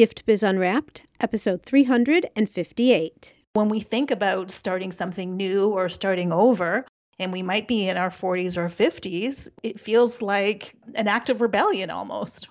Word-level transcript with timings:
Gift 0.00 0.24
Biz 0.24 0.42
Unwrapped, 0.42 1.02
episode 1.20 1.62
358. 1.66 3.34
When 3.52 3.68
we 3.68 3.80
think 3.80 4.10
about 4.10 4.50
starting 4.50 4.92
something 4.92 5.36
new 5.36 5.68
or 5.68 5.90
starting 5.90 6.32
over, 6.32 6.86
and 7.18 7.30
we 7.30 7.42
might 7.42 7.68
be 7.68 7.86
in 7.86 7.98
our 7.98 8.08
40s 8.08 8.56
or 8.56 8.70
50s, 8.70 9.50
it 9.62 9.78
feels 9.78 10.22
like 10.22 10.74
an 10.94 11.06
act 11.06 11.28
of 11.28 11.42
rebellion 11.42 11.90
almost. 11.90 12.48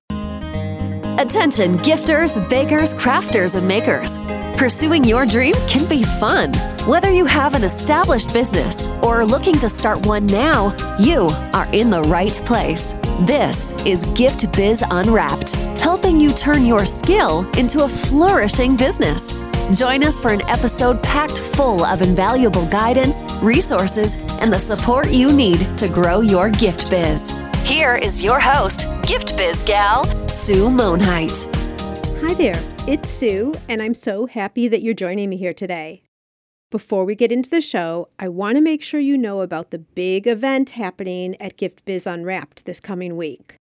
Attention, 1.18 1.80
gifters, 1.80 2.38
bakers, 2.50 2.94
crafters, 2.94 3.56
and 3.56 3.68
makers. 3.68 4.20
Pursuing 4.60 5.05
your 5.05 5.26
dream 5.26 5.55
can 5.69 5.87
be 5.87 6.03
fun. 6.03 6.51
Whether 6.85 7.09
you 7.13 7.26
have 7.26 7.53
an 7.53 7.63
established 7.63 8.33
business 8.33 8.89
or 9.01 9.21
are 9.21 9.26
looking 9.26 9.58
to 9.59 9.69
start 9.69 10.05
one 10.05 10.26
now, 10.26 10.76
you 10.99 11.29
are 11.53 11.73
in 11.73 11.89
the 11.89 12.01
right 12.01 12.33
place. 12.44 12.91
This 13.22 13.72
is 13.85 14.03
Gift 14.15 14.51
Biz 14.51 14.83
Unwrapped, 14.91 15.53
helping 15.79 16.20
you 16.20 16.34
turn 16.34 16.66
your 16.66 16.85
skill 16.85 17.49
into 17.58 17.85
a 17.85 17.88
flourishing 17.88 18.76
business. 18.76 19.31
Join 19.80 20.03
us 20.03 20.20
for 20.20 20.34
an 20.34 20.41
episode 20.50 21.02
packed 21.02 21.39
full 21.39 21.86
of 21.86 22.02
invaluable 22.02 22.66
guidance, 22.66 23.23
resources, 23.41 24.17
and 24.41 24.52
the 24.52 24.59
support 24.59 25.09
you 25.09 25.31
need 25.31 25.78
to 25.78 25.88
grow 25.88 26.20
your 26.20 26.50
gift 26.50 26.89
biz. 26.89 27.31
Here 27.64 27.95
is 27.95 28.22
your 28.22 28.41
host, 28.41 28.88
Gift 29.08 29.38
Biz 29.38 29.64
Gal, 29.64 30.03
Sue 30.28 30.67
Monheit. 30.67 31.48
Hi 32.22 32.34
there, 32.34 32.62
it's 32.90 33.08
Sue, 33.08 33.54
and 33.68 33.84
I'm 33.84 33.94
so 33.94 34.26
happy 34.26 34.68
that 34.68 34.82
you're 34.82 34.96
joining 34.96 35.30
me 35.30 35.38
here 35.38 35.54
today. 35.54 36.02
Before 36.72 37.06
we 37.06 37.14
get 37.14 37.32
into 37.32 37.48
the 37.48 37.62
show, 37.62 38.10
I 38.18 38.30
want 38.30 38.56
to 38.56 38.62
make 38.62 38.82
sure 38.82 39.00
you 39.00 39.16
know 39.16 39.42
about 39.42 39.70
the 39.70 39.78
big 39.78 40.26
event 40.26 40.72
happening 40.72 41.40
at 41.40 41.56
Gift 41.56 41.86
Biz 41.86 42.08
Unwrapped 42.08 42.66
this 42.66 42.80
coming 42.80 43.16
week. 43.16 43.58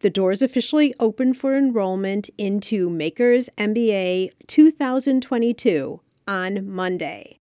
The 0.00 0.08
doors 0.08 0.40
officially 0.40 0.94
open 0.98 1.34
for 1.34 1.54
enrollment 1.54 2.30
into 2.38 2.88
Makers 2.88 3.50
MBA 3.58 4.30
2022 4.46 6.00
on 6.26 6.66
Monday. 6.66 7.36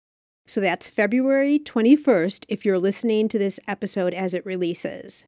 So 0.49 0.61
that's 0.61 0.89
February 0.89 1.61
21st 1.61 2.45
if 2.49 2.65
you're 2.65 2.81
listening 2.81 3.29
to 3.29 3.39
this 3.39 3.61
episode 3.69 4.15
as 4.15 4.35
it 4.35 4.45
releases. 4.45 5.27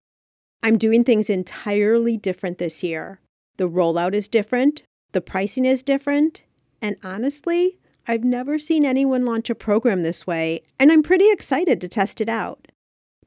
I'm 0.64 0.78
doing 0.78 1.04
things 1.04 1.30
entirely 1.30 2.16
different 2.16 2.58
this 2.58 2.82
year. 2.82 3.20
The 3.56 3.68
rollout 3.68 4.14
is 4.14 4.26
different, 4.26 4.82
the 5.12 5.20
pricing 5.20 5.64
is 5.64 5.82
different, 5.82 6.42
and 6.80 6.96
honestly, 7.02 7.78
I've 8.06 8.24
never 8.24 8.58
seen 8.58 8.84
anyone 8.84 9.24
launch 9.24 9.48
a 9.48 9.54
program 9.54 10.02
this 10.02 10.26
way, 10.26 10.62
and 10.78 10.90
I'm 10.90 11.02
pretty 11.02 11.30
excited 11.30 11.80
to 11.80 11.88
test 11.88 12.20
it 12.20 12.28
out. 12.28 12.68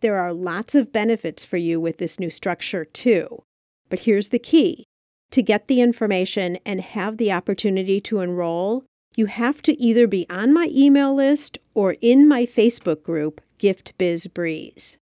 There 0.02 0.20
are 0.20 0.34
lots 0.34 0.76
of 0.76 0.92
benefits 0.92 1.46
for 1.46 1.58
you 1.58 1.80
with 1.80 1.98
this 1.98 2.20
new 2.20 2.30
structure, 2.30 2.84
too. 2.84 3.44
But 3.90 4.02
here's 4.02 4.30
the 4.30 4.40
key 4.40 4.86
to 5.32 5.42
get 5.42 5.68
the 5.68 5.82
information 5.82 6.60
and 6.66 6.82
have 6.82 7.18
the 7.18 7.32
opportunity 7.32 8.00
to 8.02 8.20
enroll, 8.20 8.84
you 9.16 9.26
have 9.28 9.62
to 9.64 9.82
either 9.82 10.08
be 10.08 10.26
on 10.30 10.54
my 10.54 10.68
email 10.72 11.14
list 11.16 11.58
or 11.74 11.96
in 12.02 12.28
my 12.28 12.46
Facebook 12.46 13.04
group, 13.04 13.42
Gift 13.58 13.94
Biz 13.98 14.28
Breeze. 14.28 14.98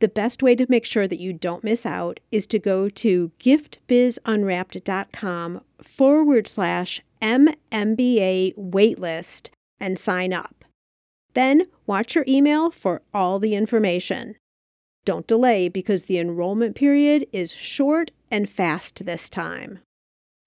The 0.00 0.08
best 0.08 0.42
way 0.42 0.54
to 0.54 0.66
make 0.68 0.84
sure 0.84 1.08
that 1.08 1.18
you 1.18 1.32
don't 1.32 1.64
miss 1.64 1.84
out 1.84 2.20
is 2.30 2.46
to 2.48 2.58
go 2.60 2.88
to 2.88 3.32
giftbizunwrapped.com 3.40 5.60
forward 5.82 6.46
slash 6.46 7.00
MMBA 7.20 8.54
waitlist 8.56 9.48
and 9.80 9.98
sign 9.98 10.32
up. 10.32 10.64
Then 11.34 11.66
watch 11.86 12.14
your 12.14 12.24
email 12.28 12.70
for 12.70 13.02
all 13.12 13.40
the 13.40 13.56
information. 13.56 14.36
Don't 15.04 15.26
delay 15.26 15.68
because 15.68 16.04
the 16.04 16.18
enrollment 16.18 16.76
period 16.76 17.26
is 17.32 17.52
short 17.52 18.12
and 18.30 18.48
fast 18.48 19.04
this 19.04 19.28
time. 19.28 19.80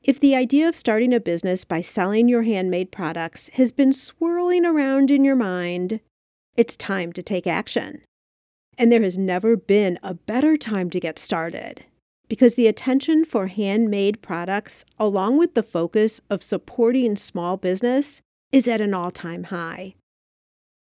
If 0.03 0.19
the 0.19 0.35
idea 0.35 0.67
of 0.67 0.75
starting 0.75 1.13
a 1.13 1.19
business 1.19 1.63
by 1.65 1.81
selling 1.81 2.27
your 2.27 2.41
handmade 2.43 2.91
products 2.91 3.49
has 3.53 3.71
been 3.71 3.93
swirling 3.93 4.65
around 4.65 5.11
in 5.11 5.23
your 5.23 5.35
mind, 5.35 5.99
it's 6.55 6.75
time 6.75 7.13
to 7.13 7.21
take 7.21 7.45
action. 7.47 8.01
And 8.77 8.91
there 8.91 9.03
has 9.03 9.17
never 9.17 9.55
been 9.55 9.99
a 10.01 10.13
better 10.13 10.57
time 10.57 10.89
to 10.91 10.99
get 10.99 11.19
started 11.19 11.85
because 12.31 12.55
the 12.55 12.67
attention 12.67 13.25
for 13.25 13.47
handmade 13.47 14.21
products, 14.21 14.85
along 14.97 15.37
with 15.37 15.53
the 15.53 15.61
focus 15.61 16.21
of 16.29 16.41
supporting 16.41 17.17
small 17.17 17.57
business, 17.57 18.21
is 18.53 18.69
at 18.69 18.79
an 18.79 18.93
all 18.93 19.11
time 19.11 19.43
high. 19.43 19.95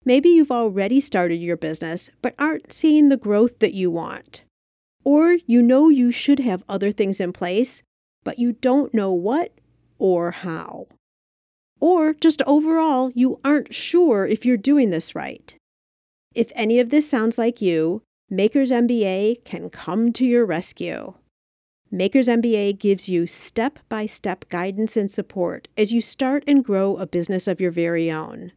Maybe 0.04 0.30
you've 0.30 0.52
already 0.52 1.00
started 1.00 1.38
your 1.38 1.56
business 1.58 2.10
but 2.22 2.36
aren't 2.38 2.74
seeing 2.74 3.10
the 3.10 3.18
growth 3.18 3.60
that 3.60 3.74
you 3.74 3.90
want. 3.90 4.42
Or 5.06 5.38
you 5.46 5.62
know 5.62 5.88
you 5.88 6.12
should 6.12 6.40
have 6.40 6.64
other 6.68 6.92
things 6.92 7.22
in 7.22 7.32
place, 7.32 7.82
but 8.26 8.40
you 8.40 8.52
don't 8.52 8.94
know 8.94 9.14
what 9.14 9.54
or 10.00 10.32
how. 10.32 10.88
Or 11.80 12.14
just 12.14 12.42
overall, 12.42 13.12
you 13.16 13.40
aren't 13.46 13.74
sure 13.74 14.26
if 14.26 14.46
you're 14.46 14.58
doing 14.58 14.90
this 14.90 15.16
right. 15.16 15.56
If 16.38 16.52
any 16.54 16.80
of 16.80 16.92
this 16.92 17.10
sounds 17.10 17.40
like 17.40 17.64
you, 17.64 18.04
Makers 18.30 18.70
MBA 18.70 19.44
can 19.44 19.72
come 19.72 20.14
to 20.14 20.24
your 20.24 20.46
rescue. 20.46 21.16
Makers 21.90 22.28
MBA 22.28 22.78
gives 22.78 23.10
you 23.10 23.26
step 23.26 23.80
by 23.90 24.06
step 24.06 24.48
guidance 24.50 24.96
and 24.96 25.12
support 25.12 25.68
as 25.76 25.92
you 25.92 26.00
start 26.00 26.44
and 26.46 26.64
grow 26.64 26.96
a 26.98 27.08
business 27.08 27.48
of 27.48 27.60
your 27.60 27.72
very 27.72 28.12
own. 28.12 28.52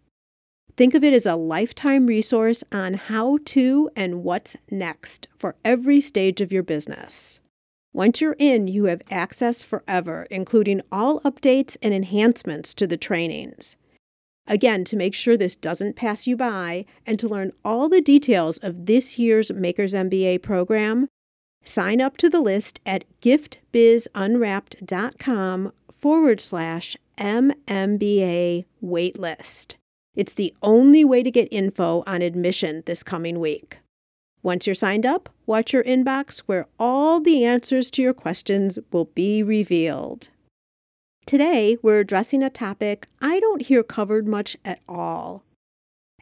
Think 0.77 0.93
of 0.93 1.03
it 1.03 1.15
as 1.15 1.25
a 1.25 1.37
lifetime 1.37 2.07
resource 2.07 2.63
on 2.71 2.93
how 2.93 3.39
to 3.47 3.89
and 3.97 4.25
what's 4.25 4.57
next 4.71 5.29
for 5.39 5.57
every 5.65 6.03
stage 6.03 6.43
of 6.43 6.53
your 6.53 6.63
business. 6.63 7.41
Once 7.95 8.21
you're 8.21 8.37
in, 8.39 8.69
you 8.69 8.85
have 8.85 9.01
access 9.11 9.63
forever, 9.63 10.27
including 10.31 10.83
all 10.93 11.19
updates 11.23 11.79
and 11.81 11.95
enhancements 11.95 12.75
to 12.75 12.87
the 12.87 12.99
trainings. 12.99 13.77
Again, 14.47 14.85
to 14.85 14.97
make 14.97 15.15
sure 15.15 15.37
this 15.37 15.57
doesn't 15.57 15.97
pass 15.97 16.27
you 16.27 16.37
by 16.37 16.87
and 17.07 17.19
to 17.19 17.29
learn 17.29 17.53
all 17.65 17.89
the 17.89 18.01
details 18.01 18.59
of 18.59 18.87
this 18.87 19.19
year's 19.19 19.53
Makers 19.53 19.95
MBA 19.95 20.43
program, 20.43 21.09
sign 21.65 22.01
up 22.01 22.17
to 22.19 22.29
the 22.29 22.41
list 22.41 22.81
at 22.85 23.05
giftbizunwrapped.com 23.21 25.73
forward 25.91 26.41
slash 26.41 26.97
MMBA 27.19 28.65
waitlist. 28.83 29.75
It's 30.17 30.35
the 30.35 30.53
only 30.63 31.05
way 31.05 31.23
to 31.23 31.31
get 31.31 31.49
info 31.51 32.03
on 32.07 32.23
admission 32.23 32.83
this 32.87 33.03
coming 33.03 33.39
week. 33.39 33.79
Once 34.43 34.67
you're 34.67 34.75
signed 34.75 35.05
up, 35.05 35.29
watch 35.47 35.73
your 35.73 35.85
inbox 35.85 36.39
where 36.41 36.67
all 36.79 37.21
the 37.21 37.45
answers 37.45 37.91
to 37.91 38.03
your 38.03 38.15
questions 38.15 38.79
will 38.91 39.11
be 39.15 39.43
revealed. 39.43 40.29
Today, 41.31 41.79
we're 41.81 42.01
addressing 42.01 42.43
a 42.43 42.51
topic 42.51 43.07
I 43.23 43.39
don't 43.39 43.63
hear 43.63 43.85
covered 43.85 44.27
much 44.27 44.57
at 44.65 44.81
all. 44.89 45.45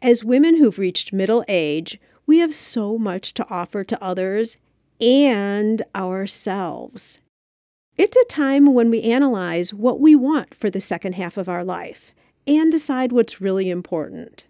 As 0.03 0.23
women 0.23 0.59
who've 0.59 0.79
reached 0.79 1.15
middle 1.15 1.43
age, 1.49 1.99
we 2.27 2.41
have 2.41 2.55
so 2.55 2.99
much 2.99 3.33
to 3.33 3.49
offer 3.49 3.85
to 3.85 4.05
others 4.05 4.59
and 5.01 5.81
ourselves. 5.95 7.21
It's 7.97 8.19
a 8.19 8.25
time 8.27 8.75
when 8.75 8.91
we 8.91 9.01
analyze 9.01 9.73
what 9.73 9.99
we 9.99 10.15
want 10.15 10.55
for 10.55 10.69
the 10.69 10.79
second 10.79 11.15
half 11.15 11.39
of 11.39 11.49
our 11.49 11.65
life 11.65 12.13
and 12.47 12.71
decide 12.71 13.11
what's 13.11 13.41
really 13.41 13.71
important. 13.71 14.45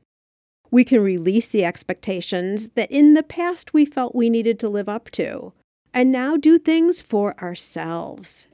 We 0.72 0.82
can 0.82 1.04
release 1.04 1.46
the 1.46 1.64
expectations 1.64 2.70
that 2.74 2.90
in 2.90 3.14
the 3.14 3.22
past 3.22 3.72
we 3.72 3.84
felt 3.84 4.12
we 4.12 4.28
needed 4.28 4.58
to 4.58 4.68
live 4.68 4.88
up 4.88 5.08
to, 5.12 5.52
and 5.94 6.10
now 6.10 6.36
do 6.36 6.58
things 6.58 7.00
for 7.00 7.40
ourselves. 7.40 8.48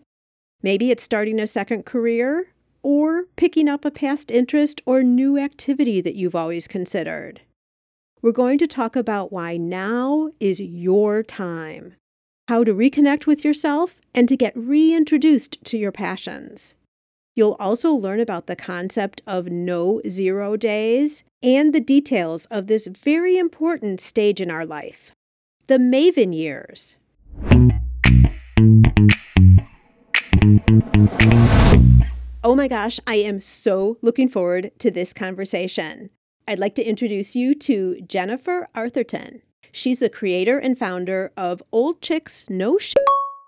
Maybe 0.65 0.91
it's 0.91 1.03
starting 1.03 1.39
a 1.39 1.47
second 1.47 1.85
career, 1.85 2.47
or 2.83 3.25
picking 3.37 3.69
up 3.69 3.85
a 3.85 3.91
past 3.91 4.31
interest 4.31 4.81
or 4.87 5.03
new 5.03 5.37
activity 5.37 6.01
that 6.01 6.15
you've 6.15 6.35
always 6.35 6.67
considered. 6.67 7.43
We're 8.23 8.33
going 8.33 8.57
to 8.61 8.67
talk 8.67 8.97
about 8.97 9.31
why 9.31 9.59
now 9.59 10.31
is 10.41 10.61
your 10.61 11.23
time, 11.23 11.97
how 12.49 12.65
to 12.65 12.73
reconnect 12.73 13.27
with 13.27 13.45
yourself, 13.45 14.01
and 14.15 14.27
to 14.27 14.39
get 14.39 14.57
reintroduced 14.57 15.63
to 15.67 15.77
your 15.77 15.93
passions. 15.93 16.73
You'll 17.37 17.59
also 17.61 17.93
learn 17.93 18.21
about 18.21 18.47
the 18.47 18.57
concept 18.57 19.21
of 19.27 19.49
no 19.49 20.01
zero 20.09 20.57
days 20.57 21.25
and 21.43 21.75
the 21.75 21.81
details 21.81 22.47
of 22.47 22.69
this 22.69 22.87
very 22.87 23.37
important 23.37 24.01
stage 24.01 24.41
in 24.41 24.51
our 24.51 24.65
life 24.65 25.13
the 25.67 25.77
Maven 25.77 26.35
years. 26.35 26.97
Oh 32.43 32.55
my 32.55 32.69
gosh, 32.69 33.01
I 33.07 33.17
am 33.17 33.41
so 33.41 33.99
looking 34.03 34.29
forward 34.29 34.71
to 34.79 34.91
this 34.91 35.13
conversation. 35.13 36.11
I'd 36.47 36.59
like 36.59 36.75
to 36.77 36.85
introduce 36.85 37.35
you 37.35 37.55
to 37.55 38.01
Jennifer 38.03 38.69
Arthurton. 38.75 39.41
She's 39.73 39.99
the 39.99 40.11
creator 40.11 40.59
and 40.59 40.79
founder 40.79 41.33
of 41.37 41.63
Old 41.73 42.01
Chicks 42.01 42.45
Know 42.49 42.79
Shit 42.79 42.97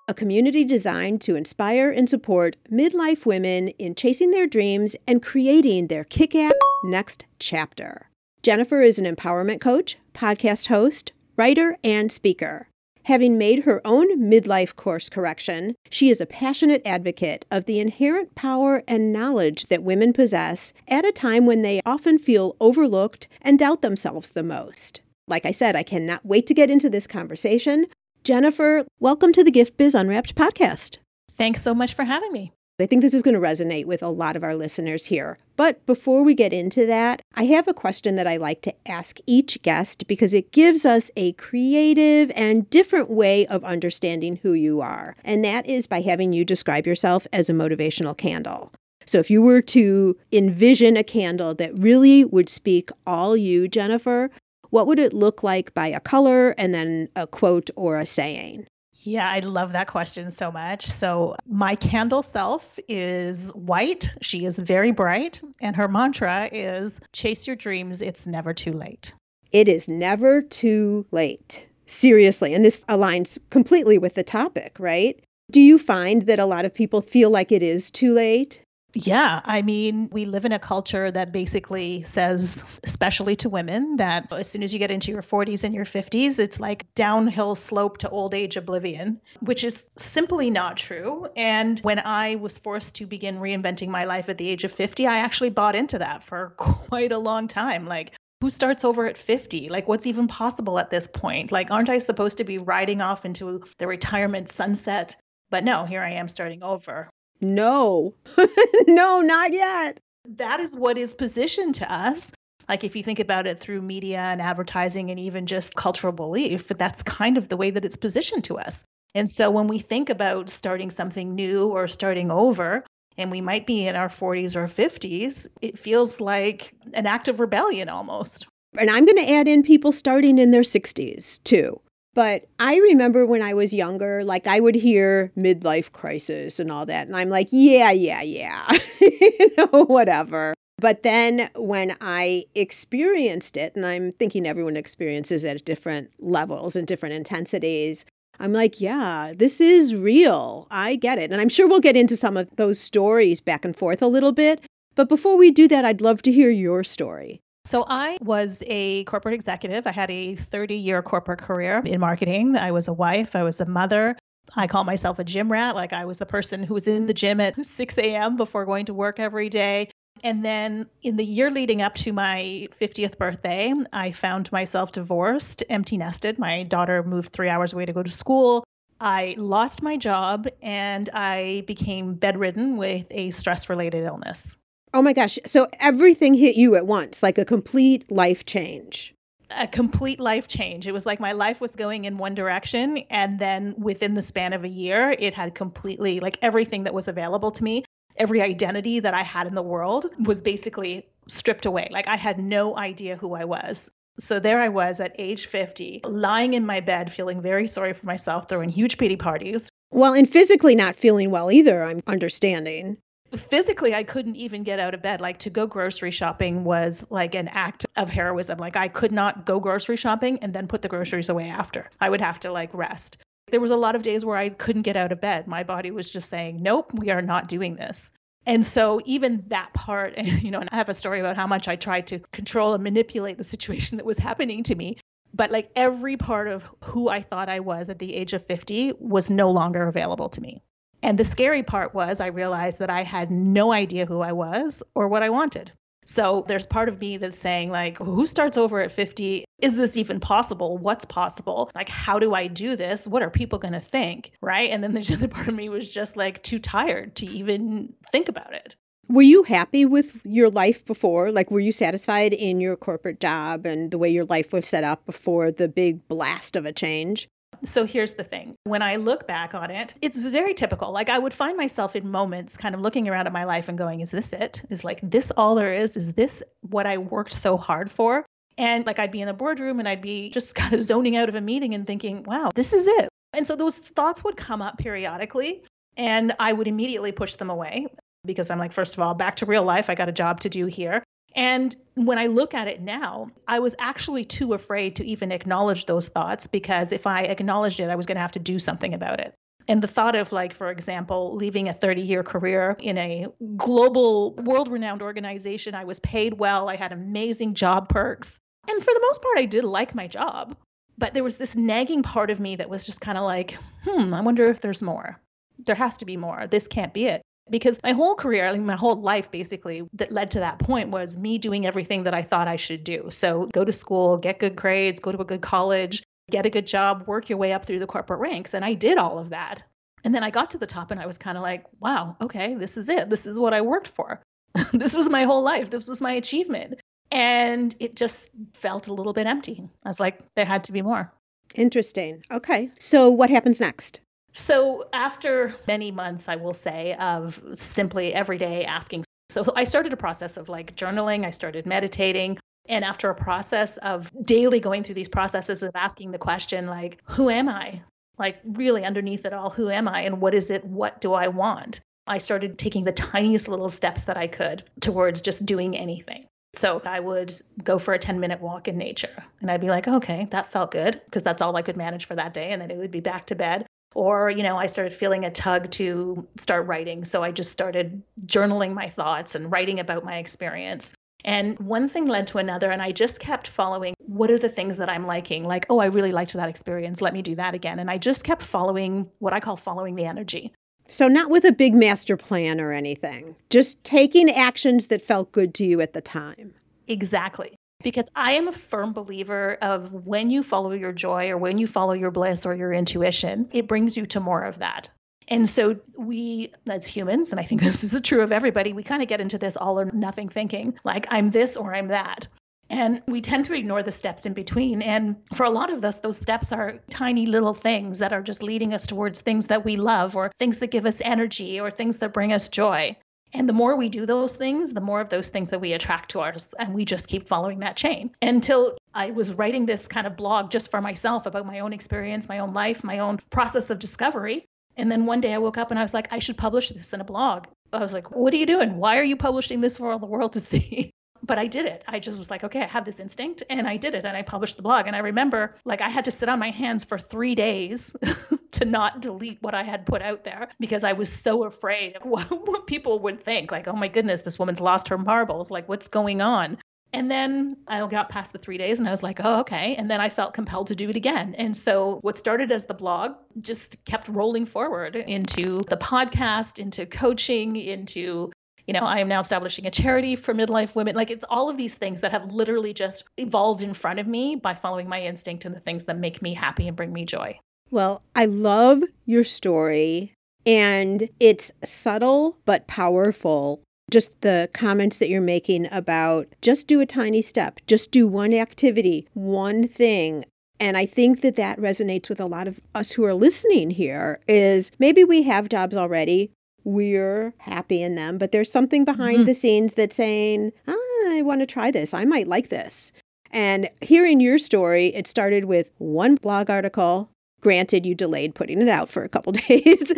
a 0.09 0.15
community 0.15 0.65
designed 0.65 1.21
to 1.21 1.35
inspire 1.35 1.91
and 1.91 2.09
support 2.09 2.57
midlife 2.71 3.27
women 3.27 3.69
in 3.71 3.95
chasing 3.95 4.31
their 4.31 4.47
dreams 4.47 4.95
and 5.07 5.23
creating 5.23 5.89
their 5.89 6.05
kick 6.05 6.35
ass 6.35 6.53
next 6.85 7.25
chapter. 7.39 8.09
Jennifer 8.43 8.83
is 8.83 8.99
an 8.99 9.05
empowerment 9.05 9.61
coach, 9.61 9.97
podcast 10.15 10.69
host, 10.69 11.13
writer, 11.37 11.77
and 11.83 12.13
speaker. 12.13 12.69
Having 13.07 13.39
made 13.39 13.61
her 13.61 13.81
own 13.85 14.21
midlife 14.21 14.75
course 14.75 15.09
correction, 15.09 15.77
she 15.89 16.11
is 16.11 16.21
a 16.21 16.27
passionate 16.27 16.83
advocate 16.85 17.45
of 17.53 17.67
the 17.67 17.79
inherent 17.79 18.35
power 18.35 18.83
and 18.89 19.13
knowledge 19.13 19.67
that 19.67 19.85
women 19.85 20.13
possess 20.13 20.73
at 20.89 21.05
a 21.05 21.13
time 21.13 21.47
when 21.47 21.63
they 21.63 21.81
often 21.87 22.19
feel 22.19 22.57
overlooked 22.59 23.29
and 23.43 23.61
doubt 23.61 23.81
themselves 23.81 24.33
the 24.33 24.43
most. 24.43 25.03
Like 25.29 25.47
I 25.47 25.53
said, 25.53 25.77
I 25.77 25.85
cannot 25.85 26.27
wait 26.27 26.49
to 26.49 26.55
get 26.55 26.69
into 26.69 26.91
this 26.91 27.07
conversation. 27.07 27.87
Jennifer, 28.25 28.85
welcome 28.99 29.33
to 29.35 29.45
the 29.45 29.53
Gift 29.53 29.77
Biz 29.77 29.95
Unwrapped 29.95 30.35
podcast. 30.35 30.99
Thanks 31.37 31.63
so 31.63 31.77
much 31.77 31.95
for 31.95 32.03
having 32.03 32.33
me. 32.33 32.51
I 32.79 32.85
think 32.85 33.01
this 33.01 33.15
is 33.15 33.23
going 33.23 33.35
to 33.35 33.41
resonate 33.41 33.87
with 33.87 34.03
a 34.03 34.11
lot 34.11 34.37
of 34.37 34.45
our 34.45 34.55
listeners 34.55 35.07
here. 35.07 35.39
But 35.57 35.85
before 35.87 36.23
we 36.23 36.35
get 36.35 36.53
into 36.53 36.85
that, 36.85 37.23
I 37.35 37.45
have 37.45 37.67
a 37.67 37.73
question 37.73 38.17
that 38.17 38.27
I 38.27 38.37
like 38.37 38.61
to 38.63 38.75
ask 38.87 39.19
each 39.27 39.63
guest 39.63 40.07
because 40.07 40.35
it 40.35 40.53
gives 40.53 40.85
us 40.85 41.11
a 41.17 41.33
creative 41.33 42.31
and 42.37 42.69
different 42.69 43.09
way 43.09 43.47
of 43.47 43.65
understanding 43.65 44.37
who 44.43 44.53
you 44.53 44.83
are. 44.83 45.17
And 45.25 45.43
that 45.43 45.67
is 45.67 45.87
by 45.87 46.03
having 46.03 46.35
you 46.35 46.45
describe 46.45 46.87
yourself 46.87 47.27
as 47.33 47.49
a 47.49 47.55
motivational 47.55 48.15
candle. 48.15 48.73
So 49.07 49.21
if 49.21 49.31
you 49.31 49.41
were 49.41 49.63
to 49.63 50.19
envision 50.31 50.99
a 50.99 51.05
candle 51.05 51.55
that 51.55 51.79
really 51.79 52.27
would 52.27 52.51
speak 52.51 52.91
all 53.07 53.39
you, 53.39 53.69
Jennifer, 53.69 54.31
what 54.69 54.87
would 54.87 54.99
it 54.99 55.15
look 55.15 55.43
like 55.43 55.73
by 55.73 55.87
a 55.87 56.01
color 56.01 56.51
and 56.59 56.75
then 56.75 57.09
a 57.17 57.27
quote 57.27 57.71
or 57.75 57.99
a 57.99 58.05
saying? 58.05 58.67
Yeah, 59.07 59.31
I 59.31 59.39
love 59.39 59.73
that 59.73 59.87
question 59.87 60.33
so 60.33 60.51
much. 60.51 60.91
So, 60.91 61.37
my 61.47 61.77
candle 61.77 62.25
self 62.25 62.77
is 62.89 63.51
white. 63.51 64.13
She 64.21 64.45
is 64.45 64.59
very 64.59 64.91
bright. 64.91 65.41
And 65.61 65.77
her 65.77 65.87
mantra 65.87 66.49
is 66.51 67.01
chase 67.13 67.47
your 67.47 67.55
dreams. 67.55 68.03
It's 68.03 68.27
never 68.27 68.53
too 68.53 68.73
late. 68.73 69.15
It 69.53 69.69
is 69.69 69.89
never 69.89 70.43
too 70.43 71.07
late. 71.13 71.65
Seriously. 71.87 72.53
And 72.53 72.65
this 72.65 72.81
aligns 72.89 73.39
completely 73.51 73.97
with 73.97 74.15
the 74.15 74.25
topic, 74.25 74.77
right? 74.81 75.23
Do 75.53 75.61
you 75.61 75.79
find 75.79 76.23
that 76.23 76.41
a 76.41 76.45
lot 76.45 76.65
of 76.65 76.75
people 76.75 77.01
feel 77.01 77.31
like 77.31 77.53
it 77.53 77.63
is 77.63 77.93
too 77.93 78.13
late? 78.13 78.61
Yeah, 78.99 79.43
I 79.45 79.61
mean, 79.61 80.09
we 80.11 80.25
live 80.25 80.47
in 80.47 80.53
a 80.53 80.59
culture 80.59 81.11
that 81.11 81.31
basically 81.31 82.01
says, 82.01 82.65
especially 82.83 83.37
to 83.37 83.49
women, 83.51 83.97
that 83.97 84.33
as 84.33 84.49
soon 84.49 84.63
as 84.63 84.73
you 84.73 84.79
get 84.79 84.91
into 84.91 85.11
your 85.11 85.21
40s 85.21 85.65
and 85.65 85.75
your 85.75 85.85
50s, 85.85 86.39
it's 86.39 86.61
like 86.61 86.87
downhill 86.95 87.55
slope 87.55 87.99
to 87.99 88.09
old 88.09 88.33
age 88.33 88.57
oblivion, 88.57 89.21
which 89.41 89.65
is 89.65 89.87
simply 89.99 90.49
not 90.49 90.79
true. 90.79 91.27
And 91.37 91.79
when 91.81 91.99
I 91.99 92.37
was 92.37 92.57
forced 92.57 92.95
to 92.95 93.07
begin 93.07 93.37
reinventing 93.37 93.89
my 93.89 94.07
life 94.07 94.31
at 94.31 94.39
the 94.39 94.49
age 94.49 94.65
of 94.65 94.73
50, 94.73 95.07
I 95.07 95.19
actually 95.19 95.51
bought 95.51 95.77
into 95.77 95.99
that 95.99 96.23
for 96.23 96.55
quite 96.57 97.13
a 97.13 97.19
long 97.19 97.49
time. 97.49 97.87
Like, 97.87 98.15
who 98.41 98.49
starts 98.49 98.83
over 98.83 99.07
at 99.07 99.19
50? 99.19 99.69
Like, 99.69 99.89
what's 99.89 100.07
even 100.07 100.27
possible 100.27 100.79
at 100.79 100.89
this 100.89 101.07
point? 101.07 101.53
Like, 101.53 101.71
aren't 101.71 101.91
I 101.91 101.99
supposed 101.99 102.39
to 102.39 102.45
be 102.45 102.57
riding 102.57 103.03
off 103.03 103.27
into 103.27 103.63
the 103.77 103.87
retirement 103.87 104.49
sunset? 104.49 105.17
But 105.51 105.65
no, 105.65 105.85
here 105.85 106.03
I 106.03 106.13
am 106.13 106.29
starting 106.29 106.63
over. 106.63 107.11
No, 107.41 108.15
no, 108.87 109.21
not 109.21 109.53
yet. 109.53 109.99
That 110.29 110.61
is 110.61 110.77
what 110.77 110.99
is 110.99 111.15
positioned 111.15 111.75
to 111.77 111.93
us. 111.93 112.33
Like, 112.69 112.83
if 112.83 112.97
you 112.97 113.03
think 113.03 113.21
about 113.21 113.47
it 113.47 113.61
through 113.61 113.83
media 113.83 114.19
and 114.19 114.43
advertising 114.43 115.11
and 115.11 115.21
even 115.21 115.47
just 115.47 115.77
cultural 115.77 116.13
belief, 116.13 116.69
that's 116.69 117.03
kind 117.03 117.39
of 117.39 117.49
the 117.49 117.57
way 117.57 117.71
that 117.71 117.85
it's 117.85 117.97
positioned 117.97 118.43
to 118.45 118.59
us. 118.59 118.85
And 119.15 119.31
so 119.31 119.51
when 119.51 119.69
we 119.69 119.79
think 119.79 120.11
about 120.11 120.51
starting 120.51 120.91
something 120.91 121.35
new 121.35 121.69
or 121.69 121.87
starting 121.87 122.31
over, 122.31 122.85
and 123.17 123.31
we 123.31 123.41
might 123.41 123.67
be 123.67 123.87
in 123.87 123.97
our 123.97 124.09
40s 124.09 124.57
or 124.57 124.67
50s, 124.67 125.47
it 125.63 125.79
feels 125.79 126.21
like 126.21 126.75
an 126.93 127.07
act 127.07 127.29
of 127.29 127.41
rebellion 127.41 127.89
almost. 127.89 128.47
And 128.79 128.91
I'm 128.91 129.07
going 129.07 129.17
to 129.17 129.33
add 129.33 129.49
in 129.49 129.63
people 129.63 129.93
starting 129.93 130.39
in 130.39 130.51
their 130.51 130.63
60s 130.63 131.43
too. 131.45 131.81
But 132.17 132.47
I 132.59 132.77
remember 132.79 133.27
when 133.27 133.43
I 133.43 133.53
was 133.53 133.75
younger, 133.75 134.25
like 134.25 134.47
I 134.47 134.59
would 134.59 134.75
hear 134.75 135.31
midlife 135.37 135.93
crisis 135.93 136.59
and 136.59 136.73
all 136.73 136.87
that. 136.87 137.07
And 137.07 137.15
I'm 137.15 137.29
like, 137.29 137.49
yeah, 137.51 137.91
yeah, 137.91 138.23
yeah, 138.23 138.67
you 139.01 139.51
know, 139.59 139.85
whatever. 139.85 140.55
But 140.79 141.03
then 141.03 141.51
when 141.55 141.95
I 142.01 142.47
experienced 142.55 143.59
it, 143.59 143.77
and 143.77 143.85
I'm 143.85 144.13
thinking 144.13 144.47
everyone 144.47 144.79
experiences 144.79 145.45
it 145.45 145.57
at 145.57 145.65
different 145.67 146.11
levels 146.19 146.75
and 146.75 146.87
different 146.87 147.15
intensities, 147.15 148.07
I'm 148.41 148.55
like, 148.55 148.81
yeah, 148.81 149.35
this 149.37 149.61
is 149.61 149.95
real. 149.95 150.69
I 150.71 150.97
get 150.97 151.19
it. 151.19 151.31
And 151.33 151.41
I'm 151.41 151.51
sure 151.51 151.69
we'll 151.69 151.81
get 151.81 151.99
into 151.99 152.17
some 152.17 152.39
of 152.39 152.49
those 152.57 152.81
stories 152.81 153.43
back 153.43 153.63
and 153.63 153.77
forth 153.77 154.01
a 154.01 154.09
little 154.09 154.33
bit. 154.33 154.63
But 154.95 155.11
before 155.11 155.37
we 155.37 155.51
do 155.51 155.69
that, 155.69 155.85
I'd 155.85 156.01
love 156.01 156.23
to 156.23 156.33
hear 156.33 156.49
your 156.49 156.83
story. 156.83 157.43
So 157.67 157.85
I 157.89 158.17
was 158.21 158.63
a 158.69 159.03
corporate 159.05 159.35
executive. 159.35 159.89
I 159.89 159.91
had 159.91 160.09
a 160.09 160.37
30 160.37 160.77
year 160.77 161.03
corporate 161.03 161.41
career 161.41 161.83
in 161.85 161.99
marketing. 161.99 162.55
I 162.55 162.71
was 162.71 162.87
a 162.87 162.93
wife, 162.93 163.35
I 163.35 163.43
was 163.43 163.59
a 163.59 163.67
mother. 163.67 164.17
I 164.55 164.69
call 164.69 164.85
myself 164.85 165.19
a 165.19 165.25
gym 165.25 165.51
rat. 165.51 165.75
Like 165.75 165.93
I 165.93 166.05
was 166.05 166.19
the 166.19 166.27
person 166.27 166.63
who 166.63 166.75
was 166.75 166.87
in 166.87 167.09
the 167.09 167.13
gym 167.13 167.41
at 167.41 167.67
6 167.67 167.99
a.m. 167.99 168.37
before 168.37 168.65
going 168.67 168.87
to 168.87 168.95
work 168.95 169.19
every 169.19 169.49
day. 169.49 169.91
And 170.23 170.45
then 170.45 170.87
in 171.03 171.17
the 171.17 171.25
year 171.25 171.51
leading 171.51 171.83
up 171.83 171.97
to 171.97 172.13
my 172.13 172.69
50th 172.81 173.19
birthday, 173.19 173.75
I 173.93 174.13
found 174.13 174.53
myself 174.53 174.93
divorced, 174.93 175.65
empty 175.69 175.99
nested. 175.99 176.39
My 176.39 176.63
daughter 176.63 177.03
moved 177.03 177.33
three 177.33 177.49
hours 177.49 177.73
away 177.73 177.85
to 177.85 177.93
go 177.93 178.05
to 178.05 178.11
school. 178.13 178.63
I 179.01 179.35
lost 179.39 179.83
my 179.83 179.97
job 179.97 180.47
and 180.63 181.11
I 181.13 181.65
became 181.67 182.15
bedridden 182.15 182.77
with 182.77 183.07
a 183.11 183.33
stress 183.33 183.69
related 183.69 184.05
illness. 184.05 184.57
Oh 184.95 185.03
my 185.03 185.13
gosh. 185.13 185.39
So 185.47 185.69
everything 185.81 186.35
hit 186.35 186.57
you 186.57 186.75
at 186.77 186.87
once, 186.87 187.23
like 187.23 187.39
a 187.39 187.45
complete 187.45 188.11
life 188.11 188.47
change. 188.47 189.15
A 189.59 189.67
complete 189.67 190.19
life 190.19 190.49
change. 190.49 190.89
It 190.89 190.93
was 190.93 191.07
like 191.07 191.21
my 191.21 191.33
life 191.33 191.61
was 191.61 191.77
going 191.77 192.05
in 192.05 192.19
one 192.19 192.35
direction. 192.35 192.99
And 193.11 193.39
then 193.39 193.75
within 193.79 194.15
the 194.15 194.23
span 194.23 194.53
of 194.53 194.65
a 194.65 194.69
year, 194.69 195.15
it 195.19 195.35
had 195.35 195.55
completely, 195.55 196.19
like 196.21 196.39
everything 196.43 196.85
that 196.85 196.95
was 196.95 197.09
available 197.09 197.51
to 197.53 197.63
me, 197.63 197.85
every 198.17 198.41
identity 198.41 198.99
that 199.01 199.15
I 199.15 199.23
had 199.23 199.47
in 199.47 199.55
the 199.55 199.63
world 199.63 200.07
was 200.25 200.41
basically 200.41 201.07
stripped 201.29 201.67
away. 201.67 201.89
Like 201.91 202.09
I 202.09 202.17
had 202.17 202.39
no 202.39 202.77
idea 202.77 203.17
who 203.17 203.35
I 203.35 203.45
was. 203.45 203.91
So 204.19 204.41
there 204.41 204.61
I 204.61 204.69
was 204.69 204.99
at 204.99 205.15
age 205.19 205.47
50, 205.47 206.01
lying 206.05 206.55
in 206.55 206.65
my 206.65 206.81
bed, 206.81 207.13
feeling 207.13 207.43
very 207.43 207.67
sorry 207.67 207.93
for 207.93 208.07
myself, 208.07 208.49
throwing 208.49 208.71
huge 208.71 208.97
pity 208.97 209.17
parties. 209.17 209.69
Well, 209.91 210.15
and 210.15 210.29
physically 210.29 210.75
not 210.75 210.97
feeling 210.97 211.31
well 211.31 211.53
either, 211.53 211.83
I'm 211.83 212.03
understanding 212.07 212.97
physically 213.37 213.95
i 213.95 214.03
couldn't 214.03 214.37
even 214.37 214.63
get 214.63 214.79
out 214.79 214.95
of 214.95 215.03
bed. 215.03 215.21
Like 215.21 215.39
to 215.41 215.51
go 215.51 215.67
grocery 215.67 216.11
shopping 216.11 216.65
was 216.65 217.05
like 217.11 217.35
an 217.35 217.49
act 217.49 217.87
of 217.97 218.09
heroism. 218.09 218.59
Like 218.59 218.77
i 218.77 218.89
could 218.89 219.13
not 219.13 219.45
go 219.45 219.61
grocery 219.61 219.97
shopping 219.97 220.39
and 220.41 220.55
then 220.55 220.67
put 220.67 220.83
the 220.83 220.89
groceries 220.89 221.29
away 221.29 221.49
after. 221.49 221.91
I 222.01 222.11
would 222.11 222.21
have 222.21 222.41
to 222.41 222.53
like 222.53 222.73
rest. 222.73 223.19
There 223.51 223.61
was 223.61 223.71
a 223.71 223.77
lot 223.77 223.95
of 223.95 224.03
days 224.03 224.25
where 224.25 224.37
i 224.37 224.49
couldn't 224.49 224.83
get 224.83 224.97
out 224.97 225.13
of 225.13 225.21
bed. 225.21 225.47
My 225.47 225.63
body 225.63 225.91
was 225.91 226.11
just 226.11 226.29
saying 226.29 226.63
nope 226.63 226.93
we 226.95 227.11
are 227.11 227.23
not 227.23 227.49
doing 227.49 227.77
this. 227.77 228.11
And 228.45 228.65
so 228.65 229.01
even 229.05 229.43
that 229.49 229.73
part 229.73 230.15
and 230.17 230.43
you 230.43 230.51
know 230.51 230.61
and 230.61 230.69
i 230.73 230.77
have 230.77 230.89
a 230.89 230.95
story 230.95 231.21
about 231.21 231.37
how 231.37 231.47
much 231.47 231.69
i 231.69 231.77
tried 231.77 232.07
to 232.09 232.19
control 232.33 232.75
and 232.75 232.83
manipulate 232.83 233.39
the 233.39 233.45
situation 233.45 233.97
that 233.97 234.07
was 234.07 234.19
happening 234.19 234.63
to 234.65 234.75
me. 234.75 234.99
But 235.35 235.51
like 235.51 235.71
every 235.77 236.17
part 236.17 236.49
of 236.49 236.71
who 236.83 237.09
i 237.09 237.21
thought 237.21 237.49
i 237.49 237.61
was 237.61 237.89
at 237.89 237.99
the 237.99 238.15
age 238.15 238.33
of 238.33 238.47
50 238.47 238.95
was 238.99 239.31
no 239.31 239.51
longer 239.51 239.87
available 239.87 240.29
to 240.31 240.41
me 240.41 240.63
and 241.03 241.19
the 241.19 241.25
scary 241.25 241.63
part 241.63 241.95
was 241.95 242.21
I 242.21 242.27
realized 242.27 242.79
that 242.79 242.91
I 242.91 243.03
had 243.03 243.31
no 243.31 243.73
idea 243.73 244.07
who 244.07 244.21
I 244.21 244.33
was 244.33 244.83
or 244.95 245.09
what 245.09 245.23
I 245.23 245.31
wanted. 245.31 245.73
So 246.07 246.45
there's 246.47 246.67
part 246.67 246.89
of 246.89 247.01
me 247.01 247.17
that's 247.17 247.37
saying, 247.37 247.71
like, 247.71 247.99
who 247.99 248.27
starts 248.27 248.57
over 248.57 248.81
at 248.81 248.93
50? 248.93 249.45
Is 249.61 249.77
this 249.77 249.97
even 249.97 250.21
possible? 250.21 250.79
What's 250.79 251.05
possible? 251.05 251.71
Like, 251.75 251.89
how 251.89 252.21
do 252.21 252.33
I 252.33 252.47
do 252.47 252.77
this? 252.77 253.09
What 253.09 253.23
are 253.23 253.31
people 253.31 253.59
going 253.59 253.75
to 253.75 253.81
think? 253.81 254.33
Right. 254.41 254.71
And 254.71 254.85
then 254.85 254.95
the 254.95 255.13
other 255.13 255.29
part 255.29 255.49
of 255.49 255.55
me 255.55 255.69
was 255.69 255.93
just 255.93 256.17
like 256.17 256.43
too 256.45 256.61
tired 256.61 257.17
to 257.17 257.27
even 257.27 257.93
think 258.13 258.29
about 258.29 258.55
it. 258.55 258.77
Were 259.09 259.23
you 259.23 259.45
happy 259.45 259.85
with 259.85 260.21
your 260.25 260.51
life 260.51 260.85
before? 260.85 261.31
Like, 261.31 261.51
were 261.51 261.61
you 261.61 261.73
satisfied 261.73 262.33
in 262.33 262.61
your 262.61 262.77
corporate 262.77 263.21
job 263.21 263.65
and 263.65 263.91
the 263.91 263.99
way 263.99 264.09
your 264.09 264.25
life 264.25 264.53
was 264.53 264.67
set 264.67 264.85
up 264.85 265.07
before 265.07 265.51
the 265.53 265.69
big 265.69 266.07
blast 266.09 266.57
of 266.57 266.67
a 266.67 266.73
change? 266.73 267.29
So 267.65 267.85
here's 267.87 268.15
the 268.15 268.25
thing. 268.25 268.55
When 268.65 268.83
I 268.83 268.97
look 268.97 269.27
back 269.27 269.55
on 269.55 269.71
it, 269.71 269.95
it's 270.03 270.19
very 270.19 270.55
typical. 270.55 270.93
Like 270.93 271.09
I 271.09 271.19
would 271.19 271.35
find 271.35 271.57
myself 271.57 271.97
in 271.97 272.11
moments 272.11 272.57
kind 272.57 272.75
of 272.75 272.81
looking 272.81 273.09
around 273.09 273.27
at 273.27 273.33
my 273.33 273.45
life 273.45 273.69
and 273.69 273.77
going, 273.77 274.01
is 274.01 274.11
this 274.11 274.33
it? 274.33 274.63
Is 274.71 274.85
like 274.85 275.01
this 275.03 275.31
all 275.37 275.55
there 275.55 275.73
is? 275.73 275.97
Is 275.97 276.13
this 276.15 276.43
what 276.61 276.87
I 276.87 276.99
worked 276.99 277.33
so 277.33 277.57
hard 277.57 277.91
for? 277.91 278.25
And 278.59 278.87
like 278.87 278.99
I'd 278.99 279.13
be 279.13 279.21
in 279.21 279.27
the 279.27 279.35
boardroom 279.35 279.79
and 279.79 279.89
I'd 279.89 280.03
be 280.03 280.31
just 280.37 280.55
kind 280.55 280.75
of 280.75 280.83
zoning 280.83 281.17
out 281.17 281.29
of 281.29 281.35
a 281.35 281.41
meeting 281.41 281.75
and 281.75 281.87
thinking, 281.87 282.23
wow, 282.25 282.51
this 282.55 282.73
is 282.73 282.87
it. 282.87 283.09
And 283.33 283.47
so 283.47 283.57
those 283.57 283.77
thoughts 283.77 284.25
would 284.25 284.37
come 284.37 284.63
up 284.63 284.79
periodically 284.79 285.63
and 285.97 286.35
I 286.39 286.53
would 286.53 286.69
immediately 286.69 287.13
push 287.13 287.35
them 287.35 287.51
away 287.51 287.87
because 288.25 288.51
I'm 288.51 288.59
like, 288.59 288.73
first 288.73 288.95
of 288.95 289.01
all, 289.01 289.15
back 289.15 289.37
to 289.37 289.47
real 289.47 289.65
life. 289.65 289.89
I 289.89 289.95
got 289.95 290.09
a 290.09 290.13
job 290.13 290.41
to 290.41 290.49
do 290.49 290.67
here. 290.67 291.03
And 291.37 291.77
when 291.95 292.19
I 292.19 292.27
look 292.27 292.55
at 292.55 292.67
it 292.67 292.81
now, 292.81 293.31
I 293.47 293.59
was 293.59 293.75
actually 293.79 294.25
too 294.25 294.55
afraid 294.55 294.97
to 294.97 295.05
even 295.05 295.31
acknowledge 295.31 295.85
those 295.85 296.09
thoughts 296.09 296.47
because 296.47 296.93
if 296.93 297.07
I 297.07 297.23
acknowledged 297.23 297.79
it, 297.79 297.91
I 297.91 297.95
was 297.95 298.07
going 298.07 298.17
to 298.17 298.23
have 298.23 298.33
to 298.33 298.39
do 298.39 298.59
something 298.59 298.95
about 298.95 299.21
it. 299.21 299.35
And 299.69 299.83
the 299.83 299.89
thought 299.89 300.15
of, 300.15 300.33
like, 300.33 300.55
for 300.55 300.71
example, 300.71 301.35
leaving 301.35 301.69
a 301.69 301.75
30 301.75 302.01
year 302.01 302.23
career 302.23 302.77
in 302.81 302.97
a 302.97 303.27
global, 303.57 304.35
world 304.35 304.69
renowned 304.69 305.03
organization, 305.03 305.75
I 305.75 305.85
was 305.85 306.01
paid 306.01 306.35
well, 306.35 306.69
I 306.69 306.77
had 306.77 306.93
amazing 306.93 307.55
job 307.55 307.89
perks. 307.89 308.39
And 308.69 308.83
for 308.83 308.95
the 308.95 309.01
most 309.03 309.23
part, 309.23 309.39
I 309.39 309.45
did 309.45 309.65
like 309.65 309.95
my 309.95 310.07
job. 310.07 310.57
But 310.99 311.13
there 311.13 311.25
was 311.25 311.37
this 311.37 311.55
nagging 311.55 312.03
part 312.03 312.31
of 312.31 312.41
me 312.41 312.57
that 312.57 312.71
was 312.71 312.87
just 312.87 313.01
kind 313.01 313.19
of 313.19 313.25
like, 313.25 313.59
hmm, 313.85 314.15
I 314.15 314.21
wonder 314.23 314.49
if 314.49 314.61
there's 314.61 314.83
more. 314.83 315.21
There 315.67 315.75
has 315.75 315.97
to 315.99 316.05
be 316.05 316.17
more. 316.17 316.47
This 316.47 316.67
can't 316.67 316.95
be 316.95 317.07
it. 317.07 317.23
Because 317.49 317.79
my 317.85 317.93
whole 317.93 318.15
career, 318.15 318.51
like 318.51 318.61
my 318.61 318.77
whole 318.77 318.97
life 318.97 319.31
basically 319.31 319.89
that 319.93 320.11
led 320.11 320.31
to 320.33 320.41
that 320.41 320.59
point 320.59 320.91
was 320.91 321.17
me 321.17 321.39
doing 321.39 321.67
everything 321.67 322.03
that 322.03 322.15
I 322.15 322.23
thought 322.23 322.49
I 322.49 322.57
should 322.57 322.83
do. 322.83 323.09
So 323.11 323.49
go 323.53 323.65
to 323.65 323.73
school, 323.73 324.19
get 324.19 324.41
good 324.41 324.57
grades, 324.57 324.99
go 324.99 325.13
to 325.13 325.21
a 325.21 325.25
good 325.25 325.43
college, 325.43 326.03
get 326.31 326.47
a 326.47 326.51
good 326.51 326.67
job, 326.67 327.07
work 327.07 327.29
your 327.29 327.39
way 327.39 327.53
up 327.53 327.65
through 327.65 327.79
the 327.79 327.87
corporate 327.87 328.21
ranks. 328.21 328.53
And 328.55 328.65
I 328.65 328.75
did 328.75 328.99
all 328.99 329.19
of 329.19 329.31
that. 329.31 329.63
And 330.05 330.15
then 330.15 330.25
I 330.25 330.31
got 330.31 330.51
to 330.51 330.59
the 330.59 330.67
top 330.67 330.91
and 330.91 331.01
I 331.01 331.07
was 331.07 331.19
kind 331.19 331.37
of 331.37 331.43
like, 331.43 331.65
wow, 331.81 332.17
okay, 332.21 332.55
this 332.55 332.77
is 332.77 332.89
it. 332.89 333.11
This 333.11 333.27
is 333.27 333.39
what 333.39 333.55
I 333.55 333.61
worked 333.61 333.89
for. 333.89 334.23
this 334.73 334.95
was 334.95 335.09
my 335.09 335.25
whole 335.25 335.43
life. 335.43 335.71
This 335.71 335.89
was 335.89 336.01
my 336.01 336.13
achievement. 336.13 336.81
And 337.13 337.75
it 337.79 337.95
just 337.95 338.31
felt 338.55 338.89
a 338.89 338.93
little 338.93 339.13
bit 339.13 339.27
empty. 339.27 339.63
I 339.85 339.89
was 339.89 340.01
like, 340.01 340.19
there 340.35 340.45
had 340.45 340.65
to 340.65 340.73
be 340.73 340.83
more. 340.83 341.13
Interesting. 341.55 342.23
Okay. 342.31 342.71
So 342.79 343.11
what 343.11 343.31
happens 343.31 343.61
next? 343.61 344.01
So, 344.37 344.87
after 344.93 345.57
many 345.67 345.91
months, 345.91 346.29
I 346.29 346.37
will 346.37 346.53
say, 346.53 346.95
of 347.01 347.43
simply 347.55 348.13
every 348.13 348.37
day 348.37 348.67
asking. 348.67 349.03
So, 349.31 349.43
I 349.57 349.65
started 349.65 349.95
a 349.95 349.97
process 349.97 350.37
of 350.37 350.51
like 350.51 350.77
journaling, 350.77 351.25
I 351.25 351.31
started 351.31 351.65
meditating. 351.65 352.39
And 352.69 352.85
after 352.85 353.09
a 353.09 353.15
process 353.15 353.79
of 353.79 354.11
daily 354.25 354.61
going 354.61 354.83
through 354.83 354.97
these 354.97 355.09
processes 355.09 355.63
of 355.63 355.71
asking 355.75 356.11
the 356.11 356.19
question, 356.19 356.67
like, 356.67 357.01
who 357.05 357.31
am 357.31 357.49
I? 357.49 357.81
Like, 358.19 358.39
really 358.45 358.85
underneath 358.85 359.25
it 359.25 359.33
all, 359.33 359.49
who 359.49 359.71
am 359.71 359.89
I? 359.89 360.03
And 360.03 360.21
what 360.21 360.35
is 360.35 360.51
it? 360.51 360.65
What 360.65 361.01
do 361.01 361.15
I 361.15 361.29
want? 361.29 361.81
I 362.07 362.19
started 362.19 362.59
taking 362.59 362.85
the 362.85 362.93
tiniest 362.93 363.49
little 363.49 363.71
steps 363.71 364.05
that 364.05 364.19
I 364.19 364.27
could 364.27 364.65
towards 364.81 365.23
just 365.23 365.47
doing 365.47 365.75
anything. 365.77 366.27
So 366.55 366.83
I 366.85 367.01
would 367.01 367.35
go 367.65 367.79
for 367.79 367.95
a 367.95 367.99
10 367.99 368.21
minute 368.21 368.41
walk 368.41 368.69
in 368.69 368.77
nature 368.77 369.25
and 369.41 369.51
I'd 369.51 369.61
be 369.61 369.69
like, 369.69 369.89
okay, 369.89 370.27
that 370.31 370.51
felt 370.51 370.71
good 370.71 371.01
because 371.07 371.23
that's 371.23 371.41
all 371.41 371.57
I 371.57 371.63
could 371.63 371.77
manage 371.77 372.05
for 372.05 372.15
that 372.17 372.35
day. 372.35 372.51
And 372.51 372.61
then 372.61 372.71
it 372.71 372.77
would 372.77 372.91
be 372.91 373.01
back 373.01 373.27
to 373.27 373.35
bed. 373.35 373.67
Or, 373.97 374.29
you 374.29 374.43
know, 374.43 374.59
I 374.59 374.67
started 374.67 374.93
feeling 374.93 375.25
a 375.25 375.31
tug 375.31 375.71
to 375.71 376.29
start 376.37 376.67
writing. 376.67 377.03
So 377.03 377.23
I 377.23 377.31
just 377.33 377.51
started 377.51 378.03
journaling 378.27 378.75
my 378.75 378.91
thoughts 378.91 379.35
and 379.35 379.51
writing 379.51 379.81
about 379.81 380.05
my 380.05 380.19
experience. 380.19 380.93
And 381.25 381.59
one 381.61 381.89
thing 381.89 382.05
led 382.05 382.27
to 382.27 382.39
another, 382.39 382.71
and 382.71 382.83
I 382.83 382.93
just 382.93 383.21
kept 383.21 383.49
following 383.49 383.95
what 384.01 384.31
are 384.31 384.39
the 384.39 384.51
things 384.51 384.77
that 384.77 384.91
I'm 384.91 385.07
liking? 385.07 385.45
Like, 385.45 385.65
oh, 385.71 385.79
I 385.79 385.87
really 385.87 386.13
liked 386.13 386.35
that 386.35 386.47
experience. 386.47 387.01
Let 387.01 387.15
me 387.15 387.23
do 387.23 387.35
that 387.37 387.55
again. 387.55 387.79
And 387.79 387.91
I 387.91 387.97
just 387.97 388.23
kept 388.23 388.43
following 388.43 389.09
what 389.19 389.33
I 389.33 389.41
call 389.41 389.57
following 389.57 389.95
the 389.95 390.05
energy. 390.05 390.53
So, 390.89 391.09
not 391.09 391.31
with 391.31 391.47
a 391.47 391.53
big 391.53 391.75
master 391.75 392.19
plan 392.19 392.61
or 392.61 392.73
anything, 392.73 393.35
just 393.49 393.83
taking 393.83 394.31
actions 394.31 394.89
that 394.89 395.01
felt 395.01 395.33
good 395.33 395.55
to 395.55 395.65
you 395.65 395.81
at 395.81 395.95
the 395.95 396.03
time. 396.03 396.53
Exactly. 396.87 397.57
Because 397.83 398.09
I 398.15 398.33
am 398.33 398.49
a 398.49 398.53
firm 398.53 398.93
believer 398.93 399.59
of 399.63 399.93
when 399.93 400.31
you 400.31 400.43
follow 400.43 400.73
your 400.73 400.93
joy 400.93 401.31
or 401.31 401.37
when 401.37 401.59
you 401.59 401.67
follow 401.67 401.93
your 401.93 402.11
bliss 402.11 402.47
or 402.47 402.55
your 402.55 402.73
intuition, 402.73 403.49
it 403.53 403.69
brings 403.69 403.97
you 403.97 404.07
to 404.07 404.21
more 404.21 404.43
of 404.43 404.59
that. 404.59 404.89
And 405.29 405.49
so 405.49 405.77
we, 405.97 406.53
as 406.69 406.87
humans, 406.87 407.31
and 407.31 407.41
I 407.41 407.43
think 407.43 407.61
this 407.63 407.83
is 407.83 408.01
true 408.01 408.23
of 408.23 408.33
everybody, 408.33 408.73
we 408.73 408.83
kind 408.83 409.03
of 409.03 409.09
get 409.09 409.21
into 409.21 409.39
this 409.39 409.57
all 409.57 409.79
or 409.79 409.87
nothing 409.93 410.29
thinking, 410.29 410.79
like 410.85 411.07
I'm 411.11 411.31
this 411.31 411.57
or 411.57 411.75
I'm 411.75 411.89
that. 411.89 412.27
And 412.69 413.01
we 413.07 413.21
tend 413.21 413.45
to 413.45 413.55
ignore 413.55 413.85
the 413.85 413.93
steps 413.93 414.27
in 414.27 414.33
between. 414.33 414.83
And 414.83 415.17
for 415.35 415.45
a 415.45 415.51
lot 415.51 415.73
of 415.73 415.85
us, 415.85 415.99
those 415.99 416.19
steps 416.19 416.51
are 416.51 416.81
tiny 416.91 417.27
little 417.27 417.55
things 417.55 417.99
that 417.99 418.13
are 418.13 418.23
just 418.23 418.43
leading 418.43 418.75
us 418.75 418.89
towards 418.89 419.21
things 419.21 419.47
that 419.47 419.65
we 419.65 419.77
love 419.77 420.17
or 420.17 420.33
things 420.39 420.59
that 420.59 420.73
give 420.73 420.85
us 420.85 421.01
energy 421.05 421.61
or 421.61 421.71
things 421.71 421.99
that 421.99 422.13
bring 422.13 422.33
us 422.33 422.49
joy. 422.49 422.97
And 423.33 423.49
the 423.49 423.53
more 423.53 423.77
we 423.77 423.89
do 423.89 424.07
those 424.07 424.37
things, 424.37 424.73
the 424.73 424.81
more 424.81 425.01
of 425.01 425.09
those 425.09 425.29
things 425.29 425.51
that 425.51 425.61
we 425.61 425.73
attract 425.73 426.11
to 426.13 426.21
us. 426.21 426.55
And 426.59 426.73
we 426.73 426.85
just 426.85 427.09
keep 427.09 427.27
following 427.27 427.59
that 427.61 427.77
chain 427.77 428.11
until 428.23 428.77
I 428.95 429.11
was 429.11 429.33
writing 429.33 429.67
this 429.67 429.89
kind 429.89 430.07
of 430.07 430.17
blog 430.17 430.51
just 430.51 430.71
for 430.71 430.81
myself 430.81 431.27
about 431.27 431.47
my 431.47 431.61
own 431.61 431.73
experience, 431.73 432.29
my 432.29 432.39
own 432.39 432.55
life, 432.55 432.85
my 432.85 432.99
own 433.01 433.19
process 433.31 433.71
of 433.71 433.79
discovery. 433.79 434.47
And 434.77 434.91
then 434.91 435.07
one 435.07 435.21
day 435.21 435.35
I 435.35 435.39
woke 435.39 435.59
up 435.59 435.71
and 435.71 435.79
I 435.79 435.83
was 435.83 435.95
like, 435.95 436.13
I 436.13 436.19
should 436.19 436.37
publish 436.37 436.69
this 436.71 436.93
in 436.93 437.01
a 437.01 437.05
blog. 437.05 437.47
I 437.73 437.79
was 437.79 437.93
like, 437.93 438.11
what 438.11 438.33
are 438.33 438.37
you 438.37 438.47
doing? 438.47 438.77
Why 438.77 438.99
are 438.99 439.05
you 439.05 439.17
publishing 439.17 439.61
this 439.61 439.79
for 439.79 439.91
all 439.91 439.99
the 439.99 440.07
world 440.07 440.33
to 440.35 440.41
see? 440.53 440.93
But 441.27 441.39
I 441.39 441.47
did 441.47 441.67
it. 441.67 441.83
I 441.89 441.99
just 441.99 442.19
was 442.19 442.31
like, 442.31 442.45
okay, 442.45 442.63
I 442.63 442.67
have 442.67 442.85
this 442.85 443.01
instinct 443.01 443.43
and 443.51 443.67
I 443.67 443.77
did 443.77 443.95
it 443.95 444.05
and 444.05 444.17
I 444.17 444.23
published 444.23 444.57
the 444.57 444.63
blog. 444.63 444.87
And 444.87 444.95
I 444.95 445.01
remember 445.01 445.57
like 445.65 445.81
I 445.81 445.89
had 445.89 446.05
to 446.05 446.11
sit 446.11 446.29
on 446.29 446.39
my 446.39 446.51
hands 446.51 446.85
for 446.85 446.99
three 446.99 447.35
days 447.35 447.95
to 448.53 448.65
not 448.65 449.01
delete 449.01 449.43
what 449.43 449.55
I 449.55 449.63
had 449.63 449.85
put 449.87 450.03
out 450.03 450.25
there 450.25 450.49
because 450.61 450.85
I 450.85 450.93
was 450.93 451.13
so 451.13 451.45
afraid 451.45 451.97
of 451.97 452.03
what, 452.07 452.31
what 452.47 452.67
people 452.67 452.99
would 453.01 453.21
think. 453.21 453.51
Like, 453.51 453.69
oh 453.69 453.75
my 453.75 453.89
goodness, 453.89 454.23
this 454.23 454.39
woman's 454.39 454.61
lost 454.61 454.89
her 454.89 454.99
marbles. 454.99 455.51
Like, 455.51 455.69
what's 455.69 455.89
going 455.89 456.21
on? 456.21 456.59
And 456.93 457.11
then 457.11 457.57
I 457.67 457.85
got 457.89 458.09
past 458.09 458.33
the 458.33 458.39
three 458.39 458.57
days 458.57 458.79
and 458.79 458.89
I 458.89 458.91
was 458.91 459.03
like, 459.03 459.21
oh, 459.23 459.41
okay. 459.41 459.75
And 459.77 459.91
then 459.91 460.01
I 460.01 460.09
felt 460.09 460.33
compelled 460.33 460.69
to 460.69 460.75
do 460.75 460.89
it 460.89 460.97
again. 460.97 461.35
And 461.37 461.55
so 461.55 461.99
what 462.03 462.17
started 462.17 462.53
as 462.53 462.67
the 462.67 462.75
blog 462.75 463.17
just 463.41 463.85
kept 463.85 464.09
rolling 464.09 464.47
forward 464.47 464.97
into 464.97 465.61
the 465.69 465.77
podcast, 465.77 466.59
into 466.59 466.87
coaching, 466.87 467.57
into 467.57 468.31
you 468.67 468.73
know, 468.73 468.81
I 468.81 468.99
am 468.99 469.09
now 469.09 469.21
establishing 469.21 469.67
a 469.67 469.71
charity 469.71 470.17
for 470.17 470.35
midlife 470.35 470.75
women. 470.75 470.97
Like 470.97 471.11
it's 471.11 471.25
all 471.29 471.49
of 471.49 471.57
these 471.57 471.75
things 471.75 472.01
that 472.01 472.11
have 472.13 472.33
literally 472.33 472.75
just 472.75 473.05
evolved 473.17 473.63
in 473.63 473.75
front 473.75 473.99
of 473.99 474.07
me 474.07 474.37
by 474.37 474.55
following 474.55 474.89
my 474.89 475.01
instinct 475.01 475.45
and 475.45 475.55
the 475.55 475.61
things 475.61 475.85
that 475.85 475.99
make 475.99 476.21
me 476.23 476.35
happy 476.35 476.67
and 476.67 476.77
bring 476.77 476.93
me 476.93 477.05
joy. 477.05 477.39
Well, 477.71 478.03
I 478.15 478.27
love 478.27 478.83
your 479.05 479.25
story 479.25 480.13
and 480.45 481.09
it's 481.19 481.51
subtle 481.65 482.39
but 482.45 482.67
powerful 482.67 483.61
just 483.91 484.21
the 484.23 484.49
comments 484.53 484.99
that 484.99 485.09
you're 485.09 485.21
making 485.21 485.69
about 485.71 486.27
just 486.43 486.67
do 486.67 486.81
a 486.81 486.87
tiny 486.87 487.23
step, 487.23 487.61
just 487.67 487.91
do 487.91 488.07
one 488.07 488.35
activity, 488.35 489.07
one 489.15 489.69
thing. 489.69 490.25
And 490.59 490.77
I 490.77 490.87
think 490.87 491.21
that 491.21 491.37
that 491.37 491.59
resonates 491.59 492.09
with 492.09 492.19
a 492.19 492.27
lot 492.27 492.49
of 492.49 492.61
us 492.75 492.93
who 492.93 493.05
are 493.05 493.15
listening 493.15 493.71
here 493.71 494.21
is 494.27 494.71
maybe 494.79 495.05
we 495.05 495.23
have 495.23 495.49
jobs 495.49 495.77
already. 495.77 496.31
We're 496.67 497.33
happy 497.39 497.81
in 497.81 497.95
them, 497.95 498.19
but 498.19 498.33
there's 498.33 498.51
something 498.51 498.85
behind 498.85 499.19
mm-hmm. 499.19 499.27
the 499.27 499.35
scenes 499.35 499.75
that's 499.75 499.95
saying, 499.95 500.51
ah, 500.67 500.75
I 501.07 501.23
want 501.23 501.39
to 501.39 501.47
try 501.47 501.71
this. 501.71 501.95
I 501.95 502.05
might 502.05 502.27
like 502.27 502.49
this. 502.49 502.91
And 503.31 503.71
hearing 503.81 504.19
your 504.19 504.37
story, 504.37 504.89
it 504.89 505.07
started 505.07 505.45
with 505.45 505.71
one 505.79 506.17
blog 506.17 506.51
article. 506.51 507.09
Granted, 507.41 507.87
you 507.87 507.95
delayed 507.95 508.35
putting 508.35 508.61
it 508.61 508.69
out 508.69 508.91
for 508.91 509.05
a 509.05 509.09
couple 509.09 509.33
days, 509.49 509.93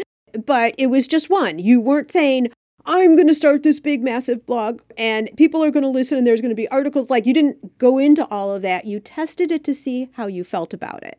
but 0.44 0.75
it 0.76 0.88
was 0.88 1.08
just 1.08 1.30
one. 1.30 1.58
You 1.58 1.80
weren't 1.80 2.12
saying, 2.12 2.48
I'm 2.84 3.16
going 3.16 3.28
to 3.28 3.34
start 3.34 3.62
this 3.62 3.80
big, 3.80 4.04
massive 4.04 4.44
blog 4.44 4.82
and 4.98 5.30
people 5.38 5.64
are 5.64 5.70
going 5.70 5.84
to 5.84 5.88
listen 5.88 6.18
and 6.18 6.26
there's 6.26 6.42
going 6.42 6.50
to 6.50 6.54
be 6.54 6.68
articles. 6.68 7.08
Like 7.08 7.25
you 7.25 7.32
didn't 7.32 7.78
go 7.78 7.96
into 7.96 8.26
all 8.28 8.52
of 8.52 8.60
that. 8.60 8.84
You 8.84 9.00
tested 9.00 9.50
it 9.50 9.64
to 9.64 9.75
see 9.75 10.10
how 10.12 10.26
you 10.26 10.44
felt 10.44 10.75
about 10.75 11.02
it. 11.02 11.18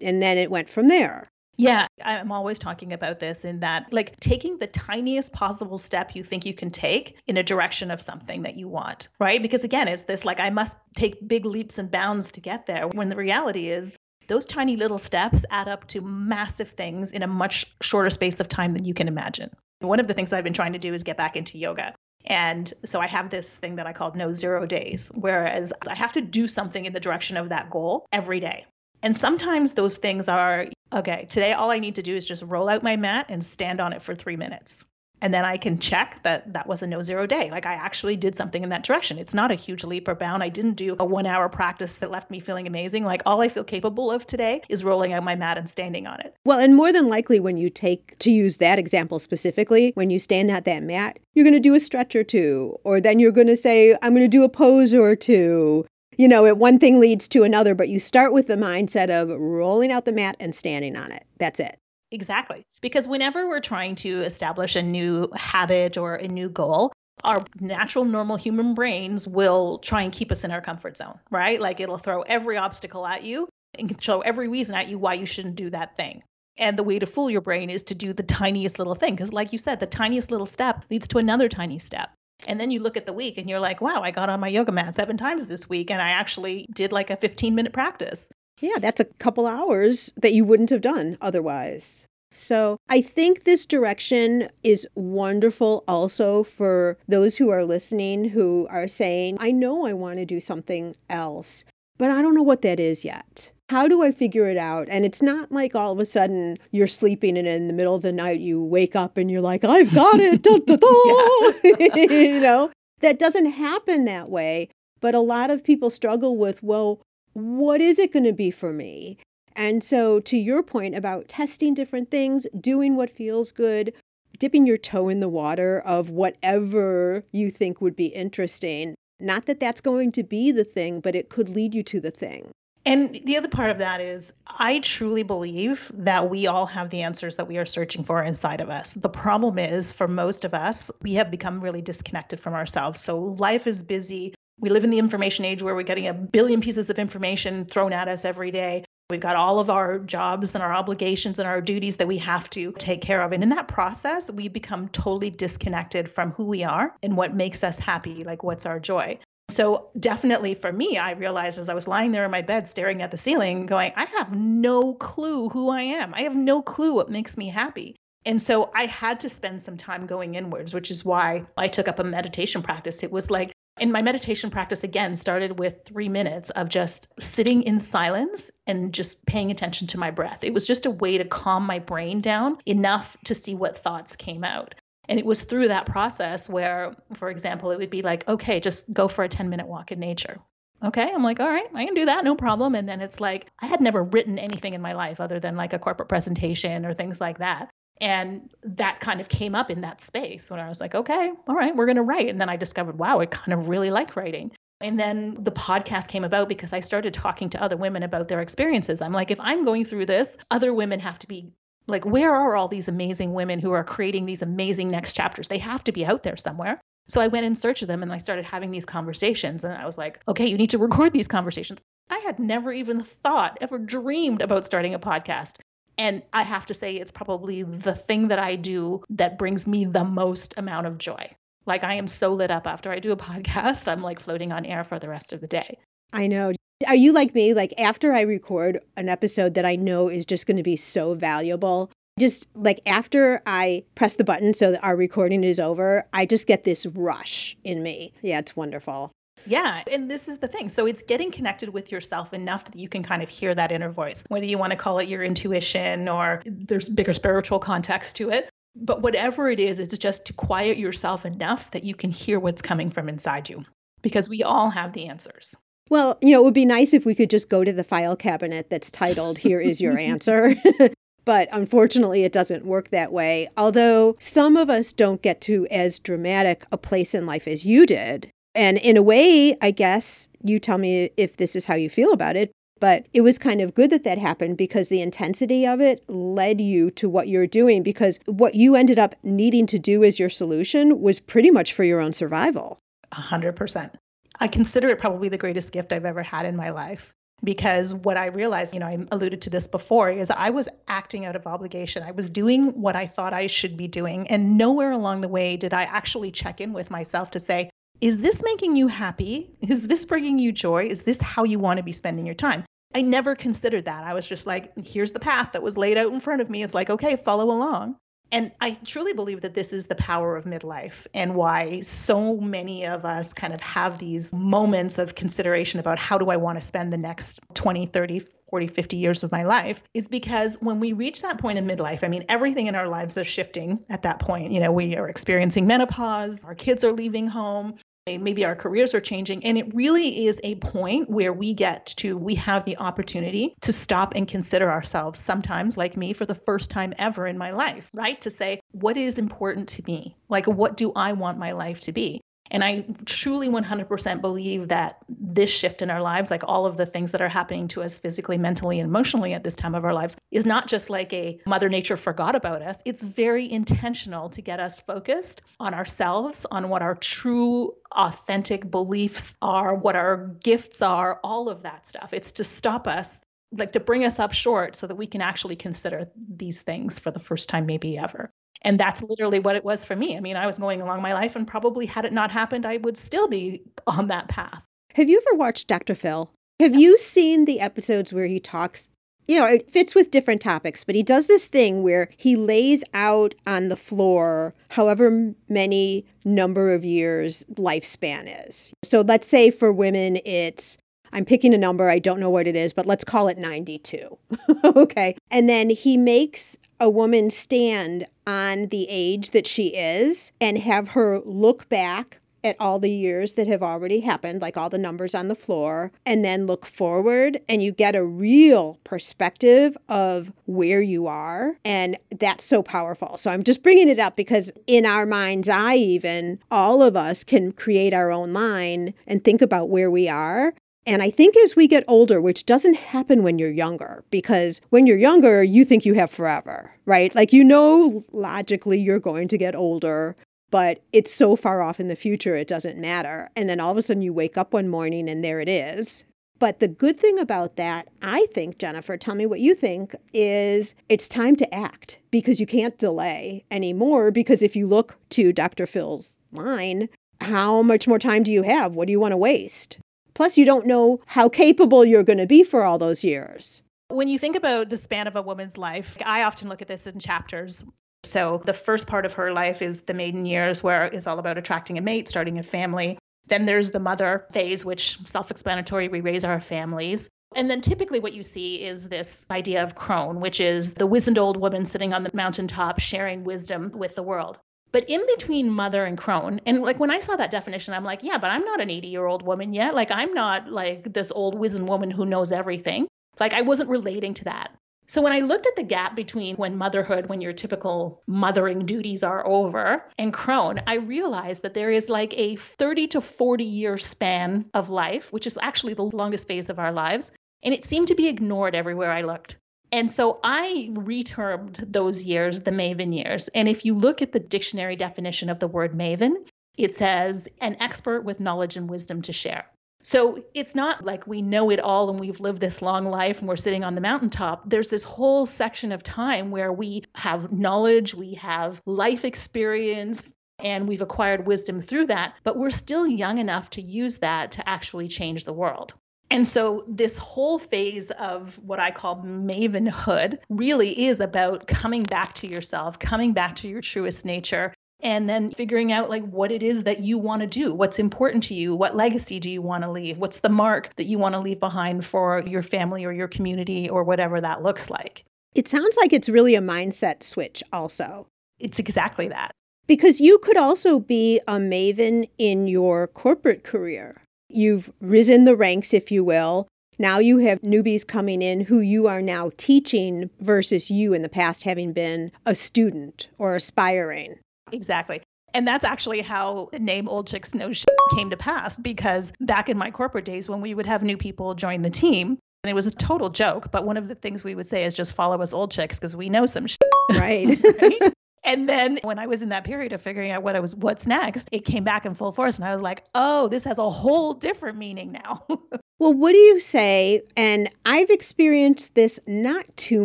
And 0.00 0.22
then 0.22 0.38
it 0.38 0.52
went 0.52 0.70
from 0.70 0.86
there. 0.86 1.26
Yeah, 1.56 1.86
I'm 2.04 2.32
always 2.32 2.58
talking 2.58 2.92
about 2.92 3.20
this 3.20 3.44
in 3.44 3.60
that, 3.60 3.92
like, 3.92 4.18
taking 4.20 4.58
the 4.58 4.66
tiniest 4.66 5.32
possible 5.32 5.78
step 5.78 6.16
you 6.16 6.24
think 6.24 6.44
you 6.44 6.54
can 6.54 6.70
take 6.70 7.16
in 7.28 7.36
a 7.36 7.42
direction 7.42 7.90
of 7.90 8.02
something 8.02 8.42
that 8.42 8.56
you 8.56 8.66
want, 8.66 9.08
right? 9.20 9.40
Because 9.40 9.62
again, 9.62 9.86
it's 9.86 10.02
this 10.02 10.24
like, 10.24 10.40
I 10.40 10.50
must 10.50 10.76
take 10.96 11.26
big 11.28 11.44
leaps 11.44 11.78
and 11.78 11.90
bounds 11.90 12.32
to 12.32 12.40
get 12.40 12.66
there, 12.66 12.88
when 12.88 13.08
the 13.08 13.16
reality 13.16 13.68
is 13.68 13.92
those 14.26 14.46
tiny 14.46 14.76
little 14.76 14.98
steps 14.98 15.44
add 15.50 15.68
up 15.68 15.86
to 15.88 16.00
massive 16.00 16.70
things 16.70 17.12
in 17.12 17.22
a 17.22 17.26
much 17.26 17.66
shorter 17.82 18.10
space 18.10 18.40
of 18.40 18.48
time 18.48 18.72
than 18.72 18.84
you 18.84 18.94
can 18.94 19.06
imagine. 19.06 19.50
One 19.80 20.00
of 20.00 20.08
the 20.08 20.14
things 20.14 20.32
I've 20.32 20.44
been 20.44 20.54
trying 20.54 20.72
to 20.72 20.78
do 20.78 20.94
is 20.94 21.02
get 21.02 21.16
back 21.16 21.36
into 21.36 21.58
yoga. 21.58 21.94
And 22.26 22.72
so 22.84 23.00
I 23.00 23.06
have 23.06 23.28
this 23.28 23.58
thing 23.58 23.76
that 23.76 23.86
I 23.86 23.92
call 23.92 24.12
no 24.14 24.32
zero 24.32 24.64
days, 24.64 25.12
whereas 25.14 25.74
I 25.86 25.94
have 25.94 26.12
to 26.12 26.22
do 26.22 26.48
something 26.48 26.86
in 26.86 26.94
the 26.94 27.00
direction 27.00 27.36
of 27.36 27.50
that 27.50 27.68
goal 27.68 28.06
every 28.12 28.40
day. 28.40 28.64
And 29.02 29.14
sometimes 29.14 29.72
those 29.72 29.98
things 29.98 30.26
are 30.26 30.66
okay, 30.94 31.26
today 31.28 31.52
all 31.52 31.70
I 31.70 31.78
need 31.78 31.96
to 31.96 32.02
do 32.02 32.14
is 32.14 32.24
just 32.24 32.42
roll 32.42 32.68
out 32.68 32.82
my 32.82 32.96
mat 32.96 33.26
and 33.28 33.42
stand 33.42 33.80
on 33.80 33.92
it 33.92 34.02
for 34.02 34.14
three 34.14 34.36
minutes 34.36 34.84
and 35.24 35.32
then 35.32 35.46
I 35.46 35.56
can 35.56 35.78
check 35.78 36.20
that 36.22 36.52
that 36.52 36.66
was 36.66 36.82
a 36.82 36.86
no 36.86 37.00
zero 37.00 37.26
day. 37.26 37.50
Like 37.50 37.64
I 37.64 37.72
actually 37.72 38.14
did 38.14 38.36
something 38.36 38.62
in 38.62 38.68
that 38.68 38.84
direction. 38.84 39.18
It's 39.18 39.32
not 39.32 39.50
a 39.50 39.54
huge 39.54 39.82
leap 39.82 40.06
or 40.06 40.14
bound. 40.14 40.42
I 40.42 40.50
didn't 40.50 40.74
do 40.74 40.96
a 41.00 41.04
one 41.06 41.24
hour 41.24 41.48
practice 41.48 41.96
that 41.98 42.10
left 42.10 42.30
me 42.30 42.40
feeling 42.40 42.66
amazing. 42.66 43.04
Like 43.04 43.22
all 43.24 43.40
I 43.40 43.48
feel 43.48 43.64
capable 43.64 44.10
of 44.10 44.26
today 44.26 44.60
is 44.68 44.84
rolling 44.84 45.14
out 45.14 45.24
my 45.24 45.34
mat 45.34 45.56
and 45.56 45.66
standing 45.66 46.06
on 46.06 46.20
it. 46.20 46.34
Well, 46.44 46.58
and 46.58 46.76
more 46.76 46.92
than 46.92 47.08
likely, 47.08 47.40
when 47.40 47.56
you 47.56 47.70
take, 47.70 48.18
to 48.18 48.30
use 48.30 48.58
that 48.58 48.78
example 48.78 49.18
specifically, 49.18 49.92
when 49.94 50.10
you 50.10 50.18
stand 50.18 50.50
at 50.50 50.66
that 50.66 50.82
mat, 50.82 51.18
you're 51.32 51.44
going 51.44 51.54
to 51.54 51.60
do 51.60 51.74
a 51.74 51.80
stretch 51.80 52.14
or 52.14 52.22
two, 52.22 52.76
or 52.84 53.00
then 53.00 53.18
you're 53.18 53.32
going 53.32 53.46
to 53.46 53.56
say, 53.56 53.96
I'm 54.02 54.12
going 54.12 54.24
to 54.24 54.28
do 54.28 54.44
a 54.44 54.48
pose 54.50 54.92
or 54.92 55.16
two. 55.16 55.86
You 56.16 56.28
know, 56.28 56.46
it, 56.46 56.58
one 56.58 56.78
thing 56.78 57.00
leads 57.00 57.28
to 57.28 57.42
another, 57.42 57.74
but 57.74 57.88
you 57.88 57.98
start 57.98 58.32
with 58.32 58.46
the 58.46 58.56
mindset 58.56 59.10
of 59.10 59.28
rolling 59.38 59.92
out 59.92 60.04
the 60.04 60.12
mat 60.12 60.36
and 60.40 60.54
standing 60.54 60.96
on 60.96 61.12
it. 61.12 61.24
That's 61.38 61.60
it. 61.60 61.78
Exactly. 62.10 62.62
Because 62.80 63.08
whenever 63.08 63.48
we're 63.48 63.60
trying 63.60 63.96
to 63.96 64.20
establish 64.20 64.76
a 64.76 64.82
new 64.82 65.28
habit 65.34 65.96
or 65.96 66.14
a 66.14 66.28
new 66.28 66.48
goal, 66.48 66.92
our 67.24 67.44
natural, 67.60 68.04
normal 68.04 68.36
human 68.36 68.74
brains 68.74 69.26
will 69.26 69.78
try 69.78 70.02
and 70.02 70.12
keep 70.12 70.30
us 70.30 70.44
in 70.44 70.50
our 70.50 70.60
comfort 70.60 70.96
zone, 70.96 71.18
right? 71.30 71.60
Like 71.60 71.80
it'll 71.80 71.98
throw 71.98 72.22
every 72.22 72.56
obstacle 72.56 73.06
at 73.06 73.24
you 73.24 73.48
and 73.78 74.02
show 74.02 74.20
every 74.20 74.48
reason 74.48 74.74
at 74.74 74.88
you 74.88 74.98
why 74.98 75.14
you 75.14 75.26
shouldn't 75.26 75.56
do 75.56 75.70
that 75.70 75.96
thing. 75.96 76.22
And 76.56 76.78
the 76.78 76.84
way 76.84 76.98
to 77.00 77.06
fool 77.06 77.30
your 77.30 77.40
brain 77.40 77.68
is 77.68 77.82
to 77.84 77.94
do 77.94 78.12
the 78.12 78.22
tiniest 78.22 78.78
little 78.78 78.94
thing. 78.94 79.14
Because, 79.14 79.32
like 79.32 79.52
you 79.52 79.58
said, 79.58 79.80
the 79.80 79.86
tiniest 79.86 80.30
little 80.30 80.46
step 80.46 80.84
leads 80.90 81.08
to 81.08 81.18
another 81.18 81.48
tiny 81.48 81.80
step. 81.80 82.10
And 82.46 82.60
then 82.60 82.70
you 82.70 82.80
look 82.80 82.96
at 82.96 83.06
the 83.06 83.12
week 83.12 83.38
and 83.38 83.48
you're 83.48 83.60
like, 83.60 83.80
wow, 83.80 84.02
I 84.02 84.10
got 84.10 84.28
on 84.28 84.40
my 84.40 84.48
yoga 84.48 84.72
mat 84.72 84.94
seven 84.94 85.16
times 85.16 85.46
this 85.46 85.68
week 85.68 85.90
and 85.90 86.02
I 86.02 86.10
actually 86.10 86.66
did 86.74 86.92
like 86.92 87.10
a 87.10 87.16
15 87.16 87.54
minute 87.54 87.72
practice. 87.72 88.28
Yeah, 88.60 88.78
that's 88.78 89.00
a 89.00 89.04
couple 89.04 89.46
hours 89.46 90.12
that 90.16 90.32
you 90.32 90.44
wouldn't 90.44 90.70
have 90.70 90.80
done 90.80 91.18
otherwise. 91.20 92.06
So 92.32 92.78
I 92.88 93.00
think 93.00 93.44
this 93.44 93.64
direction 93.64 94.48
is 94.62 94.86
wonderful 94.94 95.84
also 95.86 96.42
for 96.42 96.98
those 97.06 97.36
who 97.36 97.50
are 97.50 97.64
listening 97.64 98.24
who 98.30 98.66
are 98.68 98.88
saying, 98.88 99.36
I 99.40 99.52
know 99.52 99.86
I 99.86 99.92
want 99.92 100.18
to 100.18 100.24
do 100.24 100.40
something 100.40 100.96
else, 101.08 101.64
but 101.96 102.10
I 102.10 102.22
don't 102.22 102.34
know 102.34 102.42
what 102.42 102.62
that 102.62 102.80
is 102.80 103.04
yet. 103.04 103.52
How 103.74 103.88
do 103.88 104.04
I 104.04 104.12
figure 104.12 104.48
it 104.48 104.56
out? 104.56 104.86
And 104.88 105.04
it's 105.04 105.20
not 105.20 105.50
like 105.50 105.74
all 105.74 105.90
of 105.90 105.98
a 105.98 106.06
sudden 106.06 106.58
you're 106.70 106.86
sleeping 106.86 107.36
and 107.36 107.48
in 107.48 107.66
the 107.66 107.72
middle 107.72 107.96
of 107.96 108.02
the 108.02 108.12
night 108.12 108.38
you 108.38 108.62
wake 108.62 108.94
up 108.94 109.16
and 109.16 109.28
you're 109.28 109.40
like, 109.40 109.64
I've 109.64 109.92
got 109.92 110.20
it. 110.20 110.44
da, 110.44 110.58
da, 110.58 110.76
da. 110.76 112.14
you 112.14 112.38
know, 112.38 112.70
that 113.00 113.18
doesn't 113.18 113.46
happen 113.46 114.04
that 114.04 114.28
way. 114.28 114.68
But 115.00 115.16
a 115.16 115.18
lot 115.18 115.50
of 115.50 115.64
people 115.64 115.90
struggle 115.90 116.36
with, 116.36 116.62
well, 116.62 117.02
what 117.32 117.80
is 117.80 117.98
it 117.98 118.12
going 118.12 118.26
to 118.26 118.32
be 118.32 118.52
for 118.52 118.72
me? 118.72 119.18
And 119.56 119.82
so, 119.82 120.20
to 120.20 120.36
your 120.36 120.62
point 120.62 120.94
about 120.94 121.26
testing 121.26 121.74
different 121.74 122.12
things, 122.12 122.46
doing 122.60 122.94
what 122.94 123.10
feels 123.10 123.50
good, 123.50 123.92
dipping 124.38 124.68
your 124.68 124.76
toe 124.76 125.08
in 125.08 125.18
the 125.18 125.28
water 125.28 125.80
of 125.80 126.10
whatever 126.10 127.24
you 127.32 127.50
think 127.50 127.80
would 127.80 127.96
be 127.96 128.06
interesting, 128.06 128.94
not 129.18 129.46
that 129.46 129.58
that's 129.58 129.80
going 129.80 130.12
to 130.12 130.22
be 130.22 130.52
the 130.52 130.62
thing, 130.62 131.00
but 131.00 131.16
it 131.16 131.28
could 131.28 131.48
lead 131.48 131.74
you 131.74 131.82
to 131.82 131.98
the 131.98 132.12
thing. 132.12 132.52
And 132.86 133.18
the 133.24 133.36
other 133.36 133.48
part 133.48 133.70
of 133.70 133.78
that 133.78 134.00
is, 134.00 134.32
I 134.46 134.80
truly 134.80 135.22
believe 135.22 135.90
that 135.94 136.28
we 136.28 136.46
all 136.46 136.66
have 136.66 136.90
the 136.90 137.00
answers 137.00 137.36
that 137.36 137.48
we 137.48 137.56
are 137.56 137.64
searching 137.64 138.04
for 138.04 138.22
inside 138.22 138.60
of 138.60 138.68
us. 138.68 138.92
The 138.94 139.08
problem 139.08 139.58
is, 139.58 139.90
for 139.90 140.06
most 140.06 140.44
of 140.44 140.52
us, 140.52 140.90
we 141.00 141.14
have 141.14 141.30
become 141.30 141.62
really 141.62 141.80
disconnected 141.80 142.38
from 142.38 142.52
ourselves. 142.52 143.00
So 143.00 143.18
life 143.18 143.66
is 143.66 143.82
busy. 143.82 144.34
We 144.60 144.68
live 144.68 144.84
in 144.84 144.90
the 144.90 144.98
information 144.98 145.46
age 145.46 145.62
where 145.62 145.74
we're 145.74 145.82
getting 145.82 146.08
a 146.08 146.14
billion 146.14 146.60
pieces 146.60 146.90
of 146.90 146.98
information 146.98 147.64
thrown 147.64 147.94
at 147.94 148.06
us 148.06 148.24
every 148.24 148.50
day. 148.50 148.84
We've 149.10 149.20
got 149.20 149.36
all 149.36 149.58
of 149.58 149.70
our 149.70 149.98
jobs 149.98 150.54
and 150.54 150.62
our 150.62 150.72
obligations 150.72 151.38
and 151.38 151.48
our 151.48 151.60
duties 151.60 151.96
that 151.96 152.08
we 152.08 152.18
have 152.18 152.48
to 152.50 152.72
take 152.78 153.00
care 153.00 153.22
of. 153.22 153.32
And 153.32 153.42
in 153.42 153.48
that 153.50 153.68
process, 153.68 154.30
we 154.30 154.48
become 154.48 154.88
totally 154.88 155.30
disconnected 155.30 156.10
from 156.10 156.32
who 156.32 156.44
we 156.44 156.64
are 156.64 156.94
and 157.02 157.16
what 157.16 157.34
makes 157.34 157.64
us 157.64 157.78
happy, 157.78 158.24
like 158.24 158.42
what's 158.42 158.66
our 158.66 158.80
joy. 158.80 159.18
So, 159.50 159.90
definitely 160.00 160.54
for 160.54 160.72
me, 160.72 160.96
I 160.96 161.12
realized 161.12 161.58
as 161.58 161.68
I 161.68 161.74
was 161.74 161.86
lying 161.86 162.12
there 162.12 162.24
in 162.24 162.30
my 162.30 162.42
bed 162.42 162.66
staring 162.66 163.02
at 163.02 163.10
the 163.10 163.18
ceiling, 163.18 163.66
going, 163.66 163.92
I 163.94 164.06
have 164.06 164.34
no 164.34 164.94
clue 164.94 165.50
who 165.50 165.68
I 165.68 165.82
am. 165.82 166.14
I 166.14 166.22
have 166.22 166.34
no 166.34 166.62
clue 166.62 166.94
what 166.94 167.10
makes 167.10 167.36
me 167.36 167.48
happy. 167.48 167.94
And 168.26 168.40
so 168.40 168.70
I 168.74 168.86
had 168.86 169.20
to 169.20 169.28
spend 169.28 169.62
some 169.62 169.76
time 169.76 170.06
going 170.06 170.34
inwards, 170.34 170.72
which 170.72 170.90
is 170.90 171.04
why 171.04 171.44
I 171.58 171.68
took 171.68 171.88
up 171.88 171.98
a 171.98 172.04
meditation 172.04 172.62
practice. 172.62 173.02
It 173.02 173.12
was 173.12 173.30
like 173.30 173.52
and 173.78 173.92
my 173.92 174.02
meditation 174.02 174.50
practice 174.50 174.84
again 174.84 175.16
started 175.16 175.58
with 175.58 175.82
three 175.84 176.08
minutes 176.08 176.50
of 176.50 176.68
just 176.68 177.08
sitting 177.18 177.62
in 177.64 177.80
silence 177.80 178.50
and 178.68 178.94
just 178.94 179.26
paying 179.26 179.50
attention 179.50 179.88
to 179.88 179.98
my 179.98 180.12
breath. 180.12 180.44
It 180.44 180.54
was 180.54 180.66
just 180.66 180.86
a 180.86 180.90
way 180.90 181.18
to 181.18 181.24
calm 181.24 181.66
my 181.66 181.80
brain 181.80 182.20
down 182.20 182.58
enough 182.66 183.16
to 183.24 183.34
see 183.34 183.54
what 183.54 183.76
thoughts 183.76 184.14
came 184.14 184.44
out. 184.44 184.76
And 185.08 185.18
it 185.18 185.26
was 185.26 185.42
through 185.42 185.68
that 185.68 185.86
process 185.86 186.48
where, 186.48 186.94
for 187.14 187.28
example, 187.30 187.70
it 187.70 187.78
would 187.78 187.90
be 187.90 188.02
like, 188.02 188.26
okay, 188.28 188.60
just 188.60 188.92
go 188.92 189.08
for 189.08 189.24
a 189.24 189.28
10 189.28 189.48
minute 189.48 189.66
walk 189.66 189.92
in 189.92 190.00
nature. 190.00 190.38
Okay. 190.82 191.10
I'm 191.14 191.22
like, 191.22 191.40
all 191.40 191.48
right, 191.48 191.66
I 191.74 191.84
can 191.84 191.94
do 191.94 192.04
that, 192.04 192.24
no 192.24 192.34
problem. 192.34 192.74
And 192.74 192.88
then 192.88 193.00
it's 193.00 193.20
like, 193.20 193.46
I 193.60 193.66
had 193.66 193.80
never 193.80 194.02
written 194.02 194.38
anything 194.38 194.74
in 194.74 194.82
my 194.82 194.92
life 194.92 195.18
other 195.20 195.40
than 195.40 195.56
like 195.56 195.72
a 195.72 195.78
corporate 195.78 196.08
presentation 196.08 196.84
or 196.84 196.92
things 196.92 197.20
like 197.20 197.38
that. 197.38 197.70
And 198.00 198.50
that 198.62 199.00
kind 199.00 199.20
of 199.20 199.28
came 199.28 199.54
up 199.54 199.70
in 199.70 199.80
that 199.82 200.00
space 200.00 200.50
when 200.50 200.60
I 200.60 200.68
was 200.68 200.80
like, 200.80 200.94
okay, 200.94 201.32
all 201.48 201.54
right, 201.54 201.74
we're 201.74 201.86
going 201.86 201.96
to 201.96 202.02
write. 202.02 202.28
And 202.28 202.40
then 202.40 202.48
I 202.48 202.56
discovered, 202.56 202.98
wow, 202.98 203.20
I 203.20 203.26
kind 203.26 203.52
of 203.58 203.68
really 203.68 203.90
like 203.90 204.16
writing. 204.16 204.50
And 204.80 204.98
then 204.98 205.36
the 205.42 205.52
podcast 205.52 206.08
came 206.08 206.24
about 206.24 206.48
because 206.48 206.72
I 206.72 206.80
started 206.80 207.14
talking 207.14 207.48
to 207.50 207.62
other 207.62 207.76
women 207.76 208.02
about 208.02 208.28
their 208.28 208.40
experiences. 208.40 209.00
I'm 209.00 209.12
like, 209.12 209.30
if 209.30 209.40
I'm 209.40 209.64
going 209.64 209.84
through 209.84 210.06
this, 210.06 210.36
other 210.50 210.74
women 210.74 211.00
have 211.00 211.18
to 211.20 211.28
be 211.28 211.52
like, 211.86 212.04
where 212.04 212.34
are 212.34 212.56
all 212.56 212.68
these 212.68 212.88
amazing 212.88 213.34
women 213.34 213.58
who 213.58 213.72
are 213.72 213.84
creating 213.84 214.26
these 214.26 214.42
amazing 214.42 214.90
next 214.90 215.14
chapters? 215.14 215.48
They 215.48 215.58
have 215.58 215.84
to 215.84 215.92
be 215.92 216.04
out 216.06 216.22
there 216.22 216.36
somewhere. 216.36 216.80
So 217.06 217.20
I 217.20 217.28
went 217.28 217.44
in 217.44 217.54
search 217.54 217.82
of 217.82 217.88
them 217.88 218.02
and 218.02 218.12
I 218.12 218.18
started 218.18 218.44
having 218.44 218.70
these 218.70 218.86
conversations. 218.86 219.64
And 219.64 219.74
I 219.74 219.84
was 219.84 219.98
like, 219.98 220.20
okay, 220.26 220.46
you 220.46 220.56
need 220.56 220.70
to 220.70 220.78
record 220.78 221.12
these 221.12 221.28
conversations. 221.28 221.80
I 222.08 222.18
had 222.18 222.38
never 222.38 222.72
even 222.72 223.02
thought, 223.02 223.58
ever 223.60 223.78
dreamed 223.78 224.40
about 224.40 224.64
starting 224.64 224.94
a 224.94 224.98
podcast. 224.98 225.58
And 225.98 226.22
I 226.32 226.42
have 226.42 226.66
to 226.66 226.74
say, 226.74 226.96
it's 226.96 227.10
probably 227.10 227.62
the 227.62 227.94
thing 227.94 228.28
that 228.28 228.38
I 228.38 228.56
do 228.56 229.02
that 229.10 229.38
brings 229.38 229.66
me 229.66 229.84
the 229.84 230.04
most 230.04 230.54
amount 230.56 230.86
of 230.86 230.98
joy. 230.98 231.30
Like, 231.66 231.84
I 231.84 231.94
am 231.94 232.08
so 232.08 232.32
lit 232.32 232.50
up 232.50 232.66
after 232.66 232.90
I 232.90 232.98
do 232.98 233.12
a 233.12 233.16
podcast, 233.16 233.86
I'm 233.88 234.02
like 234.02 234.20
floating 234.20 234.52
on 234.52 234.64
air 234.64 234.84
for 234.84 234.98
the 234.98 235.08
rest 235.08 235.32
of 235.32 235.40
the 235.40 235.46
day. 235.46 235.78
I 236.12 236.26
know. 236.26 236.52
Are 236.86 236.94
you 236.94 237.12
like 237.12 237.34
me? 237.34 237.54
Like, 237.54 237.72
after 237.78 238.12
I 238.12 238.22
record 238.22 238.80
an 238.96 239.08
episode 239.08 239.54
that 239.54 239.64
I 239.64 239.76
know 239.76 240.08
is 240.08 240.26
just 240.26 240.46
going 240.46 240.56
to 240.56 240.62
be 240.62 240.76
so 240.76 241.14
valuable, 241.14 241.90
just 242.18 242.48
like 242.54 242.80
after 242.86 243.42
I 243.46 243.84
press 243.94 244.14
the 244.14 244.24
button 244.24 244.54
so 244.54 244.72
that 244.72 244.84
our 244.84 244.96
recording 244.96 245.44
is 245.44 245.58
over, 245.58 246.06
I 246.12 246.26
just 246.26 246.46
get 246.46 246.64
this 246.64 246.86
rush 246.86 247.56
in 247.64 247.82
me. 247.82 248.12
Yeah, 248.22 248.38
it's 248.38 248.56
wonderful. 248.56 249.12
Yeah. 249.46 249.82
And 249.90 250.10
this 250.10 250.28
is 250.28 250.38
the 250.38 250.48
thing. 250.48 250.68
So 250.68 250.86
it's 250.86 251.02
getting 251.02 251.30
connected 251.30 251.70
with 251.70 251.92
yourself 251.92 252.32
enough 252.32 252.64
that 252.64 252.76
you 252.76 252.88
can 252.88 253.02
kind 253.02 253.22
of 253.22 253.28
hear 253.28 253.54
that 253.54 253.72
inner 253.72 253.90
voice, 253.90 254.24
whether 254.28 254.46
you 254.46 254.58
want 254.58 254.70
to 254.70 254.76
call 254.76 254.98
it 254.98 255.08
your 255.08 255.22
intuition 255.22 256.08
or 256.08 256.42
there's 256.46 256.88
bigger 256.88 257.12
spiritual 257.12 257.58
context 257.58 258.16
to 258.16 258.30
it. 258.30 258.48
But 258.76 259.02
whatever 259.02 259.50
it 259.50 259.60
is, 259.60 259.78
it's 259.78 259.96
just 259.98 260.24
to 260.26 260.32
quiet 260.32 260.78
yourself 260.78 261.26
enough 261.26 261.70
that 261.72 261.84
you 261.84 261.94
can 261.94 262.10
hear 262.10 262.40
what's 262.40 262.62
coming 262.62 262.90
from 262.90 263.08
inside 263.08 263.48
you 263.48 263.64
because 264.02 264.28
we 264.28 264.42
all 264.42 264.70
have 264.70 264.92
the 264.92 265.08
answers. 265.08 265.54
Well, 265.90 266.18
you 266.22 266.30
know, 266.30 266.40
it 266.40 266.44
would 266.44 266.54
be 266.54 266.64
nice 266.64 266.94
if 266.94 267.04
we 267.04 267.14
could 267.14 267.30
just 267.30 267.48
go 267.48 267.62
to 267.62 267.72
the 267.72 267.84
file 267.84 268.16
cabinet 268.16 268.70
that's 268.70 268.90
titled, 268.90 269.38
Here 269.38 269.60
is 269.60 269.80
Your 269.80 269.98
Answer. 269.98 270.56
but 271.24 271.48
unfortunately, 271.52 272.24
it 272.24 272.32
doesn't 272.32 272.64
work 272.64 272.90
that 272.90 273.12
way. 273.12 273.48
Although 273.56 274.16
some 274.18 274.56
of 274.56 274.70
us 274.70 274.92
don't 274.92 275.22
get 275.22 275.40
to 275.42 275.66
as 275.70 275.98
dramatic 275.98 276.64
a 276.72 276.78
place 276.78 277.14
in 277.14 277.26
life 277.26 277.46
as 277.46 277.64
you 277.64 277.86
did. 277.86 278.30
And 278.54 278.78
in 278.78 278.96
a 278.96 279.02
way, 279.02 279.56
I 279.60 279.70
guess 279.72 280.28
you 280.42 280.58
tell 280.58 280.78
me 280.78 281.10
if 281.16 281.36
this 281.36 281.56
is 281.56 281.66
how 281.66 281.74
you 281.74 281.90
feel 281.90 282.12
about 282.12 282.36
it, 282.36 282.52
but 282.80 283.06
it 283.12 283.22
was 283.22 283.38
kind 283.38 283.60
of 283.60 283.74
good 283.74 283.90
that 283.90 284.04
that 284.04 284.18
happened 284.18 284.56
because 284.56 284.88
the 284.88 285.00
intensity 285.00 285.66
of 285.66 285.80
it 285.80 286.04
led 286.08 286.60
you 286.60 286.90
to 286.92 287.08
what 287.08 287.28
you're 287.28 287.46
doing 287.46 287.82
because 287.82 288.18
what 288.26 288.54
you 288.54 288.74
ended 288.74 288.98
up 288.98 289.14
needing 289.22 289.66
to 289.66 289.78
do 289.78 290.04
as 290.04 290.18
your 290.18 290.30
solution 290.30 291.00
was 291.00 291.18
pretty 291.18 291.50
much 291.50 291.72
for 291.72 291.82
your 291.82 292.00
own 292.00 292.12
survival. 292.12 292.78
A 293.12 293.16
hundred 293.16 293.56
percent. 293.56 293.96
I 294.40 294.48
consider 294.48 294.88
it 294.88 294.98
probably 294.98 295.28
the 295.28 295.38
greatest 295.38 295.72
gift 295.72 295.92
I've 295.92 296.04
ever 296.04 296.22
had 296.22 296.46
in 296.46 296.56
my 296.56 296.70
life 296.70 297.14
because 297.42 297.92
what 297.92 298.16
I 298.16 298.26
realized, 298.26 298.72
you 298.72 298.80
know, 298.80 298.86
I 298.86 298.98
alluded 299.12 299.42
to 299.42 299.50
this 299.50 299.66
before, 299.66 300.10
is 300.10 300.30
I 300.30 300.50
was 300.50 300.68
acting 300.88 301.26
out 301.26 301.36
of 301.36 301.46
obligation. 301.46 302.02
I 302.02 302.10
was 302.10 302.30
doing 302.30 302.68
what 302.80 302.96
I 302.96 303.06
thought 303.06 303.34
I 303.34 303.46
should 303.46 303.76
be 303.76 303.86
doing. 303.86 304.26
And 304.28 304.56
nowhere 304.56 304.92
along 304.92 305.20
the 305.20 305.28
way 305.28 305.56
did 305.56 305.74
I 305.74 305.84
actually 305.84 306.30
check 306.30 306.60
in 306.60 306.72
with 306.72 306.90
myself 306.90 307.30
to 307.32 307.40
say, 307.40 307.70
is 308.00 308.22
this 308.22 308.42
making 308.42 308.76
you 308.76 308.88
happy? 308.88 309.54
Is 309.60 309.86
this 309.86 310.04
bringing 310.04 310.38
you 310.38 310.52
joy? 310.52 310.86
Is 310.86 311.02
this 311.02 311.20
how 311.20 311.44
you 311.44 311.58
want 311.58 311.76
to 311.76 311.82
be 311.82 311.92
spending 311.92 312.26
your 312.26 312.34
time? 312.34 312.64
I 312.94 313.02
never 313.02 313.34
considered 313.34 313.84
that. 313.86 314.04
I 314.04 314.14
was 314.14 314.26
just 314.26 314.46
like, 314.46 314.72
here's 314.84 315.12
the 315.12 315.20
path 315.20 315.52
that 315.52 315.62
was 315.62 315.76
laid 315.76 315.98
out 315.98 316.12
in 316.12 316.20
front 316.20 316.40
of 316.40 316.48
me. 316.48 316.62
It's 316.62 316.74
like, 316.74 316.90
okay, 316.90 317.16
follow 317.16 317.50
along. 317.50 317.96
And 318.32 318.50
I 318.60 318.76
truly 318.84 319.12
believe 319.12 319.42
that 319.42 319.54
this 319.54 319.72
is 319.72 319.86
the 319.86 319.94
power 319.94 320.36
of 320.36 320.44
midlife 320.44 321.06
and 321.14 321.34
why 321.34 321.80
so 321.80 322.36
many 322.38 322.84
of 322.84 323.04
us 323.04 323.32
kind 323.32 323.52
of 323.52 323.60
have 323.60 323.98
these 323.98 324.32
moments 324.32 324.98
of 324.98 325.14
consideration 325.14 325.78
about 325.78 325.98
how 325.98 326.18
do 326.18 326.30
I 326.30 326.36
want 326.36 326.58
to 326.58 326.64
spend 326.64 326.92
the 326.92 326.96
next 326.96 327.38
20, 327.54 327.86
30, 327.86 328.22
40, 328.50 328.66
50 328.66 328.96
years 328.96 329.22
of 329.22 329.30
my 329.30 329.44
life 329.44 329.82
is 329.94 330.08
because 330.08 330.60
when 330.60 330.80
we 330.80 330.92
reach 330.92 331.22
that 331.22 331.38
point 331.38 331.58
in 331.58 331.66
midlife, 331.66 332.02
I 332.02 332.08
mean, 332.08 332.24
everything 332.28 332.66
in 332.66 332.74
our 332.74 332.88
lives 332.88 333.16
is 333.16 333.26
shifting 333.26 333.78
at 333.88 334.02
that 334.02 334.18
point. 334.18 334.50
You 334.50 334.60
know, 334.60 334.72
we 334.72 334.96
are 334.96 335.08
experiencing 335.08 335.66
menopause, 335.66 336.42
our 336.44 336.54
kids 336.54 336.82
are 336.82 336.92
leaving 336.92 337.26
home, 337.26 337.74
maybe 338.06 338.44
our 338.44 338.54
careers 338.54 338.92
are 338.92 339.00
changing 339.00 339.42
and 339.46 339.56
it 339.56 339.74
really 339.74 340.26
is 340.26 340.38
a 340.44 340.56
point 340.56 341.08
where 341.08 341.32
we 341.32 341.54
get 341.54 341.86
to 341.86 342.18
we 342.18 342.34
have 342.34 342.62
the 342.66 342.76
opportunity 342.76 343.54
to 343.62 343.72
stop 343.72 344.14
and 344.14 344.28
consider 344.28 344.70
ourselves 344.70 345.18
sometimes 345.18 345.78
like 345.78 345.96
me 345.96 346.12
for 346.12 346.26
the 346.26 346.34
first 346.34 346.68
time 346.68 346.92
ever 346.98 347.26
in 347.26 347.38
my 347.38 347.50
life 347.50 347.90
right? 347.94 348.20
To 348.20 348.30
say 348.30 348.60
what 348.72 348.98
is 348.98 349.16
important 349.16 349.68
to 349.70 349.82
me? 349.86 350.14
Like 350.28 350.46
what 350.46 350.76
do 350.76 350.92
i 350.94 351.12
want 351.14 351.38
my 351.38 351.52
life 351.52 351.80
to 351.80 351.92
be 351.92 352.20
and 352.54 352.62
I 352.62 352.86
truly 353.04 353.48
100% 353.48 354.20
believe 354.20 354.68
that 354.68 354.98
this 355.08 355.50
shift 355.50 355.82
in 355.82 355.90
our 355.90 356.00
lives, 356.00 356.30
like 356.30 356.44
all 356.46 356.66
of 356.66 356.76
the 356.76 356.86
things 356.86 357.10
that 357.10 357.20
are 357.20 357.28
happening 357.28 357.66
to 357.68 357.82
us 357.82 357.98
physically, 357.98 358.38
mentally, 358.38 358.78
and 358.78 358.88
emotionally 358.88 359.34
at 359.34 359.42
this 359.42 359.56
time 359.56 359.74
of 359.74 359.84
our 359.84 359.92
lives, 359.92 360.16
is 360.30 360.46
not 360.46 360.68
just 360.68 360.88
like 360.88 361.12
a 361.12 361.40
Mother 361.48 361.68
Nature 361.68 361.96
forgot 361.96 362.36
about 362.36 362.62
us. 362.62 362.80
It's 362.84 363.02
very 363.02 363.50
intentional 363.50 364.30
to 364.30 364.40
get 364.40 364.60
us 364.60 364.78
focused 364.78 365.42
on 365.58 365.74
ourselves, 365.74 366.46
on 366.52 366.68
what 366.68 366.80
our 366.80 366.94
true, 366.94 367.74
authentic 367.90 368.70
beliefs 368.70 369.34
are, 369.42 369.74
what 369.74 369.96
our 369.96 370.28
gifts 370.44 370.80
are, 370.80 371.18
all 371.24 371.48
of 371.48 371.62
that 371.62 371.88
stuff. 371.88 372.12
It's 372.12 372.30
to 372.32 372.44
stop 372.44 372.86
us 372.86 373.20
like 373.50 373.72
to 373.72 373.80
bring 373.80 374.04
us 374.04 374.18
up 374.20 374.32
short 374.32 374.76
so 374.76 374.86
that 374.86 374.96
we 374.96 375.06
can 375.06 375.20
actually 375.20 375.56
consider 375.56 376.08
these 376.28 376.62
things 376.62 376.98
for 376.98 377.10
the 377.10 377.20
first 377.20 377.48
time 377.48 377.66
maybe 377.66 377.98
ever 377.98 378.32
and 378.64 378.80
that's 378.80 379.02
literally 379.02 379.38
what 379.38 379.56
it 379.56 379.64
was 379.64 379.84
for 379.84 379.94
me. 379.94 380.16
I 380.16 380.20
mean, 380.20 380.36
I 380.36 380.46
was 380.46 380.58
going 380.58 380.80
along 380.80 381.02
my 381.02 381.12
life, 381.12 381.36
and 381.36 381.46
probably 381.46 381.86
had 381.86 382.04
it 382.04 382.12
not 382.12 382.32
happened, 382.32 382.66
I 382.66 382.78
would 382.78 382.96
still 382.96 383.28
be 383.28 383.62
on 383.86 384.08
that 384.08 384.28
path. 384.28 384.66
Have 384.94 385.08
you 385.08 385.20
ever 385.26 385.36
watched 385.36 385.68
Dr. 385.68 385.94
Phil? 385.94 386.30
Have 386.60 386.74
you 386.74 386.96
seen 386.98 387.44
the 387.44 387.60
episodes 387.60 388.12
where 388.12 388.26
he 388.26 388.40
talks? 388.40 388.88
You 389.26 389.38
know, 389.38 389.46
it 389.46 389.70
fits 389.70 389.94
with 389.94 390.10
different 390.10 390.42
topics, 390.42 390.84
but 390.84 390.94
he 390.94 391.02
does 391.02 391.26
this 391.26 391.46
thing 391.46 391.82
where 391.82 392.10
he 392.16 392.36
lays 392.36 392.84
out 392.92 393.34
on 393.46 393.68
the 393.68 393.76
floor 393.76 394.54
however 394.68 395.34
many 395.48 396.04
number 396.24 396.72
of 396.74 396.84
years 396.84 397.44
lifespan 397.54 398.48
is. 398.48 398.72
So 398.82 399.00
let's 399.00 399.26
say 399.26 399.50
for 399.50 399.72
women, 399.72 400.18
it's 400.24 400.76
I'm 401.12 401.24
picking 401.24 401.54
a 401.54 401.58
number, 401.58 401.88
I 401.88 402.00
don't 402.00 402.20
know 402.20 402.28
what 402.28 402.46
it 402.46 402.56
is, 402.56 402.72
but 402.72 402.86
let's 402.86 403.04
call 403.04 403.28
it 403.28 403.38
92. 403.38 404.18
okay. 404.64 405.16
And 405.30 405.48
then 405.48 405.70
he 405.70 405.96
makes 405.96 406.56
a 406.84 406.90
woman 406.90 407.30
stand 407.30 408.04
on 408.26 408.66
the 408.66 408.86
age 408.90 409.30
that 409.30 409.46
she 409.46 409.68
is 409.68 410.32
and 410.38 410.58
have 410.58 410.88
her 410.88 411.18
look 411.20 411.66
back 411.70 412.18
at 412.44 412.56
all 412.60 412.78
the 412.78 412.90
years 412.90 413.32
that 413.32 413.46
have 413.46 413.62
already 413.62 414.00
happened, 414.00 414.42
like 414.42 414.54
all 414.54 414.68
the 414.68 414.76
numbers 414.76 415.14
on 415.14 415.28
the 415.28 415.34
floor, 415.34 415.90
and 416.04 416.22
then 416.22 416.46
look 416.46 416.66
forward, 416.66 417.40
and 417.48 417.62
you 417.62 417.72
get 417.72 417.96
a 417.96 418.04
real 418.04 418.78
perspective 418.84 419.78
of 419.88 420.30
where 420.44 420.82
you 420.82 421.06
are. 421.06 421.56
And 421.64 421.96
that's 422.18 422.44
so 422.44 422.62
powerful. 422.62 423.16
So 423.16 423.30
I'm 423.30 423.44
just 423.44 423.62
bringing 423.62 423.88
it 423.88 423.98
up 423.98 424.14
because 424.14 424.52
in 424.66 424.84
our 424.84 425.06
mind's 425.06 425.48
eye, 425.48 425.76
even 425.76 426.38
all 426.50 426.82
of 426.82 426.96
us 426.96 427.24
can 427.24 427.50
create 427.50 427.94
our 427.94 428.10
own 428.10 428.34
line 428.34 428.92
and 429.06 429.24
think 429.24 429.40
about 429.40 429.70
where 429.70 429.90
we 429.90 430.06
are. 430.06 430.52
And 430.86 431.02
I 431.02 431.10
think 431.10 431.36
as 431.38 431.56
we 431.56 431.66
get 431.66 431.84
older, 431.88 432.20
which 432.20 432.44
doesn't 432.44 432.74
happen 432.74 433.22
when 433.22 433.38
you're 433.38 433.50
younger, 433.50 434.04
because 434.10 434.60
when 434.68 434.86
you're 434.86 434.98
younger, 434.98 435.42
you 435.42 435.64
think 435.64 435.86
you 435.86 435.94
have 435.94 436.10
forever, 436.10 436.72
right? 436.84 437.14
Like 437.14 437.32
you 437.32 437.42
know 437.42 438.04
logically 438.12 438.78
you're 438.78 438.98
going 438.98 439.28
to 439.28 439.38
get 439.38 439.54
older, 439.54 440.14
but 440.50 440.82
it's 440.92 441.12
so 441.12 441.36
far 441.36 441.62
off 441.62 441.80
in 441.80 441.88
the 441.88 441.96
future, 441.96 442.36
it 442.36 442.48
doesn't 442.48 442.78
matter. 442.78 443.30
And 443.34 443.48
then 443.48 443.60
all 443.60 443.70
of 443.70 443.78
a 443.78 443.82
sudden 443.82 444.02
you 444.02 444.12
wake 444.12 444.36
up 444.36 444.52
one 444.52 444.68
morning 444.68 445.08
and 445.08 445.24
there 445.24 445.40
it 445.40 445.48
is. 445.48 446.04
But 446.38 446.60
the 446.60 446.68
good 446.68 447.00
thing 447.00 447.18
about 447.18 447.56
that, 447.56 447.88
I 448.02 448.26
think, 448.34 448.58
Jennifer, 448.58 448.96
tell 448.96 449.14
me 449.14 449.24
what 449.24 449.40
you 449.40 449.54
think, 449.54 449.94
is 450.12 450.74
it's 450.88 451.08
time 451.08 451.36
to 451.36 451.54
act 451.54 451.98
because 452.10 452.40
you 452.40 452.46
can't 452.46 452.76
delay 452.76 453.44
anymore. 453.50 454.10
Because 454.10 454.42
if 454.42 454.54
you 454.54 454.66
look 454.66 454.98
to 455.10 455.32
Dr. 455.32 455.66
Phil's 455.66 456.18
line, 456.32 456.88
how 457.20 457.62
much 457.62 457.88
more 457.88 457.98
time 457.98 458.24
do 458.24 458.32
you 458.32 458.42
have? 458.42 458.74
What 458.74 458.86
do 458.86 458.92
you 458.92 459.00
want 459.00 459.12
to 459.12 459.16
waste? 459.16 459.78
Plus, 460.14 460.36
you 460.38 460.44
don't 460.44 460.66
know 460.66 461.00
how 461.06 461.28
capable 461.28 461.84
you're 461.84 462.04
going 462.04 462.18
to 462.18 462.26
be 462.26 462.42
for 462.44 462.64
all 462.64 462.78
those 462.78 463.02
years. 463.04 463.62
When 463.88 464.08
you 464.08 464.18
think 464.18 464.36
about 464.36 464.70
the 464.70 464.76
span 464.76 465.06
of 465.06 465.16
a 465.16 465.22
woman's 465.22 465.58
life, 465.58 465.98
I 466.04 466.22
often 466.22 466.48
look 466.48 466.62
at 466.62 466.68
this 466.68 466.86
in 466.86 466.98
chapters. 466.98 467.64
So, 468.04 468.42
the 468.44 468.52
first 468.52 468.86
part 468.86 469.06
of 469.06 469.12
her 469.14 469.32
life 469.32 469.60
is 469.60 469.82
the 469.82 469.94
maiden 469.94 470.26
years, 470.26 470.62
where 470.62 470.84
it's 470.86 471.06
all 471.06 471.18
about 471.18 471.38
attracting 471.38 471.78
a 471.78 471.80
mate, 471.80 472.08
starting 472.08 472.38
a 472.38 472.42
family. 472.42 472.98
Then 473.26 473.46
there's 473.46 473.70
the 473.70 473.80
mother 473.80 474.26
phase, 474.32 474.64
which 474.64 474.98
self 475.06 475.30
explanatory, 475.30 475.88
we 475.88 476.00
raise 476.00 476.24
our 476.24 476.40
families. 476.40 477.08
And 477.34 477.50
then 477.50 477.60
typically 477.60 477.98
what 477.98 478.12
you 478.12 478.22
see 478.22 478.62
is 478.62 478.88
this 478.88 479.26
idea 479.30 479.62
of 479.62 479.74
crone, 479.74 480.20
which 480.20 480.40
is 480.40 480.74
the 480.74 480.86
wizened 480.86 481.18
old 481.18 481.36
woman 481.36 481.66
sitting 481.66 481.92
on 481.92 482.04
the 482.04 482.10
mountaintop 482.14 482.78
sharing 482.78 483.24
wisdom 483.24 483.72
with 483.74 483.96
the 483.96 484.02
world. 484.02 484.38
But 484.74 484.90
in 484.90 485.06
between 485.06 485.50
mother 485.50 485.84
and 485.84 485.96
crone, 485.96 486.40
and 486.46 486.60
like 486.60 486.80
when 486.80 486.90
I 486.90 486.98
saw 486.98 487.14
that 487.14 487.30
definition, 487.30 487.74
I'm 487.74 487.84
like, 487.84 488.00
yeah, 488.02 488.18
but 488.18 488.32
I'm 488.32 488.44
not 488.44 488.60
an 488.60 488.70
80 488.70 488.88
year 488.88 489.06
old 489.06 489.22
woman 489.22 489.54
yet. 489.54 489.72
Like 489.72 489.92
I'm 489.92 490.12
not 490.12 490.50
like 490.50 490.92
this 490.92 491.12
old 491.12 491.38
wizened 491.38 491.68
woman 491.68 491.92
who 491.92 492.04
knows 492.04 492.32
everything. 492.32 492.88
Like 493.20 493.34
I 493.34 493.42
wasn't 493.42 493.70
relating 493.70 494.14
to 494.14 494.24
that. 494.24 494.50
So 494.88 495.00
when 495.00 495.12
I 495.12 495.20
looked 495.20 495.46
at 495.46 495.54
the 495.54 495.62
gap 495.62 495.94
between 495.94 496.34
when 496.38 496.56
motherhood, 496.56 497.06
when 497.06 497.20
your 497.20 497.32
typical 497.32 498.02
mothering 498.08 498.66
duties 498.66 499.04
are 499.04 499.24
over, 499.24 499.88
and 499.96 500.12
crone, 500.12 500.60
I 500.66 500.74
realized 500.74 501.42
that 501.42 501.54
there 501.54 501.70
is 501.70 501.88
like 501.88 502.12
a 502.18 502.34
30 502.34 502.88
to 502.88 503.00
40 503.00 503.44
year 503.44 503.78
span 503.78 504.44
of 504.54 504.70
life, 504.70 505.12
which 505.12 505.28
is 505.28 505.38
actually 505.40 505.74
the 505.74 505.84
longest 505.84 506.26
phase 506.26 506.50
of 506.50 506.58
our 506.58 506.72
lives. 506.72 507.12
And 507.44 507.54
it 507.54 507.64
seemed 507.64 507.86
to 507.86 507.94
be 507.94 508.08
ignored 508.08 508.56
everywhere 508.56 508.90
I 508.90 509.02
looked. 509.02 509.38
And 509.74 509.90
so 509.90 510.20
I 510.22 510.70
retermed 510.74 511.72
those 511.72 512.04
years 512.04 512.38
the 512.38 512.52
maven 512.52 512.96
years. 512.96 513.26
And 513.34 513.48
if 513.48 513.64
you 513.64 513.74
look 513.74 514.00
at 514.00 514.12
the 514.12 514.20
dictionary 514.20 514.76
definition 514.76 515.28
of 515.28 515.40
the 515.40 515.48
word 515.48 515.72
maven, 515.76 516.14
it 516.56 516.72
says 516.72 517.26
an 517.40 517.56
expert 517.58 518.02
with 518.02 518.20
knowledge 518.20 518.54
and 518.54 518.70
wisdom 518.70 519.02
to 519.02 519.12
share. 519.12 519.44
So 519.82 520.22
it's 520.32 520.54
not 520.54 520.84
like 520.84 521.08
we 521.08 521.22
know 521.22 521.50
it 521.50 521.58
all 521.58 521.90
and 521.90 521.98
we've 521.98 522.20
lived 522.20 522.40
this 522.40 522.62
long 522.62 522.86
life 522.86 523.18
and 523.18 523.28
we're 523.28 523.34
sitting 523.34 523.64
on 523.64 523.74
the 523.74 523.80
mountaintop. 523.80 524.48
There's 524.48 524.68
this 524.68 524.84
whole 524.84 525.26
section 525.26 525.72
of 525.72 525.82
time 525.82 526.30
where 526.30 526.52
we 526.52 526.84
have 526.94 527.32
knowledge, 527.32 527.96
we 527.96 528.14
have 528.14 528.62
life 528.66 529.04
experience, 529.04 530.14
and 530.38 530.68
we've 530.68 530.82
acquired 530.82 531.26
wisdom 531.26 531.60
through 531.60 531.86
that, 531.86 532.14
but 532.22 532.36
we're 532.36 532.50
still 532.50 532.86
young 532.86 533.18
enough 533.18 533.50
to 533.50 533.60
use 533.60 533.98
that 533.98 534.30
to 534.30 534.48
actually 534.48 534.86
change 534.86 535.24
the 535.24 535.32
world. 535.32 535.74
And 536.10 536.26
so, 536.26 536.64
this 536.68 536.98
whole 536.98 537.38
phase 537.38 537.90
of 537.92 538.38
what 538.44 538.60
I 538.60 538.70
call 538.70 539.02
mavenhood 539.02 540.18
really 540.28 540.84
is 540.86 541.00
about 541.00 541.46
coming 541.46 541.82
back 541.82 542.14
to 542.16 542.26
yourself, 542.26 542.78
coming 542.78 543.12
back 543.12 543.36
to 543.36 543.48
your 543.48 543.60
truest 543.60 544.04
nature, 544.04 544.52
and 544.84 545.08
then 545.08 545.30
figuring 545.30 545.72
out 545.72 545.88
like 545.88 546.04
what 546.04 546.30
it 546.30 546.42
is 546.42 546.64
that 546.64 546.80
you 546.80 546.98
want 546.98 547.22
to 547.22 547.26
do, 547.26 547.54
what's 547.54 547.78
important 547.78 548.22
to 548.24 548.34
you, 548.34 548.54
what 548.54 548.76
legacy 548.76 549.18
do 549.18 549.30
you 549.30 549.40
want 549.40 549.64
to 549.64 549.70
leave, 549.70 549.98
what's 549.98 550.20
the 550.20 550.28
mark 550.28 550.74
that 550.76 550.84
you 550.84 550.98
want 550.98 551.14
to 551.14 551.20
leave 551.20 551.40
behind 551.40 551.84
for 551.84 552.22
your 552.26 552.42
family 552.42 552.84
or 552.84 552.92
your 552.92 553.08
community 553.08 553.68
or 553.68 553.82
whatever 553.82 554.20
that 554.20 554.42
looks 554.42 554.70
like. 554.70 555.04
It 555.34 555.48
sounds 555.48 555.76
like 555.78 555.92
it's 555.92 556.08
really 556.08 556.34
a 556.34 556.40
mindset 556.40 557.02
switch, 557.02 557.42
also. 557.52 558.06
It's 558.38 558.58
exactly 558.58 559.08
that. 559.08 559.32
Because 559.66 560.00
you 560.00 560.18
could 560.18 560.36
also 560.36 560.78
be 560.78 561.18
a 561.26 561.36
maven 561.36 562.08
in 562.18 562.46
your 562.46 562.86
corporate 562.86 563.42
career. 563.42 563.94
You've 564.34 564.72
risen 564.80 565.24
the 565.24 565.36
ranks, 565.36 565.72
if 565.72 565.90
you 565.90 566.02
will. 566.04 566.48
Now 566.78 566.98
you 566.98 567.18
have 567.18 567.40
newbies 567.42 567.86
coming 567.86 568.20
in 568.20 568.40
who 568.40 568.58
you 568.58 568.88
are 568.88 569.00
now 569.00 569.30
teaching 569.36 570.10
versus 570.20 570.70
you 570.70 570.92
in 570.92 571.02
the 571.02 571.08
past 571.08 571.44
having 571.44 571.72
been 571.72 572.10
a 572.26 572.34
student 572.34 573.08
or 573.16 573.36
aspiring. 573.36 574.18
Exactly. 574.50 575.00
And 575.34 575.46
that's 575.46 575.64
actually 575.64 576.00
how 576.00 576.48
the 576.52 576.58
name 576.58 576.88
Old 576.88 577.06
Chicks 577.06 577.34
Know 577.34 577.52
Shit 577.52 577.68
came 577.94 578.10
to 578.10 578.16
pass 578.16 578.58
because 578.58 579.12
back 579.20 579.48
in 579.48 579.56
my 579.56 579.70
corporate 579.70 580.04
days 580.04 580.28
when 580.28 580.40
we 580.40 580.54
would 580.54 580.66
have 580.66 580.82
new 580.82 580.96
people 580.96 581.34
join 581.34 581.62
the 581.62 581.70
team, 581.70 582.18
and 582.44 582.50
it 582.50 582.54
was 582.54 582.66
a 582.66 582.70
total 582.70 583.10
joke, 583.10 583.50
but 583.50 583.64
one 583.64 583.76
of 583.76 583.88
the 583.88 583.94
things 583.94 584.22
we 584.22 584.34
would 584.34 584.46
say 584.46 584.64
is 584.64 584.74
just 584.74 584.94
follow 584.94 585.20
us 585.22 585.32
old 585.32 585.50
chicks 585.50 585.78
because 585.78 585.96
we 585.96 586.08
know 586.08 586.26
some 586.26 586.46
shit. 586.46 586.58
Right. 586.90 587.38
right? 587.62 587.92
And 588.24 588.48
then 588.48 588.78
when 588.82 588.98
I 588.98 589.06
was 589.06 589.22
in 589.22 589.28
that 589.28 589.44
period 589.44 589.72
of 589.72 589.82
figuring 589.82 590.10
out 590.10 590.22
what 590.22 590.34
I 590.34 590.40
was 590.40 590.56
what's 590.56 590.86
next, 590.86 591.28
it 591.30 591.44
came 591.44 591.62
back 591.62 591.84
in 591.84 591.94
full 591.94 592.12
force 592.12 592.36
and 592.36 592.44
I 592.46 592.52
was 592.52 592.62
like, 592.62 592.84
"Oh, 592.94 593.28
this 593.28 593.44
has 593.44 593.58
a 593.58 593.68
whole 593.68 594.14
different 594.14 594.56
meaning 594.56 594.92
now." 594.92 595.24
well, 595.78 595.92
what 595.92 596.12
do 596.12 596.18
you 596.18 596.40
say? 596.40 597.02
And 597.16 597.50
I've 597.66 597.90
experienced 597.90 598.74
this 598.74 598.98
not 599.06 599.44
too 599.56 599.84